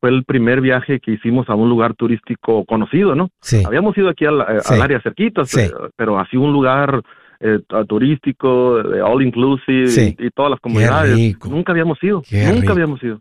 fue 0.01 0.11
el 0.11 0.25
primer 0.25 0.61
viaje 0.61 1.01
que 1.01 1.13
hicimos 1.13 1.49
a 1.49 1.55
un 1.55 1.69
lugar 1.69 1.95
turístico 1.95 2.65
conocido, 2.65 3.15
¿no? 3.15 3.29
Sí. 3.41 3.63
Habíamos 3.67 3.97
ido 3.97 4.09
aquí 4.09 4.25
al, 4.27 4.41
eh, 4.43 4.61
Sí. 4.61 4.75
al 4.75 4.83
área 4.83 5.01
cerquita, 5.01 5.45
Sí. 5.45 5.57
pero, 5.69 5.91
pero 5.97 6.19
así 6.19 6.37
un 6.37 6.53
lugar 6.53 7.03
eh, 7.41 7.59
turístico, 7.87 8.77
all 9.05 9.23
inclusive 9.23 10.17
y, 10.19 10.27
y 10.27 10.31
todas 10.31 10.53
las 10.53 10.61
comunidades. 10.61 11.15
rico. 11.15 11.49
Nunca 11.51 11.73
habíamos 11.73 12.03
ido, 12.03 12.23
Qué 12.29 12.45
nunca 12.47 12.61
rico. 12.61 12.73
habíamos 12.73 13.03
ido. 13.03 13.21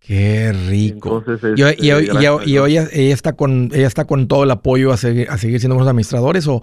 Qué 0.00 0.52
rico. 0.70 1.18
Entonces, 1.26 1.58
Y, 1.58 1.62
hoy- 1.62 1.70
este, 1.72 1.86
y 1.86 1.92
hoy- 1.92 2.02
y 2.02 2.06
gracias 2.06 2.32
hoy- 2.32 2.40
a 2.42 2.44
y 2.46 2.50
Dios. 2.52 2.64
hoy 2.64 2.72
ella, 2.72 3.12
está 3.14 3.32
con 3.34 3.68
ella 3.72 3.86
está 3.86 4.06
con 4.06 4.28
todo 4.28 4.44
el 4.44 4.50
apoyo 4.50 4.92
a 4.92 4.96
seguir, 4.96 5.28
a 5.30 5.38
seguir 5.38 5.60
siendo 5.60 5.76
unos 5.76 5.88
administradores 5.88 6.46
o, 6.48 6.60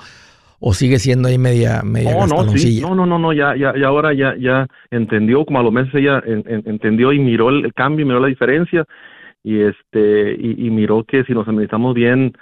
o 0.60 0.74
sigue 0.74 1.00
siendo 1.00 1.28
ahí 1.28 1.38
media 1.40 1.82
media 1.84 2.12
No, 2.14 2.28
no, 2.28 2.50
sí, 2.58 2.82
no, 2.82 2.94
no, 2.94 3.06
no, 3.08 3.18
no, 3.18 3.34
ya, 3.34 3.56
ya, 3.56 3.74
ya 3.76 3.88
ahora 3.88 4.14
ya, 4.14 4.36
ya 4.40 4.68
entendió, 4.92 5.44
como 5.46 5.60
a 5.60 5.64
los 5.64 5.74
meses 5.74 5.94
ella 5.96 6.22
en- 6.26 6.44
en- 6.48 6.64
entendió 6.68 7.12
y 7.14 7.20
miró 7.20 7.50
el, 7.50 7.66
el 7.66 7.74
cambio, 7.74 8.06
miró 8.06 8.20
la 8.20 8.28
diferencia 8.28 8.86
y 9.44 9.62
este 9.62 10.36
y, 10.40 10.68
y 10.68 10.70
miró 10.70 11.04
que 11.04 11.24
si 11.24 11.34
nos 11.34 11.48
administramos 11.48 11.94
bien, 11.94 12.34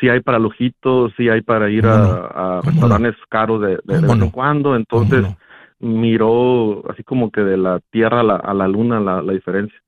sí 0.00 0.08
hay 0.08 0.20
para 0.20 0.38
lujitos, 0.38 1.12
sí 1.16 1.28
hay 1.28 1.42
para 1.42 1.70
ir 1.70 1.82
¿Cómo 1.82 1.94
a, 1.94 2.58
a 2.58 2.60
¿Cómo 2.60 2.70
restaurantes 2.70 3.14
caros 3.28 3.60
de, 3.60 3.78
de, 3.84 4.00
de 4.00 4.06
¿Cómo 4.06 4.12
vez 4.14 4.22
en 4.22 4.30
cuando, 4.30 4.68
¿Cómo 4.70 4.76
entonces 4.76 5.22
no? 5.22 5.38
miró 5.78 6.90
así 6.90 7.02
como 7.02 7.30
que 7.30 7.42
de 7.42 7.56
la 7.56 7.80
tierra 7.90 8.20
a 8.20 8.24
la, 8.24 8.36
a 8.36 8.54
la 8.54 8.68
luna 8.68 9.00
la, 9.00 9.22
la 9.22 9.32
diferencia. 9.32 9.78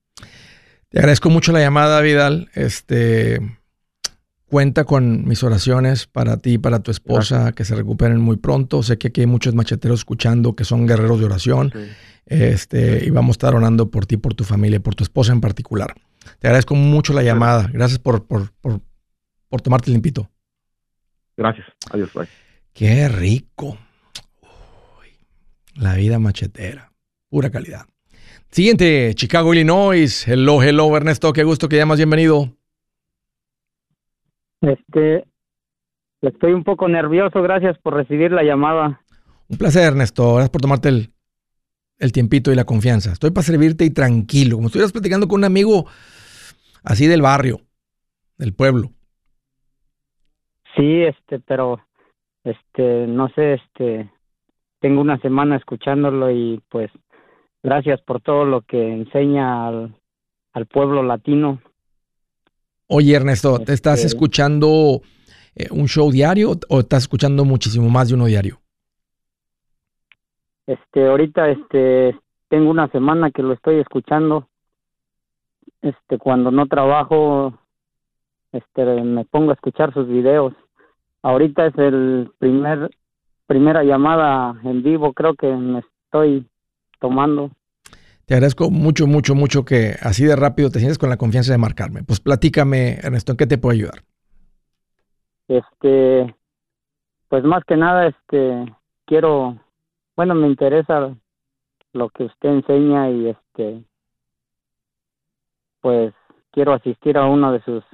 Te 0.91 0.99
agradezco 0.99 1.31
mucho 1.31 1.53
la 1.53 1.61
llamada, 1.61 2.01
Vidal. 2.01 2.49
Este 2.55 3.41
cuenta 4.47 4.85
con 4.85 5.29
mis 5.29 5.43
oraciones 5.45 6.07
para 6.07 6.39
ti 6.39 6.55
y 6.55 6.59
para 6.59 6.81
tu 6.83 6.91
esposa, 6.91 7.53
que 7.53 7.67
se 7.67 7.75
recuperen 7.75 8.19
muy 8.19 8.37
pronto. 8.37 8.83
Sé 8.83 8.97
que 8.97 9.09
aquí 9.09 9.21
hay 9.21 9.27
muchos 9.27 9.55
macheteros 9.55 10.01
escuchando 10.01 10.57
que 10.57 10.65
son 10.65 10.87
guerreros 10.87 11.21
de 11.21 11.27
oración. 11.27 11.71
Sí. 11.75 11.81
Este, 12.25 13.05
y 13.05 13.11
vamos 13.11 13.31
a 13.31 13.37
estar 13.37 13.55
orando 13.55 13.91
por 13.91 14.07
ti, 14.07 14.17
por 14.17 14.35
tu 14.35 14.45
familia, 14.45 14.81
por 14.81 14.95
tu 14.95 15.05
esposa 15.05 15.33
en 15.33 15.41
particular. 15.43 15.95
Te 16.39 16.47
agradezco 16.47 16.75
mucho 16.75 17.13
la 17.13 17.23
llamada. 17.23 17.69
Gracias 17.73 17.99
por, 17.99 18.27
por, 18.27 18.53
por, 18.61 18.81
por 19.49 19.61
tomarte 19.61 19.91
el 19.91 19.95
limpito. 19.95 20.29
Gracias, 21.37 21.67
adiós, 21.91 22.13
bye. 22.15 22.29
Qué 22.73 23.09
rico. 23.09 23.79
Uy, 25.01 25.09
la 25.75 25.95
vida 25.95 26.19
machetera. 26.19 26.93
Pura 27.29 27.51
calidad. 27.51 27.87
Siguiente, 28.51 29.13
Chicago, 29.15 29.53
Illinois. 29.53 30.27
Hello, 30.27 30.63
hello, 30.63 30.97
Ernesto. 30.97 31.33
Qué 31.33 31.45
gusto 31.45 31.69
que 31.69 31.77
llamas. 31.77 31.99
Bienvenido. 31.99 32.51
Este, 34.61 35.25
estoy 36.23 36.53
un 36.53 36.65
poco 36.65 36.89
nervioso, 36.89 37.43
gracias 37.43 37.79
por 37.79 37.95
recibir 37.95 38.33
la 38.33 38.43
llamada. 38.43 39.01
Un 39.49 39.59
placer, 39.59 39.85
Ernesto. 39.85 40.35
Gracias 40.35 40.51
por 40.51 40.61
tomarte 40.61 40.89
el, 40.89 41.13
el 41.99 42.13
tiempito 42.13 42.53
y 42.53 42.57
la 42.57 42.65
confianza. 42.65 43.13
Estoy 43.13 43.31
para 43.31 43.45
servirte 43.47 43.85
y 43.85 43.91
tranquilo, 43.91 44.57
como 44.57 44.69
estuvieras 44.69 44.93
platicando 44.93 45.29
con 45.29 45.41
un 45.41 45.45
amigo 45.45 45.87
así 46.85 47.07
del 47.07 47.23
barrio, 47.23 47.61
del 48.37 48.55
pueblo. 48.55 48.93
Sí, 50.77 51.03
este, 51.03 51.41
pero, 51.41 51.81
este, 52.45 53.07
no 53.09 53.29
sé, 53.31 53.55
este, 53.55 54.11
tengo 54.81 55.01
una 55.01 55.19
semana 55.21 55.57
escuchándolo 55.57 56.31
y 56.31 56.63
pues, 56.69 56.91
gracias 57.63 58.01
por 58.03 58.21
todo 58.21 58.45
lo 58.45 58.63
que 58.63 58.93
enseña 58.93 59.67
al, 59.67 59.97
al 60.53 60.67
pueblo 60.67 61.03
latino. 61.03 61.61
Oye, 62.87 63.15
Ernesto, 63.15 63.59
¿te 63.59 63.73
estás 63.73 63.99
Este- 63.99 64.09
escuchando 64.09 65.03
eh, 65.57 65.67
un 65.71 65.89
show 65.89 66.11
diario 66.13 66.53
o 66.69 66.81
estás 66.81 67.03
escuchando 67.03 67.45
muchísimo 67.45 67.91
más 67.91 68.09
de 68.09 68.15
uno 68.15 68.27
diario? 68.27 68.61
Este, 70.69 71.09
ahorita, 71.09 71.49
este, 71.49 72.15
tengo 72.49 72.71
una 72.71 72.89
semana 72.89 73.31
que 73.31 73.43
lo 73.43 73.55
estoy 73.55 73.81
escuchando. 73.81 74.47
Este, 75.81 76.19
cuando 76.19 76.51
no 76.51 76.67
trabajo, 76.67 77.55
este, 78.53 78.85
me 78.85 79.25
pongo 79.25 79.51
a 79.51 79.55
escuchar 79.55 79.95
sus 79.95 80.07
videos. 80.07 80.53
Ahorita 81.23 81.67
es 81.67 81.79
el 81.79 82.31
primer 82.39 82.91
primera 83.47 83.83
llamada 83.83 84.61
en 84.63 84.83
vivo, 84.83 85.15
creo 85.15 85.35
que 85.35 85.47
me 85.47 85.79
estoy 85.79 86.47
tomando. 87.01 87.51
Te 88.27 88.35
agradezco 88.35 88.71
mucho, 88.71 89.07
mucho, 89.07 89.35
mucho 89.35 89.65
que 89.65 89.95
así 90.03 90.27
de 90.27 90.37
rápido 90.37 90.69
te 90.69 90.81
sientes 90.81 90.99
con 90.99 91.09
la 91.09 91.17
confianza 91.17 91.53
de 91.53 91.59
marcarme. 91.59 92.03
Pues 92.05 92.21
platícame, 92.21 92.99
Ernesto, 93.03 93.33
¿en 93.33 93.39
qué 93.39 93.47
te 93.47 93.57
puedo 93.57 93.73
ayudar? 93.73 94.03
Este, 95.49 96.37
pues 97.31 97.43
más 97.43 97.65
que 97.65 97.79
nada, 97.79 98.09
este, 98.09 98.71
quiero, 99.07 99.57
bueno, 100.19 100.35
me 100.35 100.49
interesa 100.49 101.15
lo 101.93 102.09
que 102.09 102.25
usted 102.25 102.49
enseña 102.49 103.09
y 103.09 103.29
este, 103.29 103.85
pues 105.81 106.13
quiero 106.51 106.73
asistir 106.73 107.17
a 107.17 107.27
una 107.27 107.53
de 107.53 107.63
sus 107.63 107.85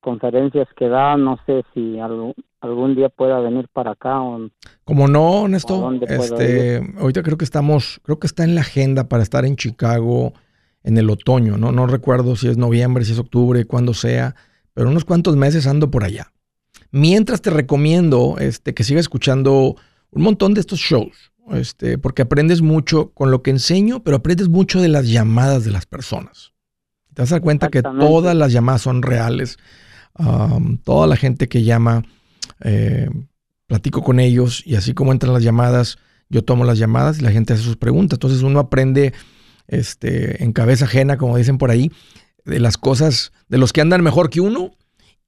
conferencias 0.00 0.68
que 0.76 0.90
da, 0.90 1.16
no 1.16 1.38
sé 1.46 1.64
si 1.72 1.98
algún, 1.98 2.94
día 2.94 3.08
pueda 3.08 3.40
venir 3.40 3.68
para 3.72 3.92
acá 3.92 4.20
o 4.20 4.50
como 4.84 5.08
no, 5.08 5.48
Néstor, 5.48 5.94
este, 6.02 6.82
ahorita 7.00 7.22
creo 7.22 7.38
que 7.38 7.46
estamos, 7.46 7.98
creo 8.02 8.18
que 8.18 8.26
está 8.26 8.44
en 8.44 8.54
la 8.54 8.60
agenda 8.60 9.08
para 9.08 9.22
estar 9.22 9.46
en 9.46 9.56
Chicago 9.56 10.34
en 10.82 10.98
el 10.98 11.08
otoño, 11.08 11.56
no 11.56 11.72
no 11.72 11.86
recuerdo 11.86 12.36
si 12.36 12.48
es 12.48 12.58
noviembre, 12.58 13.06
si 13.06 13.12
es 13.12 13.18
octubre, 13.18 13.64
cuándo 13.64 13.94
sea, 13.94 14.34
pero 14.74 14.90
unos 14.90 15.06
cuantos 15.06 15.36
meses 15.36 15.66
ando 15.66 15.90
por 15.90 16.04
allá. 16.04 16.32
Mientras 16.90 17.40
te 17.40 17.48
recomiendo 17.48 18.36
este 18.38 18.74
que 18.74 18.84
sigas 18.84 19.04
escuchando 19.04 19.76
un 20.16 20.22
montón 20.22 20.54
de 20.54 20.60
estos 20.60 20.78
shows, 20.78 21.32
este, 21.52 21.98
porque 21.98 22.22
aprendes 22.22 22.62
mucho 22.62 23.10
con 23.12 23.30
lo 23.30 23.42
que 23.42 23.50
enseño, 23.50 24.02
pero 24.02 24.16
aprendes 24.16 24.48
mucho 24.48 24.80
de 24.80 24.88
las 24.88 25.08
llamadas 25.08 25.64
de 25.64 25.70
las 25.70 25.86
personas. 25.86 26.52
Te 27.14 27.24
dar 27.24 27.40
cuenta 27.40 27.70
que 27.70 27.82
todas 27.82 28.36
las 28.36 28.52
llamadas 28.52 28.82
son 28.82 29.02
reales 29.02 29.58
toda 30.84 31.06
la 31.06 31.16
gente 31.16 31.48
que 31.48 31.62
llama, 31.62 32.04
eh, 32.60 33.08
platico 33.66 34.02
con 34.02 34.20
ellos 34.20 34.62
y 34.64 34.76
así 34.76 34.94
como 34.94 35.12
entran 35.12 35.32
las 35.32 35.42
llamadas, 35.42 35.98
yo 36.28 36.44
tomo 36.44 36.64
las 36.64 36.78
llamadas 36.78 37.18
y 37.18 37.22
la 37.22 37.30
gente 37.30 37.52
hace 37.52 37.62
sus 37.62 37.76
preguntas. 37.76 38.16
Entonces 38.16 38.42
uno 38.42 38.60
aprende 38.60 39.12
este, 39.68 40.42
en 40.42 40.52
cabeza 40.52 40.86
ajena, 40.86 41.18
como 41.18 41.36
dicen 41.36 41.58
por 41.58 41.70
ahí, 41.70 41.92
de 42.44 42.60
las 42.60 42.78
cosas, 42.78 43.32
de 43.48 43.58
los 43.58 43.72
que 43.72 43.80
andan 43.80 44.02
mejor 44.02 44.30
que 44.30 44.40
uno 44.40 44.72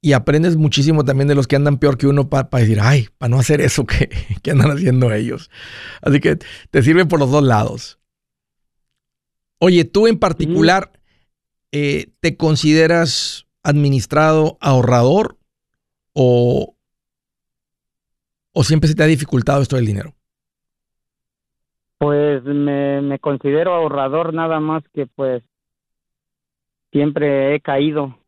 y 0.01 0.13
aprendes 0.13 0.55
muchísimo 0.55 1.03
también 1.03 1.27
de 1.27 1.35
los 1.35 1.47
que 1.47 1.55
andan 1.55 1.77
peor 1.77 1.97
que 1.97 2.07
uno 2.07 2.29
para 2.29 2.47
decir, 2.51 2.79
ay, 2.81 3.07
para 3.17 3.29
no 3.29 3.39
hacer 3.39 3.61
eso 3.61 3.85
que, 3.85 4.09
que, 4.43 4.51
andan 4.51 4.71
haciendo 4.71 5.11
ellos. 5.11 5.49
Así 6.01 6.19
que 6.19 6.37
te 6.71 6.81
sirve 6.81 7.05
por 7.05 7.19
los 7.19 7.31
dos 7.31 7.43
lados. 7.43 7.99
Oye, 9.59 9.83
tú 9.83 10.07
en 10.07 10.17
particular, 10.17 10.93
eh, 11.73 12.11
¿te 12.21 12.37
consideras 12.37 13.45
administrado, 13.61 14.57
ahorrador 14.61 15.37
o, 16.13 16.75
o 18.53 18.63
siempre 18.63 18.87
se 18.87 18.95
te 18.95 19.03
ha 19.03 19.07
dificultado 19.07 19.61
esto 19.61 19.75
del 19.75 19.85
dinero? 19.85 20.15
Pues 21.97 22.41
me, 22.45 23.01
me 23.01 23.19
considero 23.19 23.73
ahorrador 23.73 24.33
nada 24.33 24.61
más 24.61 24.81
que 24.93 25.05
pues 25.07 25.43
siempre 26.93 27.55
he 27.55 27.59
caído 27.59 28.18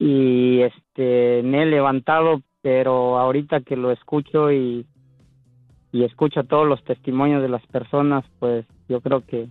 y 0.00 0.62
este 0.62 1.42
me 1.44 1.62
he 1.62 1.66
levantado 1.66 2.40
pero 2.62 3.18
ahorita 3.18 3.60
que 3.60 3.76
lo 3.76 3.92
escucho 3.92 4.50
y 4.50 4.86
y 5.92 6.04
escucho 6.04 6.44
todos 6.44 6.66
los 6.66 6.82
testimonios 6.84 7.42
de 7.42 7.50
las 7.50 7.64
personas 7.66 8.24
pues 8.38 8.64
yo 8.88 9.02
creo 9.02 9.20
que 9.26 9.48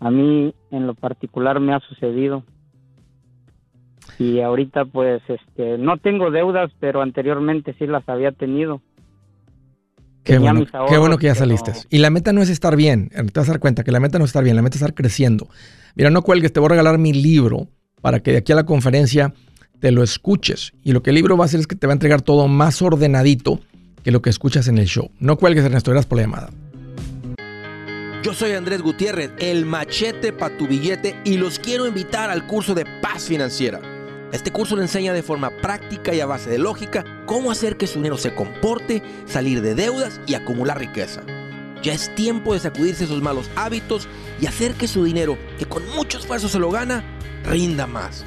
a 0.00 0.10
mí 0.10 0.52
en 0.72 0.86
lo 0.86 0.94
particular 0.94 1.60
me 1.60 1.72
ha 1.74 1.80
sucedido 1.80 2.42
y 4.18 4.40
ahorita 4.40 4.84
pues 4.84 5.22
este 5.28 5.78
no 5.78 5.96
tengo 5.98 6.32
deudas 6.32 6.72
pero 6.80 7.00
anteriormente 7.00 7.72
sí 7.78 7.86
las 7.86 8.06
había 8.08 8.32
tenido 8.32 8.82
Qué 10.24 10.38
bueno, 10.38 10.66
qué 10.90 10.98
bueno, 10.98 11.16
que 11.16 11.24
ya 11.24 11.34
saliste. 11.34 11.72
Y 11.88 11.98
la 11.98 12.10
meta 12.10 12.34
no 12.34 12.42
es 12.42 12.50
estar 12.50 12.76
bien. 12.76 13.08
Te 13.08 13.40
vas 13.40 13.48
a 13.48 13.52
dar 13.52 13.60
cuenta 13.60 13.82
que 13.82 13.92
la 13.92 13.98
meta 13.98 14.18
no 14.18 14.26
es 14.26 14.28
estar 14.28 14.44
bien, 14.44 14.56
la 14.56 14.60
meta 14.60 14.76
es 14.76 14.82
estar 14.82 14.92
creciendo. 14.92 15.48
Mira, 15.94 16.10
no 16.10 16.20
cuelgues, 16.20 16.52
te 16.52 16.60
voy 16.60 16.66
a 16.66 16.70
regalar 16.70 16.98
mi 16.98 17.14
libro 17.14 17.68
para 18.02 18.20
que 18.20 18.32
de 18.32 18.38
aquí 18.38 18.52
a 18.52 18.56
la 18.56 18.66
conferencia 18.66 19.32
te 19.80 19.90
lo 19.90 20.02
escuches. 20.02 20.72
Y 20.82 20.92
lo 20.92 21.02
que 21.02 21.10
el 21.10 21.16
libro 21.16 21.36
va 21.36 21.44
a 21.44 21.46
hacer 21.46 21.60
es 21.60 21.66
que 21.66 21.76
te 21.76 21.86
va 21.86 21.92
a 21.92 21.94
entregar 21.94 22.22
todo 22.22 22.48
más 22.48 22.82
ordenadito 22.82 23.60
que 24.02 24.10
lo 24.10 24.22
que 24.22 24.30
escuchas 24.30 24.68
en 24.68 24.78
el 24.78 24.86
show. 24.86 25.10
No 25.18 25.36
cuelgues, 25.36 25.64
Ernesto, 25.64 25.90
gracias 25.90 26.06
por 26.06 26.16
la 26.18 26.22
llamada. 26.22 26.50
Yo 28.22 28.34
soy 28.34 28.52
Andrés 28.52 28.82
Gutiérrez, 28.82 29.30
el 29.38 29.64
machete 29.64 30.32
para 30.32 30.56
tu 30.56 30.66
billete, 30.66 31.16
y 31.24 31.36
los 31.36 31.58
quiero 31.58 31.86
invitar 31.86 32.30
al 32.30 32.46
curso 32.46 32.74
de 32.74 32.84
paz 33.00 33.24
financiera. 33.24 33.80
Este 34.32 34.50
curso 34.50 34.76
le 34.76 34.82
enseña 34.82 35.12
de 35.14 35.22
forma 35.22 35.50
práctica 35.62 36.12
y 36.12 36.20
a 36.20 36.26
base 36.26 36.50
de 36.50 36.58
lógica 36.58 37.04
cómo 37.26 37.50
hacer 37.50 37.76
que 37.76 37.86
su 37.86 37.94
dinero 37.94 38.18
se 38.18 38.34
comporte, 38.34 39.02
salir 39.26 39.62
de 39.62 39.74
deudas 39.74 40.20
y 40.26 40.34
acumular 40.34 40.78
riqueza. 40.78 41.22
Ya 41.82 41.94
es 41.94 42.14
tiempo 42.14 42.52
de 42.52 42.60
sacudirse 42.60 43.04
esos 43.04 43.22
malos 43.22 43.48
hábitos 43.56 44.08
y 44.40 44.46
hacer 44.46 44.74
que 44.74 44.88
su 44.88 45.04
dinero, 45.04 45.38
que 45.58 45.64
con 45.64 45.88
mucho 45.94 46.18
esfuerzo 46.18 46.48
se 46.48 46.58
lo 46.58 46.70
gana, 46.70 47.04
rinda 47.44 47.86
más. 47.86 48.26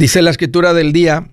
Dice 0.00 0.22
la 0.22 0.30
escritura 0.30 0.72
del 0.72 0.94
día, 0.94 1.28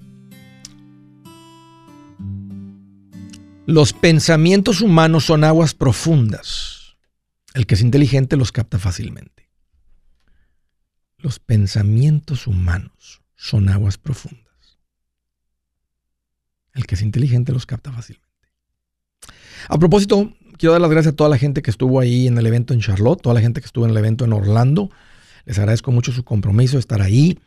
los 3.68 3.92
pensamientos 3.92 4.80
humanos 4.82 5.26
son 5.26 5.44
aguas 5.44 5.74
profundas. 5.74 6.96
El 7.54 7.68
que 7.68 7.76
es 7.76 7.82
inteligente 7.82 8.38
los 8.38 8.54
capta 8.54 8.80
fácilmente. 8.80 9.50
Los 11.18 11.40
pensamientos 11.40 12.48
humanos 12.48 13.22
son 13.36 13.68
aguas 13.68 13.98
profundas. 13.98 14.80
El 16.74 16.88
que 16.88 16.96
es 16.96 17.02
inteligente 17.02 17.52
los 17.52 17.66
capta 17.66 17.92
fácilmente. 17.92 18.26
A 19.68 19.78
propósito, 19.78 20.34
quiero 20.58 20.72
dar 20.72 20.82
las 20.82 20.92
gracias 20.92 21.12
a 21.12 21.16
toda 21.18 21.30
la 21.30 21.38
gente 21.38 21.62
que 21.62 21.72
estuvo 21.72 22.00
ahí 22.00 22.28
en 22.28 22.38
el 22.38 22.46
evento 22.46 22.74
en 22.74 22.80
Charlotte, 22.80 23.22
toda 23.22 23.36
la 23.36 23.42
gente 23.42 23.60
que 23.60 23.68
estuvo 23.68 23.84
en 23.84 23.92
el 23.92 23.98
evento 23.98 24.24
en 24.24 24.32
Orlando. 24.32 24.92
Les 25.44 25.60
agradezco 25.60 25.92
mucho 25.92 26.14
su 26.14 26.24
compromiso 26.24 26.78
de 26.78 26.82
estar 26.82 27.02
ahí. 27.02 27.38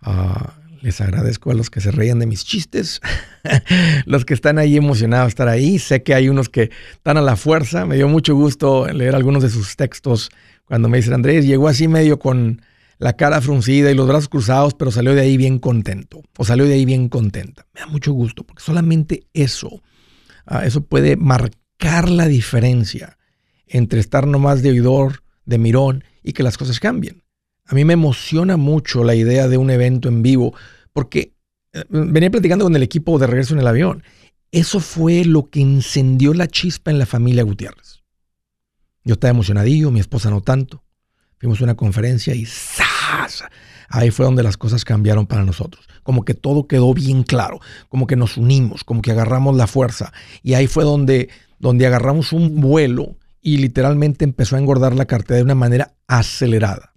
Ah, 0.00 0.54
les 0.82 1.00
agradezco 1.00 1.50
a 1.50 1.54
los 1.54 1.70
que 1.70 1.80
se 1.80 1.90
reían 1.90 2.18
de 2.18 2.26
mis 2.26 2.44
chistes, 2.44 3.00
los 4.06 4.24
que 4.24 4.34
están 4.34 4.58
ahí 4.58 4.76
emocionados 4.76 5.26
de 5.26 5.30
estar 5.30 5.48
ahí. 5.48 5.78
Sé 5.78 6.02
que 6.02 6.14
hay 6.14 6.28
unos 6.28 6.48
que 6.48 6.70
están 6.92 7.16
a 7.16 7.22
la 7.22 7.36
fuerza. 7.36 7.84
Me 7.86 7.96
dio 7.96 8.08
mucho 8.08 8.34
gusto 8.34 8.86
leer 8.86 9.14
algunos 9.14 9.42
de 9.42 9.50
sus 9.50 9.76
textos 9.76 10.30
cuando 10.64 10.88
me 10.88 10.98
dicen, 10.98 11.14
Andrés, 11.14 11.44
llegó 11.46 11.68
así 11.68 11.88
medio 11.88 12.18
con 12.18 12.62
la 12.98 13.14
cara 13.14 13.40
fruncida 13.40 13.90
y 13.90 13.94
los 13.94 14.06
brazos 14.06 14.28
cruzados, 14.28 14.74
pero 14.74 14.90
salió 14.90 15.14
de 15.14 15.22
ahí 15.22 15.36
bien 15.36 15.58
contento 15.58 16.22
o 16.36 16.44
salió 16.44 16.66
de 16.66 16.74
ahí 16.74 16.84
bien 16.84 17.08
contenta. 17.08 17.66
Me 17.74 17.80
da 17.80 17.86
mucho 17.86 18.12
gusto 18.12 18.44
porque 18.44 18.62
solamente 18.62 19.26
eso, 19.32 19.82
ah, 20.46 20.64
eso 20.66 20.82
puede 20.82 21.16
marcar 21.16 22.08
la 22.08 22.28
diferencia 22.28 23.18
entre 23.66 24.00
estar 24.00 24.26
nomás 24.26 24.62
de 24.62 24.70
oidor, 24.70 25.22
de 25.44 25.58
mirón 25.58 26.04
y 26.22 26.34
que 26.34 26.42
las 26.42 26.58
cosas 26.58 26.78
cambien. 26.78 27.22
A 27.70 27.74
mí 27.76 27.84
me 27.84 27.92
emociona 27.92 28.56
mucho 28.56 29.04
la 29.04 29.14
idea 29.14 29.46
de 29.46 29.56
un 29.56 29.70
evento 29.70 30.08
en 30.08 30.22
vivo, 30.22 30.52
porque 30.92 31.36
eh, 31.72 31.84
venía 31.88 32.28
platicando 32.28 32.64
con 32.64 32.74
el 32.74 32.82
equipo 32.82 33.16
de 33.16 33.28
regreso 33.28 33.54
en 33.54 33.60
el 33.60 33.66
avión. 33.68 34.02
Eso 34.50 34.80
fue 34.80 35.24
lo 35.24 35.50
que 35.50 35.60
encendió 35.60 36.34
la 36.34 36.48
chispa 36.48 36.90
en 36.90 36.98
la 36.98 37.06
familia 37.06 37.44
Gutiérrez. 37.44 38.00
Yo 39.04 39.12
estaba 39.12 39.30
emocionadillo, 39.30 39.92
mi 39.92 40.00
esposa 40.00 40.30
no 40.30 40.40
tanto. 40.40 40.82
Fuimos 41.38 41.60
a 41.60 41.64
una 41.64 41.76
conferencia 41.76 42.34
y 42.34 42.44
¡zas! 42.44 43.44
Ahí 43.88 44.10
fue 44.10 44.24
donde 44.26 44.42
las 44.42 44.56
cosas 44.56 44.84
cambiaron 44.84 45.28
para 45.28 45.44
nosotros. 45.44 45.86
Como 46.02 46.24
que 46.24 46.34
todo 46.34 46.66
quedó 46.66 46.92
bien 46.92 47.22
claro, 47.22 47.60
como 47.88 48.08
que 48.08 48.16
nos 48.16 48.36
unimos, 48.36 48.82
como 48.82 49.00
que 49.00 49.12
agarramos 49.12 49.56
la 49.56 49.68
fuerza. 49.68 50.12
Y 50.42 50.54
ahí 50.54 50.66
fue 50.66 50.82
donde, 50.82 51.28
donde 51.60 51.86
agarramos 51.86 52.32
un 52.32 52.60
vuelo 52.60 53.16
y 53.40 53.58
literalmente 53.58 54.24
empezó 54.24 54.56
a 54.56 54.58
engordar 54.58 54.96
la 54.96 55.06
cartera 55.06 55.36
de 55.36 55.44
una 55.44 55.54
manera 55.54 55.94
acelerada. 56.08 56.89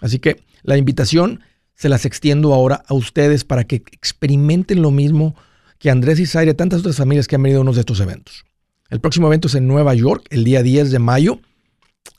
Así 0.00 0.18
que 0.18 0.42
la 0.62 0.76
invitación 0.76 1.40
se 1.74 1.88
las 1.88 2.04
extiendo 2.04 2.54
ahora 2.54 2.82
a 2.86 2.94
ustedes 2.94 3.44
para 3.44 3.64
que 3.64 3.76
experimenten 3.76 4.82
lo 4.82 4.90
mismo 4.90 5.36
que 5.78 5.90
Andrés 5.90 6.18
y 6.18 6.26
Zaire 6.26 6.54
tantas 6.54 6.80
otras 6.80 6.96
familias 6.96 7.28
que 7.28 7.36
han 7.36 7.42
venido 7.42 7.60
a 7.60 7.62
uno 7.62 7.72
de 7.72 7.80
estos 7.80 8.00
eventos. 8.00 8.44
El 8.90 9.00
próximo 9.00 9.26
evento 9.28 9.48
es 9.48 9.54
en 9.54 9.68
Nueva 9.68 9.94
York, 9.94 10.26
el 10.30 10.44
día 10.44 10.62
10 10.62 10.90
de 10.90 10.98
mayo. 10.98 11.40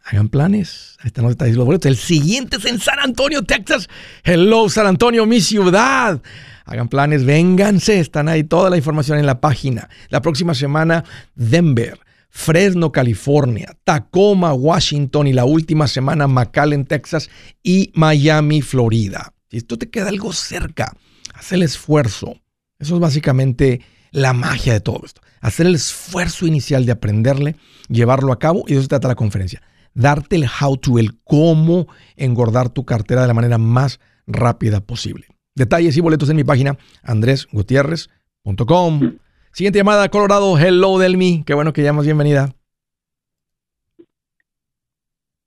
Hagan 0.03 0.29
planes. 0.29 0.97
Ahí 0.99 1.07
están 1.07 1.23
los 1.23 1.33
detalles 1.33 1.55
los 1.55 1.65
boletos. 1.65 1.89
El 1.89 1.97
siguiente 1.97 2.57
es 2.57 2.65
en 2.65 2.79
San 2.79 2.99
Antonio, 2.99 3.43
Texas. 3.43 3.89
Hello, 4.23 4.69
San 4.69 4.87
Antonio, 4.87 5.25
mi 5.25 5.41
ciudad. 5.41 6.21
Hagan 6.65 6.87
planes, 6.87 7.25
vénganse. 7.25 7.99
Están 7.99 8.29
ahí 8.29 8.43
toda 8.43 8.69
la 8.69 8.77
información 8.77 9.17
en 9.17 9.25
la 9.25 9.41
página. 9.41 9.89
La 10.09 10.21
próxima 10.21 10.53
semana, 10.53 11.03
Denver. 11.35 11.99
Fresno, 12.29 12.91
California, 12.91 13.75
Tacoma, 13.83 14.53
Washington 14.53 15.27
y 15.27 15.33
la 15.33 15.45
última 15.45 15.87
semana 15.87 16.27
McAllen, 16.27 16.85
Texas 16.85 17.29
y 17.63 17.91
Miami, 17.95 18.61
Florida. 18.61 19.33
Si 19.49 19.57
esto 19.57 19.77
te 19.77 19.89
queda 19.89 20.09
algo 20.09 20.31
cerca, 20.31 20.95
haz 21.33 21.51
el 21.51 21.63
esfuerzo. 21.63 22.39
Eso 22.77 22.95
es 22.95 23.01
básicamente 23.01 23.81
la 24.11 24.33
magia 24.33 24.73
de 24.73 24.81
todo 24.81 25.01
esto. 25.03 25.21
Hacer 25.41 25.67
el 25.67 25.75
esfuerzo 25.75 26.45
inicial 26.45 26.85
de 26.85 26.91
aprenderle, 26.91 27.55
llevarlo 27.87 28.31
a 28.31 28.39
cabo 28.39 28.63
y 28.67 28.73
eso 28.73 28.83
se 28.83 28.89
trata 28.89 29.07
la 29.07 29.15
conferencia. 29.15 29.61
Darte 29.93 30.35
el 30.35 30.47
how 30.61 30.77
to, 30.77 30.99
el 30.99 31.19
cómo 31.23 31.87
engordar 32.15 32.69
tu 32.69 32.85
cartera 32.85 33.21
de 33.21 33.27
la 33.27 33.33
manera 33.33 33.57
más 33.57 33.99
rápida 34.27 34.81
posible. 34.81 35.27
Detalles 35.55 35.97
y 35.97 36.01
boletos 36.01 36.29
en 36.29 36.35
mi 36.35 36.43
página 36.43 36.77
andresgutierrez.com. 37.03 39.17
Siguiente 39.51 39.79
llamada, 39.79 40.09
Colorado. 40.09 40.57
Hello, 40.57 40.97
Delmi. 40.97 41.43
Qué 41.45 41.53
bueno 41.53 41.73
que 41.73 41.83
llamas. 41.83 42.05
Bienvenida. 42.05 42.49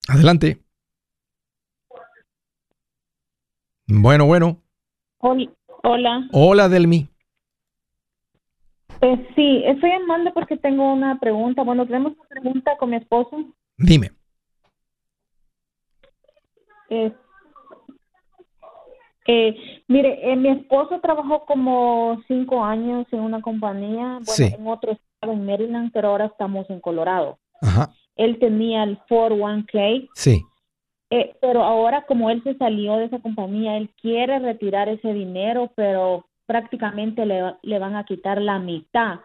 Adelante. 0.08 0.60
Bueno, 3.86 4.26
bueno. 4.26 4.58
Hola. 5.18 6.28
Hola, 6.32 6.68
Delmi. 6.68 7.08
Eh, 9.00 9.32
sí, 9.34 9.62
estoy 9.64 9.90
llamando 9.90 10.32
porque 10.32 10.56
tengo 10.56 10.92
una 10.92 11.18
pregunta. 11.18 11.62
Bueno, 11.62 11.86
tenemos 11.86 12.12
una 12.12 12.28
pregunta 12.28 12.76
con 12.78 12.90
mi 12.90 12.96
esposo. 12.96 13.44
Dime. 13.76 14.12
Eh, 19.26 19.82
mire, 19.88 20.32
eh, 20.32 20.36
mi 20.36 20.48
esposo 20.48 21.00
trabajó 21.00 21.44
como 21.46 22.20
cinco 22.26 22.64
años 22.64 23.06
en 23.12 23.20
una 23.20 23.40
compañía, 23.40 24.20
bueno, 24.24 24.56
en 24.56 24.66
otro 24.66 24.92
estado 24.92 25.32
en 25.32 25.46
Maryland, 25.46 25.90
pero 25.92 26.08
ahora 26.08 26.26
estamos 26.26 26.68
en 26.70 26.80
Colorado. 26.80 27.38
Ajá. 27.60 27.92
Él 28.16 28.38
tenía 28.38 28.82
el 28.82 28.98
401k. 29.08 30.08
Sí. 30.14 30.42
Eh, 31.10 31.36
pero 31.40 31.62
ahora 31.62 32.04
como 32.06 32.30
él 32.30 32.42
se 32.42 32.56
salió 32.56 32.96
de 32.96 33.04
esa 33.04 33.20
compañía, 33.20 33.76
él 33.76 33.90
quiere 34.00 34.38
retirar 34.38 34.88
ese 34.88 35.12
dinero, 35.12 35.70
pero 35.76 36.26
prácticamente 36.46 37.26
le, 37.26 37.54
le 37.62 37.78
van 37.78 37.96
a 37.96 38.04
quitar 38.04 38.40
la 38.40 38.58
mitad 38.58 39.20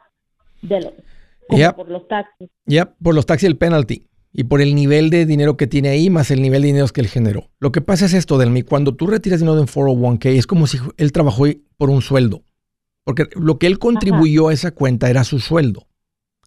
de 0.61 0.81
lo, 0.81 1.73
por 1.73 1.89
los 1.89 2.07
taxis. 2.07 2.49
Ya, 2.65 2.93
por 3.01 3.15
los 3.15 3.25
taxis 3.25 3.49
el 3.49 3.57
penalty 3.57 4.05
y 4.37 4.43
por 4.43 4.61
el 4.61 4.75
nivel 4.75 5.09
de 5.09 5.25
dinero 5.25 5.57
que 5.57 5.65
tiene 5.65 5.89
ahí 5.89 6.11
más 6.11 6.29
el 6.29 6.43
nivel 6.43 6.61
de 6.61 6.67
dinero 6.67 6.87
que 6.89 7.01
él 7.01 7.07
generó. 7.07 7.49
Lo 7.59 7.71
que 7.71 7.81
pasa 7.81 8.05
es 8.05 8.13
esto, 8.13 8.37
Delmi, 8.37 8.61
cuando 8.61 8.95
tú 8.95 9.07
retiras 9.07 9.39
dinero 9.39 9.55
de 9.55 9.61
un 9.61 9.67
401k 9.67 10.27
es 10.37 10.45
como 10.45 10.67
si 10.67 10.77
él 10.97 11.11
trabajó 11.11 11.45
por 11.75 11.89
un 11.89 12.03
sueldo, 12.03 12.43
porque 13.03 13.27
lo 13.33 13.57
que 13.57 13.65
él 13.65 13.79
contribuyó 13.79 14.49
a 14.49 14.53
esa 14.53 14.71
cuenta 14.71 15.09
era 15.09 15.23
su 15.23 15.39
sueldo. 15.39 15.87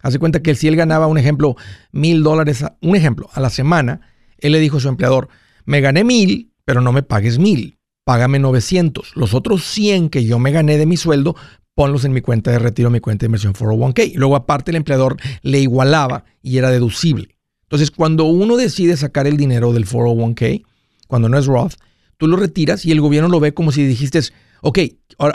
Hace 0.02 0.20
cuenta 0.20 0.40
que 0.40 0.54
si 0.54 0.68
él 0.68 0.76
ganaba, 0.76 1.08
un 1.08 1.18
ejemplo, 1.18 1.56
mil 1.90 2.22
dólares, 2.22 2.64
un 2.80 2.94
ejemplo, 2.94 3.28
a 3.32 3.40
la 3.40 3.50
semana, 3.50 4.12
él 4.38 4.52
le 4.52 4.60
dijo 4.60 4.76
a 4.76 4.80
su 4.80 4.88
empleador, 4.88 5.28
me 5.64 5.80
gané 5.80 6.04
mil, 6.04 6.52
pero 6.64 6.80
no 6.80 6.92
me 6.92 7.02
pagues 7.02 7.40
mil, 7.40 7.80
págame 8.04 8.38
900. 8.38 9.16
Los 9.16 9.34
otros 9.34 9.64
100 9.64 10.10
que 10.10 10.24
yo 10.24 10.38
me 10.38 10.52
gané 10.52 10.78
de 10.78 10.86
mi 10.86 10.96
sueldo, 10.96 11.34
ponlos 11.74 12.04
en 12.04 12.12
mi 12.12 12.20
cuenta 12.20 12.52
de 12.52 12.60
retiro, 12.60 12.88
mi 12.88 13.00
cuenta 13.00 13.22
de 13.22 13.26
inversión 13.26 13.52
401k. 13.52 14.12
Y 14.12 14.14
luego 14.14 14.36
aparte 14.36 14.70
el 14.70 14.76
empleador 14.76 15.16
le 15.42 15.58
igualaba 15.58 16.24
y 16.40 16.58
era 16.58 16.70
deducible. 16.70 17.39
Entonces, 17.70 17.92
cuando 17.92 18.24
uno 18.24 18.56
decide 18.56 18.96
sacar 18.96 19.28
el 19.28 19.36
dinero 19.36 19.72
del 19.72 19.86
401k, 19.86 20.64
cuando 21.06 21.28
no 21.28 21.38
es 21.38 21.46
Roth, 21.46 21.74
tú 22.16 22.26
lo 22.26 22.36
retiras 22.36 22.84
y 22.84 22.90
el 22.90 23.00
gobierno 23.00 23.28
lo 23.28 23.38
ve 23.38 23.54
como 23.54 23.70
si 23.70 23.86
dijiste, 23.86 24.18
ok, 24.60 24.80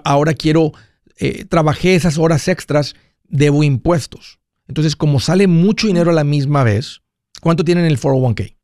ahora, 0.04 0.34
quiero, 0.34 0.74
eh, 1.18 1.46
trabajé 1.46 1.96
esas 1.96 2.18
horas 2.18 2.50
extras, 2.50 2.94
debo 3.24 3.64
impuestos. 3.64 4.40
Entonces, 4.68 4.98
como 4.98 5.22
sale 5.22 5.48
mucho 5.48 5.88
dinero 5.88 6.12
a 6.12 6.14
la 6.14 6.26
misma 6.26 6.66
vez, 6.66 7.02
¿cuánto 7.42 7.64
tienen 7.64 7.86
el 7.86 7.98
401k? 7.98 8.58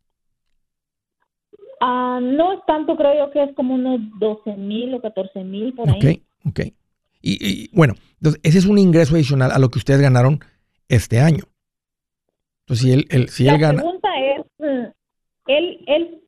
Ah, 1.79 2.19
no 2.21 2.51
es 2.51 2.59
tanto, 2.67 2.97
creo 2.97 3.25
yo 3.25 3.31
que 3.31 3.41
es 3.41 3.55
como 3.55 3.75
unos 3.75 4.01
12 4.19 4.57
mil 4.57 4.95
o 4.95 5.01
14 5.01 5.45
mil 5.45 5.73
por 5.75 5.89
ahí. 5.89 6.21
Ok, 6.43 6.49
ok. 6.49 6.59
Y, 7.21 7.47
y, 7.47 7.69
bueno, 7.71 7.93
entonces 8.15 8.41
ese 8.43 8.57
es 8.57 8.65
un 8.65 8.79
ingreso 8.79 9.15
adicional 9.15 9.49
a 9.49 9.59
lo 9.59 9.69
que 9.69 9.79
ustedes 9.79 10.01
ganaron 10.01 10.43
este 10.89 11.21
año. 11.21 11.45
Entonces, 12.71 13.05
si 13.09 13.15
él, 13.15 13.29
si 13.29 13.43
la 13.43 13.57
gana... 13.57 13.81
pregunta 13.81 14.07
es, 14.17 14.45
mm, 14.59 14.91
él, 15.47 15.79
él, 15.87 16.21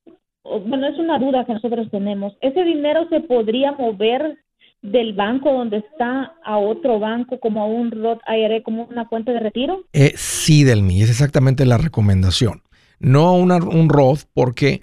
bueno, 0.43 0.87
es 0.87 0.99
una 0.99 1.17
duda 1.17 1.45
que 1.45 1.53
nosotros 1.53 1.89
tenemos. 1.89 2.33
¿Ese 2.41 2.63
dinero 2.63 3.07
se 3.09 3.21
podría 3.21 3.71
mover 3.71 4.39
del 4.81 5.13
banco 5.13 5.53
donde 5.53 5.77
está 5.77 6.33
a 6.43 6.57
otro 6.57 6.99
banco 6.99 7.39
como 7.39 7.61
a 7.61 7.65
un 7.65 7.91
Roth 7.91 8.19
IRA, 8.27 8.61
como 8.61 8.83
una 8.83 9.07
cuenta 9.07 9.31
de 9.31 9.39
retiro? 9.39 9.85
Eh, 9.93 10.13
sí, 10.17 10.65
Delmi, 10.65 11.01
es 11.01 11.09
exactamente 11.09 11.65
la 11.65 11.77
recomendación. 11.77 12.61
No 12.99 13.33
una, 13.35 13.55
un 13.57 13.87
Roth 13.87 14.23
porque 14.33 14.81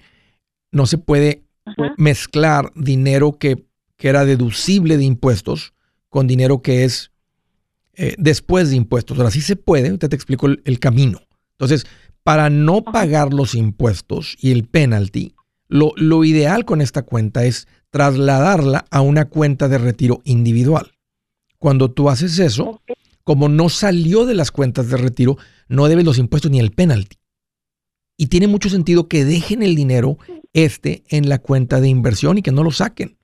no 0.71 0.87
se 0.87 0.97
puede 0.97 1.43
mezclar 1.97 2.71
dinero 2.75 3.33
que, 3.33 3.65
que, 3.97 4.09
era 4.09 4.25
deducible 4.25 4.97
de 4.97 5.03
impuestos 5.03 5.73
con 6.09 6.25
dinero 6.25 6.63
que 6.63 6.85
es 6.85 7.11
eh, 7.93 8.15
después 8.17 8.71
de 8.71 8.77
impuestos. 8.77 9.19
Ahora 9.19 9.29
sí 9.29 9.41
se 9.41 9.55
puede, 9.55 9.87
ahorita 9.87 10.09
te 10.09 10.15
explico 10.15 10.47
el 10.47 10.79
camino. 10.79 11.19
Entonces, 11.61 11.85
para 12.23 12.49
no 12.49 12.83
pagar 12.83 13.35
los 13.35 13.53
impuestos 13.53 14.35
y 14.39 14.49
el 14.49 14.63
penalty, 14.63 15.35
lo, 15.67 15.93
lo, 15.95 16.23
ideal 16.23 16.65
con 16.65 16.81
esta 16.81 17.03
cuenta 17.03 17.45
es 17.45 17.67
trasladarla 17.91 18.85
a 18.89 19.01
una 19.01 19.25
cuenta 19.25 19.67
de 19.67 19.77
retiro 19.77 20.21
individual. 20.23 20.93
Cuando 21.59 21.91
tú 21.91 22.09
haces 22.09 22.39
eso, 22.39 22.81
como 23.23 23.47
no 23.47 23.69
salió 23.69 24.25
de 24.25 24.33
las 24.33 24.49
cuentas 24.49 24.89
de 24.89 24.97
retiro, 24.97 25.37
no 25.67 25.87
debes 25.87 26.03
los 26.03 26.17
impuestos 26.17 26.49
ni 26.49 26.59
el 26.59 26.71
penalty. 26.71 27.17
Y 28.17 28.27
tiene 28.27 28.47
mucho 28.47 28.67
sentido 28.67 29.07
que 29.07 29.23
dejen 29.23 29.61
el 29.61 29.75
dinero 29.75 30.17
este 30.53 31.03
en 31.09 31.29
la 31.29 31.37
cuenta 31.37 31.79
de 31.79 31.89
inversión 31.89 32.39
y 32.39 32.41
que 32.41 32.51
no 32.51 32.63
lo 32.63 32.71
saquen. 32.71 33.19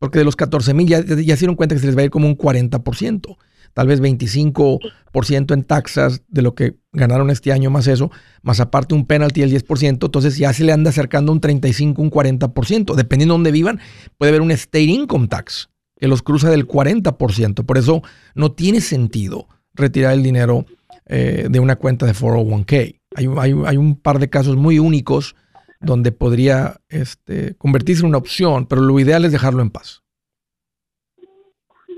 Porque 0.00 0.18
de 0.18 0.24
los 0.24 0.34
14 0.34 0.72
mil 0.72 0.88
ya, 0.88 1.04
ya 1.04 1.36
se 1.36 1.40
dieron 1.40 1.56
cuenta 1.56 1.74
que 1.74 1.80
se 1.82 1.86
les 1.88 1.96
va 1.96 2.00
a 2.00 2.04
ir 2.04 2.10
como 2.10 2.26
un 2.26 2.38
40% 2.38 3.36
tal 3.76 3.88
vez 3.88 4.00
25% 4.00 5.52
en 5.52 5.62
taxas 5.62 6.22
de 6.28 6.40
lo 6.40 6.54
que 6.54 6.76
ganaron 6.94 7.28
este 7.28 7.52
año 7.52 7.68
más 7.68 7.86
eso, 7.86 8.10
más 8.40 8.58
aparte 8.58 8.94
un 8.94 9.04
penalty 9.04 9.42
del 9.42 9.52
10%, 9.52 9.88
entonces 10.06 10.38
ya 10.38 10.54
se 10.54 10.64
le 10.64 10.72
anda 10.72 10.88
acercando 10.88 11.30
un 11.30 11.42
35, 11.42 12.00
un 12.00 12.10
40%, 12.10 12.94
dependiendo 12.94 13.34
de 13.34 13.36
dónde 13.36 13.52
vivan, 13.52 13.78
puede 14.16 14.30
haber 14.30 14.40
un 14.40 14.50
state 14.50 14.84
income 14.84 15.28
tax 15.28 15.68
que 15.94 16.08
los 16.08 16.22
cruza 16.22 16.48
del 16.48 16.66
40%, 16.66 17.66
por 17.66 17.76
eso 17.76 18.02
no 18.34 18.52
tiene 18.52 18.80
sentido 18.80 19.46
retirar 19.74 20.14
el 20.14 20.22
dinero 20.22 20.64
eh, 21.04 21.48
de 21.50 21.60
una 21.60 21.76
cuenta 21.76 22.06
de 22.06 22.14
401k. 22.14 22.98
Hay, 23.14 23.26
hay, 23.66 23.76
un 23.76 23.96
par 23.96 24.18
de 24.18 24.30
casos 24.30 24.56
muy 24.56 24.78
únicos 24.78 25.36
donde 25.82 26.12
podría 26.12 26.80
este, 26.88 27.56
convertirse 27.56 28.00
en 28.00 28.08
una 28.08 28.18
opción, 28.18 28.64
pero 28.64 28.80
lo 28.80 28.98
ideal 28.98 29.26
es 29.26 29.32
dejarlo 29.32 29.60
en 29.60 29.68
paz. 29.68 30.02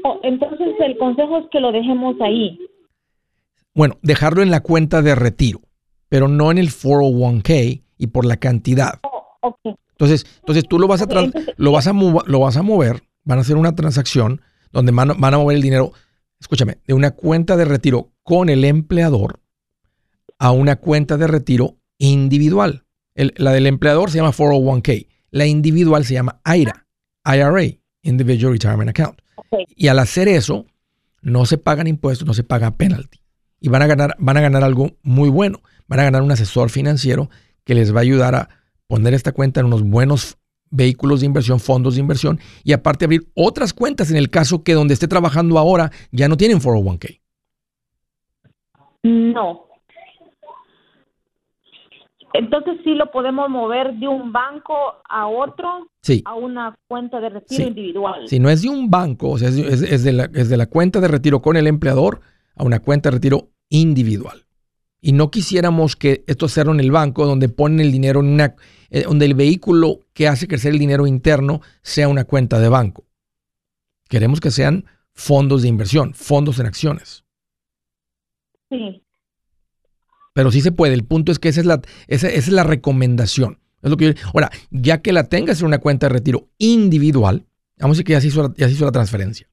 Oh, 0.05 0.21
entonces 0.23 0.69
el 0.79 0.97
consejo 0.99 1.39
es 1.39 1.47
que 1.51 1.61
lo 1.61 1.73
dejemos 1.73 2.17
ahí. 2.21 2.59
Bueno, 3.75 3.99
dejarlo 4.03 4.43
en 4.43 4.51
la 4.51 4.61
cuenta 4.61 5.03
de 5.03 5.15
retiro, 5.15 5.61
pero 6.09 6.29
no 6.29 6.51
en 6.51 6.59
el 6.59 6.69
401k 6.69 7.83
y 7.99 8.07
por 8.09 8.25
la 8.25 8.37
cantidad. 8.37 9.01
Oh, 9.03 9.55
entonces, 9.99 10.27
entonces 10.41 10.65
tú 10.69 10.79
lo 10.79 10.87
vas 10.87 11.03
a 11.03 11.07
lo 11.57 11.73
vas 11.73 11.87
a 11.87 11.93
lo 11.93 12.41
vas 12.41 12.57
a 12.57 12.63
mover, 12.63 13.03
van 13.25 13.39
a 13.39 13.41
hacer 13.41 13.57
una 13.57 13.75
transacción 13.75 14.41
donde 14.73 14.93
van, 14.93 15.11
a 15.11 15.39
mover 15.39 15.57
el 15.57 15.63
dinero, 15.63 15.93
escúchame, 16.41 16.79
de 16.87 16.95
una 16.95 17.13
cuenta 17.13 17.57
de 17.57 17.65
retiro 17.65 18.13
con 18.23 18.49
el 18.49 18.65
empleador 18.65 19.41
a 20.39 20.53
una 20.53 20.77
cuenta 20.77 21.17
de 21.17 21.27
retiro 21.27 21.79
individual. 21.99 22.85
la 23.15 23.53
del 23.53 23.67
empleador 23.67 24.11
se 24.11 24.19
llama 24.19 24.33
401k, 24.33 25.09
la 25.31 25.47
individual 25.47 26.05
se 26.05 26.15
llama 26.15 26.41
IRA, 26.45 26.87
IRA, 27.25 27.79
Individual 28.03 28.53
Retirement 28.53 28.91
Account. 28.91 29.21
Y 29.77 29.89
al 29.89 29.99
hacer 29.99 30.29
eso, 30.29 30.67
no 31.23 31.47
se 31.47 31.59
pagan 31.59 31.87
impuestos, 31.87 32.27
no 32.27 32.35
se 32.35 32.45
paga 32.45 32.77
penalty. 32.77 33.21
Y 33.61 33.69
van 33.69 33.83
a 33.83 33.87
ganar, 33.87 34.15
van 34.19 34.37
a 34.37 34.41
ganar 34.41 34.65
algo 34.65 34.93
muy 35.03 35.29
bueno. 35.29 35.61
Van 35.89 36.01
a 36.01 36.05
ganar 36.05 36.23
un 36.23 36.31
asesor 36.31 36.71
financiero 36.71 37.31
que 37.65 37.75
les 37.75 37.95
va 37.95 37.99
a 37.99 38.03
ayudar 38.03 38.35
a 38.35 38.49
poner 38.87 39.15
esta 39.15 39.33
cuenta 39.33 39.61
en 39.61 39.67
unos 39.67 39.83
buenos 39.83 40.39
vehículos 40.71 41.21
de 41.21 41.27
inversión, 41.27 41.61
fondos 41.61 41.95
de 41.95 42.01
inversión 42.01 42.41
y 42.63 42.73
aparte 42.73 43.05
abrir 43.05 43.29
otras 43.35 43.73
cuentas 43.73 44.11
en 44.11 44.17
el 44.17 44.31
caso 44.31 44.63
que 44.63 44.75
donde 44.75 44.95
esté 44.95 45.09
trabajando 45.09 45.59
ahora 45.59 45.91
ya 46.11 46.29
no 46.29 46.37
tienen 46.37 46.61
401k. 46.61 47.21
No. 49.03 49.68
Entonces 52.35 52.79
sí 52.85 52.95
lo 52.95 53.11
podemos 53.11 53.49
mover 53.49 53.95
de 53.95 54.07
un 54.07 54.33
banco 54.33 54.75
a 55.09 55.27
otro, 55.27 55.89
sí. 56.03 56.23
a 56.25 56.35
una 56.35 56.77
cuenta 56.87 57.21
de 57.21 57.31
retiro 57.31 57.69
individual. 57.69 58.29
Si 58.29 58.39
no 58.39 58.51
es 58.51 58.63
de 58.63 58.69
un 58.69 58.91
banco, 58.91 59.31
o 59.31 59.39
sea, 59.39 59.49
es, 59.49 60.05
de 60.05 60.13
la, 60.13 60.25
es 60.35 60.49
de 60.49 60.57
la 60.57 60.67
cuenta 60.67 61.01
de 61.01 61.09
retiro 61.09 61.41
con 61.41 61.57
el 61.57 61.67
empleador 61.67 62.21
a 62.55 62.65
una 62.65 62.81
cuenta 62.81 63.09
de 63.11 63.17
retiro 63.17 63.49
individual. 63.71 64.45
Y 65.01 65.13
no 65.13 65.31
quisiéramos 65.31 65.97
que 65.97 66.25
esto 66.27 66.49
sea 66.49 66.65
en 66.65 66.81
el 66.81 66.91
banco 66.91 67.25
donde 67.25 67.49
ponen 67.49 67.81
el 67.81 67.93
dinero 67.93 68.21
en 68.21 68.27
una, 68.27 68.57
eh, 68.91 69.05
donde 69.05 69.27
el 69.27 69.35
vehículo 69.35 70.01
que 70.13 70.29
hace 70.29 70.49
crecer 70.49 70.73
el 70.73 70.79
dinero 70.79 71.07
interno 71.07 71.61
sea 71.83 72.09
una 72.09 72.25
cuenta 72.25 72.59
de 72.59 72.69
banco. 72.69 73.05
Queremos 74.09 74.41
que 74.41 74.51
sean 74.51 74.87
fondos 75.13 75.63
de 75.63 75.69
inversión, 75.69 76.15
fondos 76.15 76.59
en 76.59 76.67
acciones. 76.67 77.25
Sí. 78.71 79.03
Pero 80.39 80.53
sí 80.53 80.61
se 80.61 80.71
puede. 80.71 80.95
El 80.95 81.05
punto 81.05 81.33
es 81.33 81.41
que 81.41 81.49
esa 81.49 81.59
es 81.59 81.67
la, 81.67 81.83
esa, 82.07 82.29
es 82.29 82.47
la 82.47 82.63
recomendación. 82.63 83.59
Es 83.83 83.91
lo 83.91 83.97
que 83.97 84.15
ahora, 84.33 84.51
ya 84.71 85.03
que 85.03 85.13
la 85.13 85.25
tengas 85.25 85.61
en 85.61 85.67
una 85.67 85.79
cuenta 85.79 86.07
de 86.07 86.13
retiro 86.13 86.49
individual, 86.59 87.45
vamos 87.77 87.97
a 87.97 87.99
decir 87.99 88.05
que 88.05 88.13
ya 88.13 88.21
se 88.21 88.29
hizo, 88.29 88.55
ya 88.55 88.69
se 88.69 88.75
hizo 88.75 88.85
la 88.85 88.93
transferencia. 88.93 89.51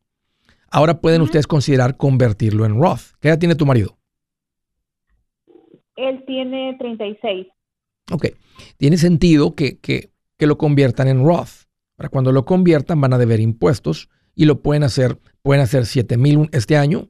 Ahora 0.69 1.01
pueden 1.01 1.23
ustedes 1.23 1.47
considerar 1.47 1.97
convertirlo 1.97 2.67
en 2.67 2.79
Roth. 2.79 3.15
¿Qué 3.19 3.29
edad 3.29 3.39
tiene 3.39 3.55
tu 3.55 3.65
marido? 3.65 3.97
Él 5.95 6.23
tiene 6.27 6.75
36. 6.77 7.47
Ok. 8.11 8.27
Tiene 8.77 8.97
sentido 8.97 9.55
que, 9.55 9.79
que, 9.79 10.11
que 10.37 10.45
lo 10.45 10.59
conviertan 10.59 11.07
en 11.07 11.25
Roth. 11.25 11.65
Para 11.95 12.09
cuando 12.09 12.31
lo 12.31 12.45
conviertan 12.45 13.01
van 13.01 13.13
a 13.13 13.17
deber 13.17 13.39
impuestos 13.39 14.07
y 14.35 14.45
lo 14.45 14.61
pueden 14.61 14.83
hacer, 14.83 15.17
pueden 15.41 15.63
hacer 15.63 15.87
7 15.87 16.15
mil 16.17 16.47
este 16.51 16.77
año 16.77 17.09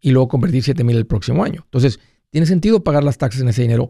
y 0.00 0.12
luego 0.12 0.28
convertir 0.28 0.62
7 0.62 0.84
mil 0.84 0.96
el 0.96 1.06
próximo 1.06 1.44
año. 1.44 1.64
Entonces, 1.66 2.00
tiene 2.30 2.46
sentido 2.46 2.82
pagar 2.82 3.04
las 3.04 3.18
taxas 3.18 3.42
en 3.42 3.48
ese 3.48 3.62
dinero 3.62 3.88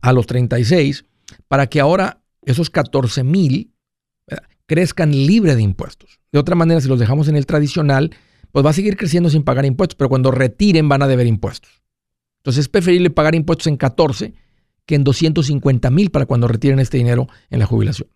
a 0.00 0.12
los 0.12 0.26
36 0.26 1.04
para 1.48 1.66
que 1.66 1.80
ahora 1.80 2.20
esos 2.42 2.70
14 2.70 3.24
mil 3.24 3.72
crezcan 4.66 5.10
libre 5.10 5.56
de 5.56 5.62
impuestos. 5.62 6.20
De 6.30 6.38
otra 6.38 6.54
manera, 6.54 6.80
si 6.80 6.88
los 6.88 7.00
dejamos 7.00 7.26
en 7.28 7.36
el 7.36 7.46
tradicional, 7.46 8.14
pues 8.52 8.64
va 8.64 8.70
a 8.70 8.74
seguir 8.74 8.96
creciendo 8.96 9.30
sin 9.30 9.42
pagar 9.42 9.64
impuestos, 9.64 9.96
pero 9.96 10.10
cuando 10.10 10.30
retiren 10.30 10.88
van 10.88 11.02
a 11.02 11.08
deber 11.08 11.26
impuestos. 11.26 11.82
Entonces 12.40 12.62
es 12.62 12.68
preferible 12.68 13.10
pagar 13.10 13.34
impuestos 13.34 13.66
en 13.66 13.76
14 13.76 14.34
que 14.86 14.94
en 14.94 15.04
250 15.04 15.90
mil 15.90 16.10
para 16.10 16.26
cuando 16.26 16.48
retiren 16.48 16.78
este 16.78 16.98
dinero 16.98 17.28
en 17.50 17.58
la 17.58 17.66
jubilación. 17.66 18.08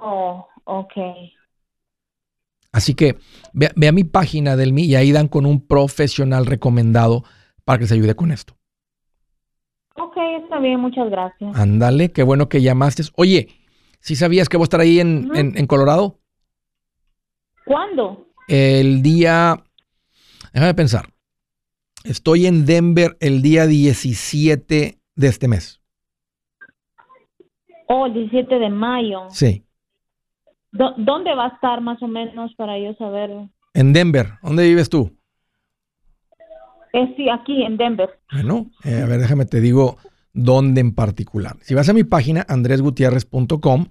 Oh, 0.00 0.46
ok. 0.64 0.92
Así 2.72 2.94
que 2.94 3.16
ve, 3.52 3.70
a 3.86 3.92
mi 3.92 4.02
página 4.02 4.56
del 4.56 4.72
MI 4.72 4.84
y 4.84 4.94
ahí 4.96 5.12
dan 5.12 5.28
con 5.28 5.44
un 5.44 5.66
profesional 5.66 6.46
recomendado 6.46 7.22
para 7.64 7.78
que 7.78 7.86
se 7.86 7.94
ayude 7.94 8.14
con 8.16 8.32
esto. 8.32 8.56
Ok, 9.96 10.16
está 10.42 10.58
bien, 10.58 10.80
muchas 10.80 11.10
gracias. 11.10 11.54
Ándale, 11.54 12.12
qué 12.12 12.22
bueno 12.22 12.48
que 12.48 12.62
llamaste. 12.62 13.02
Oye, 13.16 13.48
¿sí 14.00 14.16
sabías 14.16 14.48
que 14.48 14.56
voy 14.56 14.64
a 14.64 14.64
estar 14.64 14.80
ahí 14.80 15.00
en, 15.00 15.30
en, 15.34 15.66
Colorado? 15.66 16.18
¿Cuándo? 17.66 18.26
El 18.48 19.02
día, 19.02 19.62
déjame 20.54 20.74
pensar, 20.74 21.10
estoy 22.04 22.46
en 22.46 22.64
Denver 22.64 23.18
el 23.20 23.42
día 23.42 23.66
17 23.66 24.98
de 25.14 25.28
este 25.28 25.46
mes. 25.46 25.82
Oh, 27.86 28.06
el 28.06 28.14
17 28.14 28.58
de 28.58 28.70
mayo. 28.70 29.28
Sí. 29.28 29.66
¿Dónde 30.72 31.34
va 31.34 31.46
a 31.46 31.48
estar 31.48 31.80
más 31.80 32.02
o 32.02 32.08
menos 32.08 32.54
para 32.56 32.78
yo 32.78 32.94
saber? 32.94 33.30
En 33.74 33.92
Denver. 33.92 34.34
¿Dónde 34.42 34.64
vives 34.64 34.88
tú? 34.88 35.16
Eh, 36.92 37.14
sí, 37.16 37.28
aquí 37.28 37.62
en 37.62 37.76
Denver. 37.76 38.10
Bueno, 38.32 38.70
eh, 38.84 39.02
a 39.02 39.06
ver, 39.06 39.20
déjame 39.20 39.44
te 39.46 39.60
digo 39.60 39.96
dónde 40.32 40.80
en 40.80 40.94
particular. 40.94 41.56
Si 41.60 41.74
vas 41.74 41.88
a 41.88 41.92
mi 41.92 42.04
página, 42.04 42.44
andresgutierrez.com, 42.48 43.86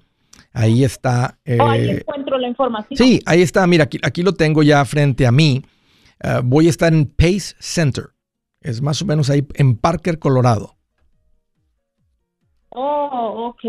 ahí 0.53 0.83
está. 0.83 1.39
Eh, 1.45 1.57
oh, 1.59 1.67
ahí 1.67 1.89
encuentro 1.89 2.37
la 2.37 2.47
información. 2.47 2.97
Sí, 2.97 3.21
ahí 3.25 3.41
está. 3.41 3.65
Mira, 3.67 3.85
aquí, 3.85 3.99
aquí 4.03 4.23
lo 4.23 4.33
tengo 4.33 4.63
ya 4.63 4.83
frente 4.85 5.25
a 5.25 5.31
mí. 5.31 5.63
Eh, 6.23 6.41
voy 6.43 6.67
a 6.67 6.69
estar 6.69 6.93
en 6.93 7.05
Pace 7.05 7.55
Center. 7.59 8.05
Es 8.59 8.81
más 8.81 9.01
o 9.01 9.05
menos 9.05 9.29
ahí 9.29 9.45
en 9.55 9.75
Parker, 9.75 10.19
Colorado. 10.19 10.75
Oh, 12.73 13.49
ok. 13.49 13.63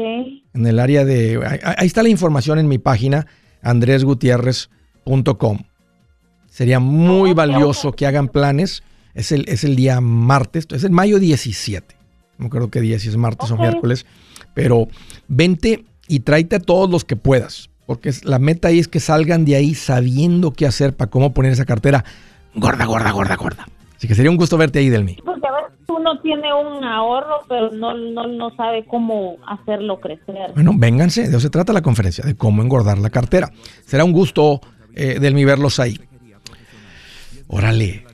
En 0.54 0.66
el 0.66 0.78
área 0.78 1.04
de... 1.04 1.40
Ahí, 1.76 1.86
está 1.86 2.02
la 2.02 2.08
información 2.08 2.58
en 2.58 2.68
mi 2.68 2.78
página, 2.78 3.26
andresgutierrez.com. 3.62 5.58
Sería 6.48 6.80
muy 6.80 7.34
valioso 7.34 7.92
que 7.92 8.06
hagan 8.06 8.28
planes. 8.28 8.82
Es 9.14 9.32
el, 9.32 9.48
es 9.48 9.64
el 9.64 9.76
día 9.76 10.00
martes, 10.00 10.66
es 10.70 10.84
el 10.84 10.92
mayo 10.92 11.18
17. 11.18 11.96
No 12.38 12.48
creo 12.48 12.70
que 12.70 12.80
día, 12.80 12.98
si 12.98 13.08
es 13.08 13.16
martes 13.16 13.50
o 13.50 13.56
miércoles. 13.56 14.06
Pero 14.54 14.88
vente 15.28 15.84
y 16.08 16.20
tráete 16.20 16.56
a 16.56 16.60
todos 16.60 16.88
los 16.88 17.04
que 17.04 17.16
puedas. 17.16 17.70
Porque 17.86 18.12
la 18.22 18.38
meta 18.38 18.68
ahí 18.68 18.78
es 18.78 18.88
que 18.88 19.00
salgan 19.00 19.44
de 19.44 19.56
ahí 19.56 19.74
sabiendo 19.74 20.52
qué 20.52 20.66
hacer 20.66 20.94
para 20.94 21.10
cómo 21.10 21.34
poner 21.34 21.52
esa 21.52 21.64
cartera 21.64 22.04
gorda, 22.54 22.84
gorda, 22.84 23.10
gorda, 23.10 23.36
gorda. 23.36 23.66
Así 24.02 24.08
que 24.08 24.16
sería 24.16 24.32
un 24.32 24.36
gusto 24.36 24.58
verte 24.58 24.80
ahí, 24.80 24.88
Delmi. 24.88 25.16
Porque 25.24 25.46
a 25.46 25.52
veces 25.52 25.78
uno 25.86 26.20
tiene 26.22 26.52
un 26.52 26.82
ahorro, 26.82 27.36
pero 27.48 27.70
no, 27.70 27.94
no, 27.94 28.50
sabe 28.56 28.84
cómo 28.84 29.36
hacerlo 29.46 30.00
crecer. 30.00 30.50
Bueno, 30.56 30.72
vénganse, 30.74 31.22
de 31.22 31.28
eso 31.28 31.38
se 31.38 31.50
trata 31.50 31.72
la 31.72 31.82
conferencia, 31.82 32.24
de 32.24 32.34
cómo 32.34 32.62
engordar 32.62 32.98
la 32.98 33.10
cartera. 33.10 33.52
Será 33.86 34.02
un 34.02 34.10
gusto, 34.10 34.60
eh, 34.96 35.20
Delmi, 35.20 35.44
verlos 35.44 35.78
ahí. 35.78 36.00
Órale. 37.46 38.04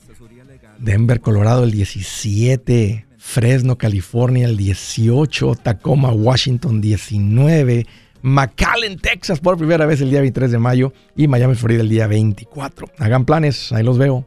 Denver, 0.78 1.22
Colorado, 1.22 1.64
el 1.64 1.70
17. 1.70 3.06
Fresno, 3.16 3.78
California, 3.78 4.44
el 4.44 4.58
18. 4.58 5.54
Tacoma, 5.54 6.12
Washington, 6.12 6.82
19. 6.82 7.86
McAllen, 8.20 8.98
Texas, 8.98 9.40
por 9.40 9.56
primera 9.56 9.86
vez 9.86 10.02
el 10.02 10.10
día 10.10 10.20
23 10.20 10.50
de 10.50 10.58
mayo. 10.58 10.92
Y 11.16 11.28
Miami, 11.28 11.54
Florida, 11.54 11.80
el 11.80 11.88
día 11.88 12.06
24. 12.06 12.88
Hagan 12.98 13.24
planes, 13.24 13.72
ahí 13.72 13.82
los 13.82 13.96
veo. 13.96 14.26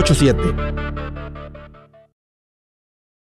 87 0.03 1.00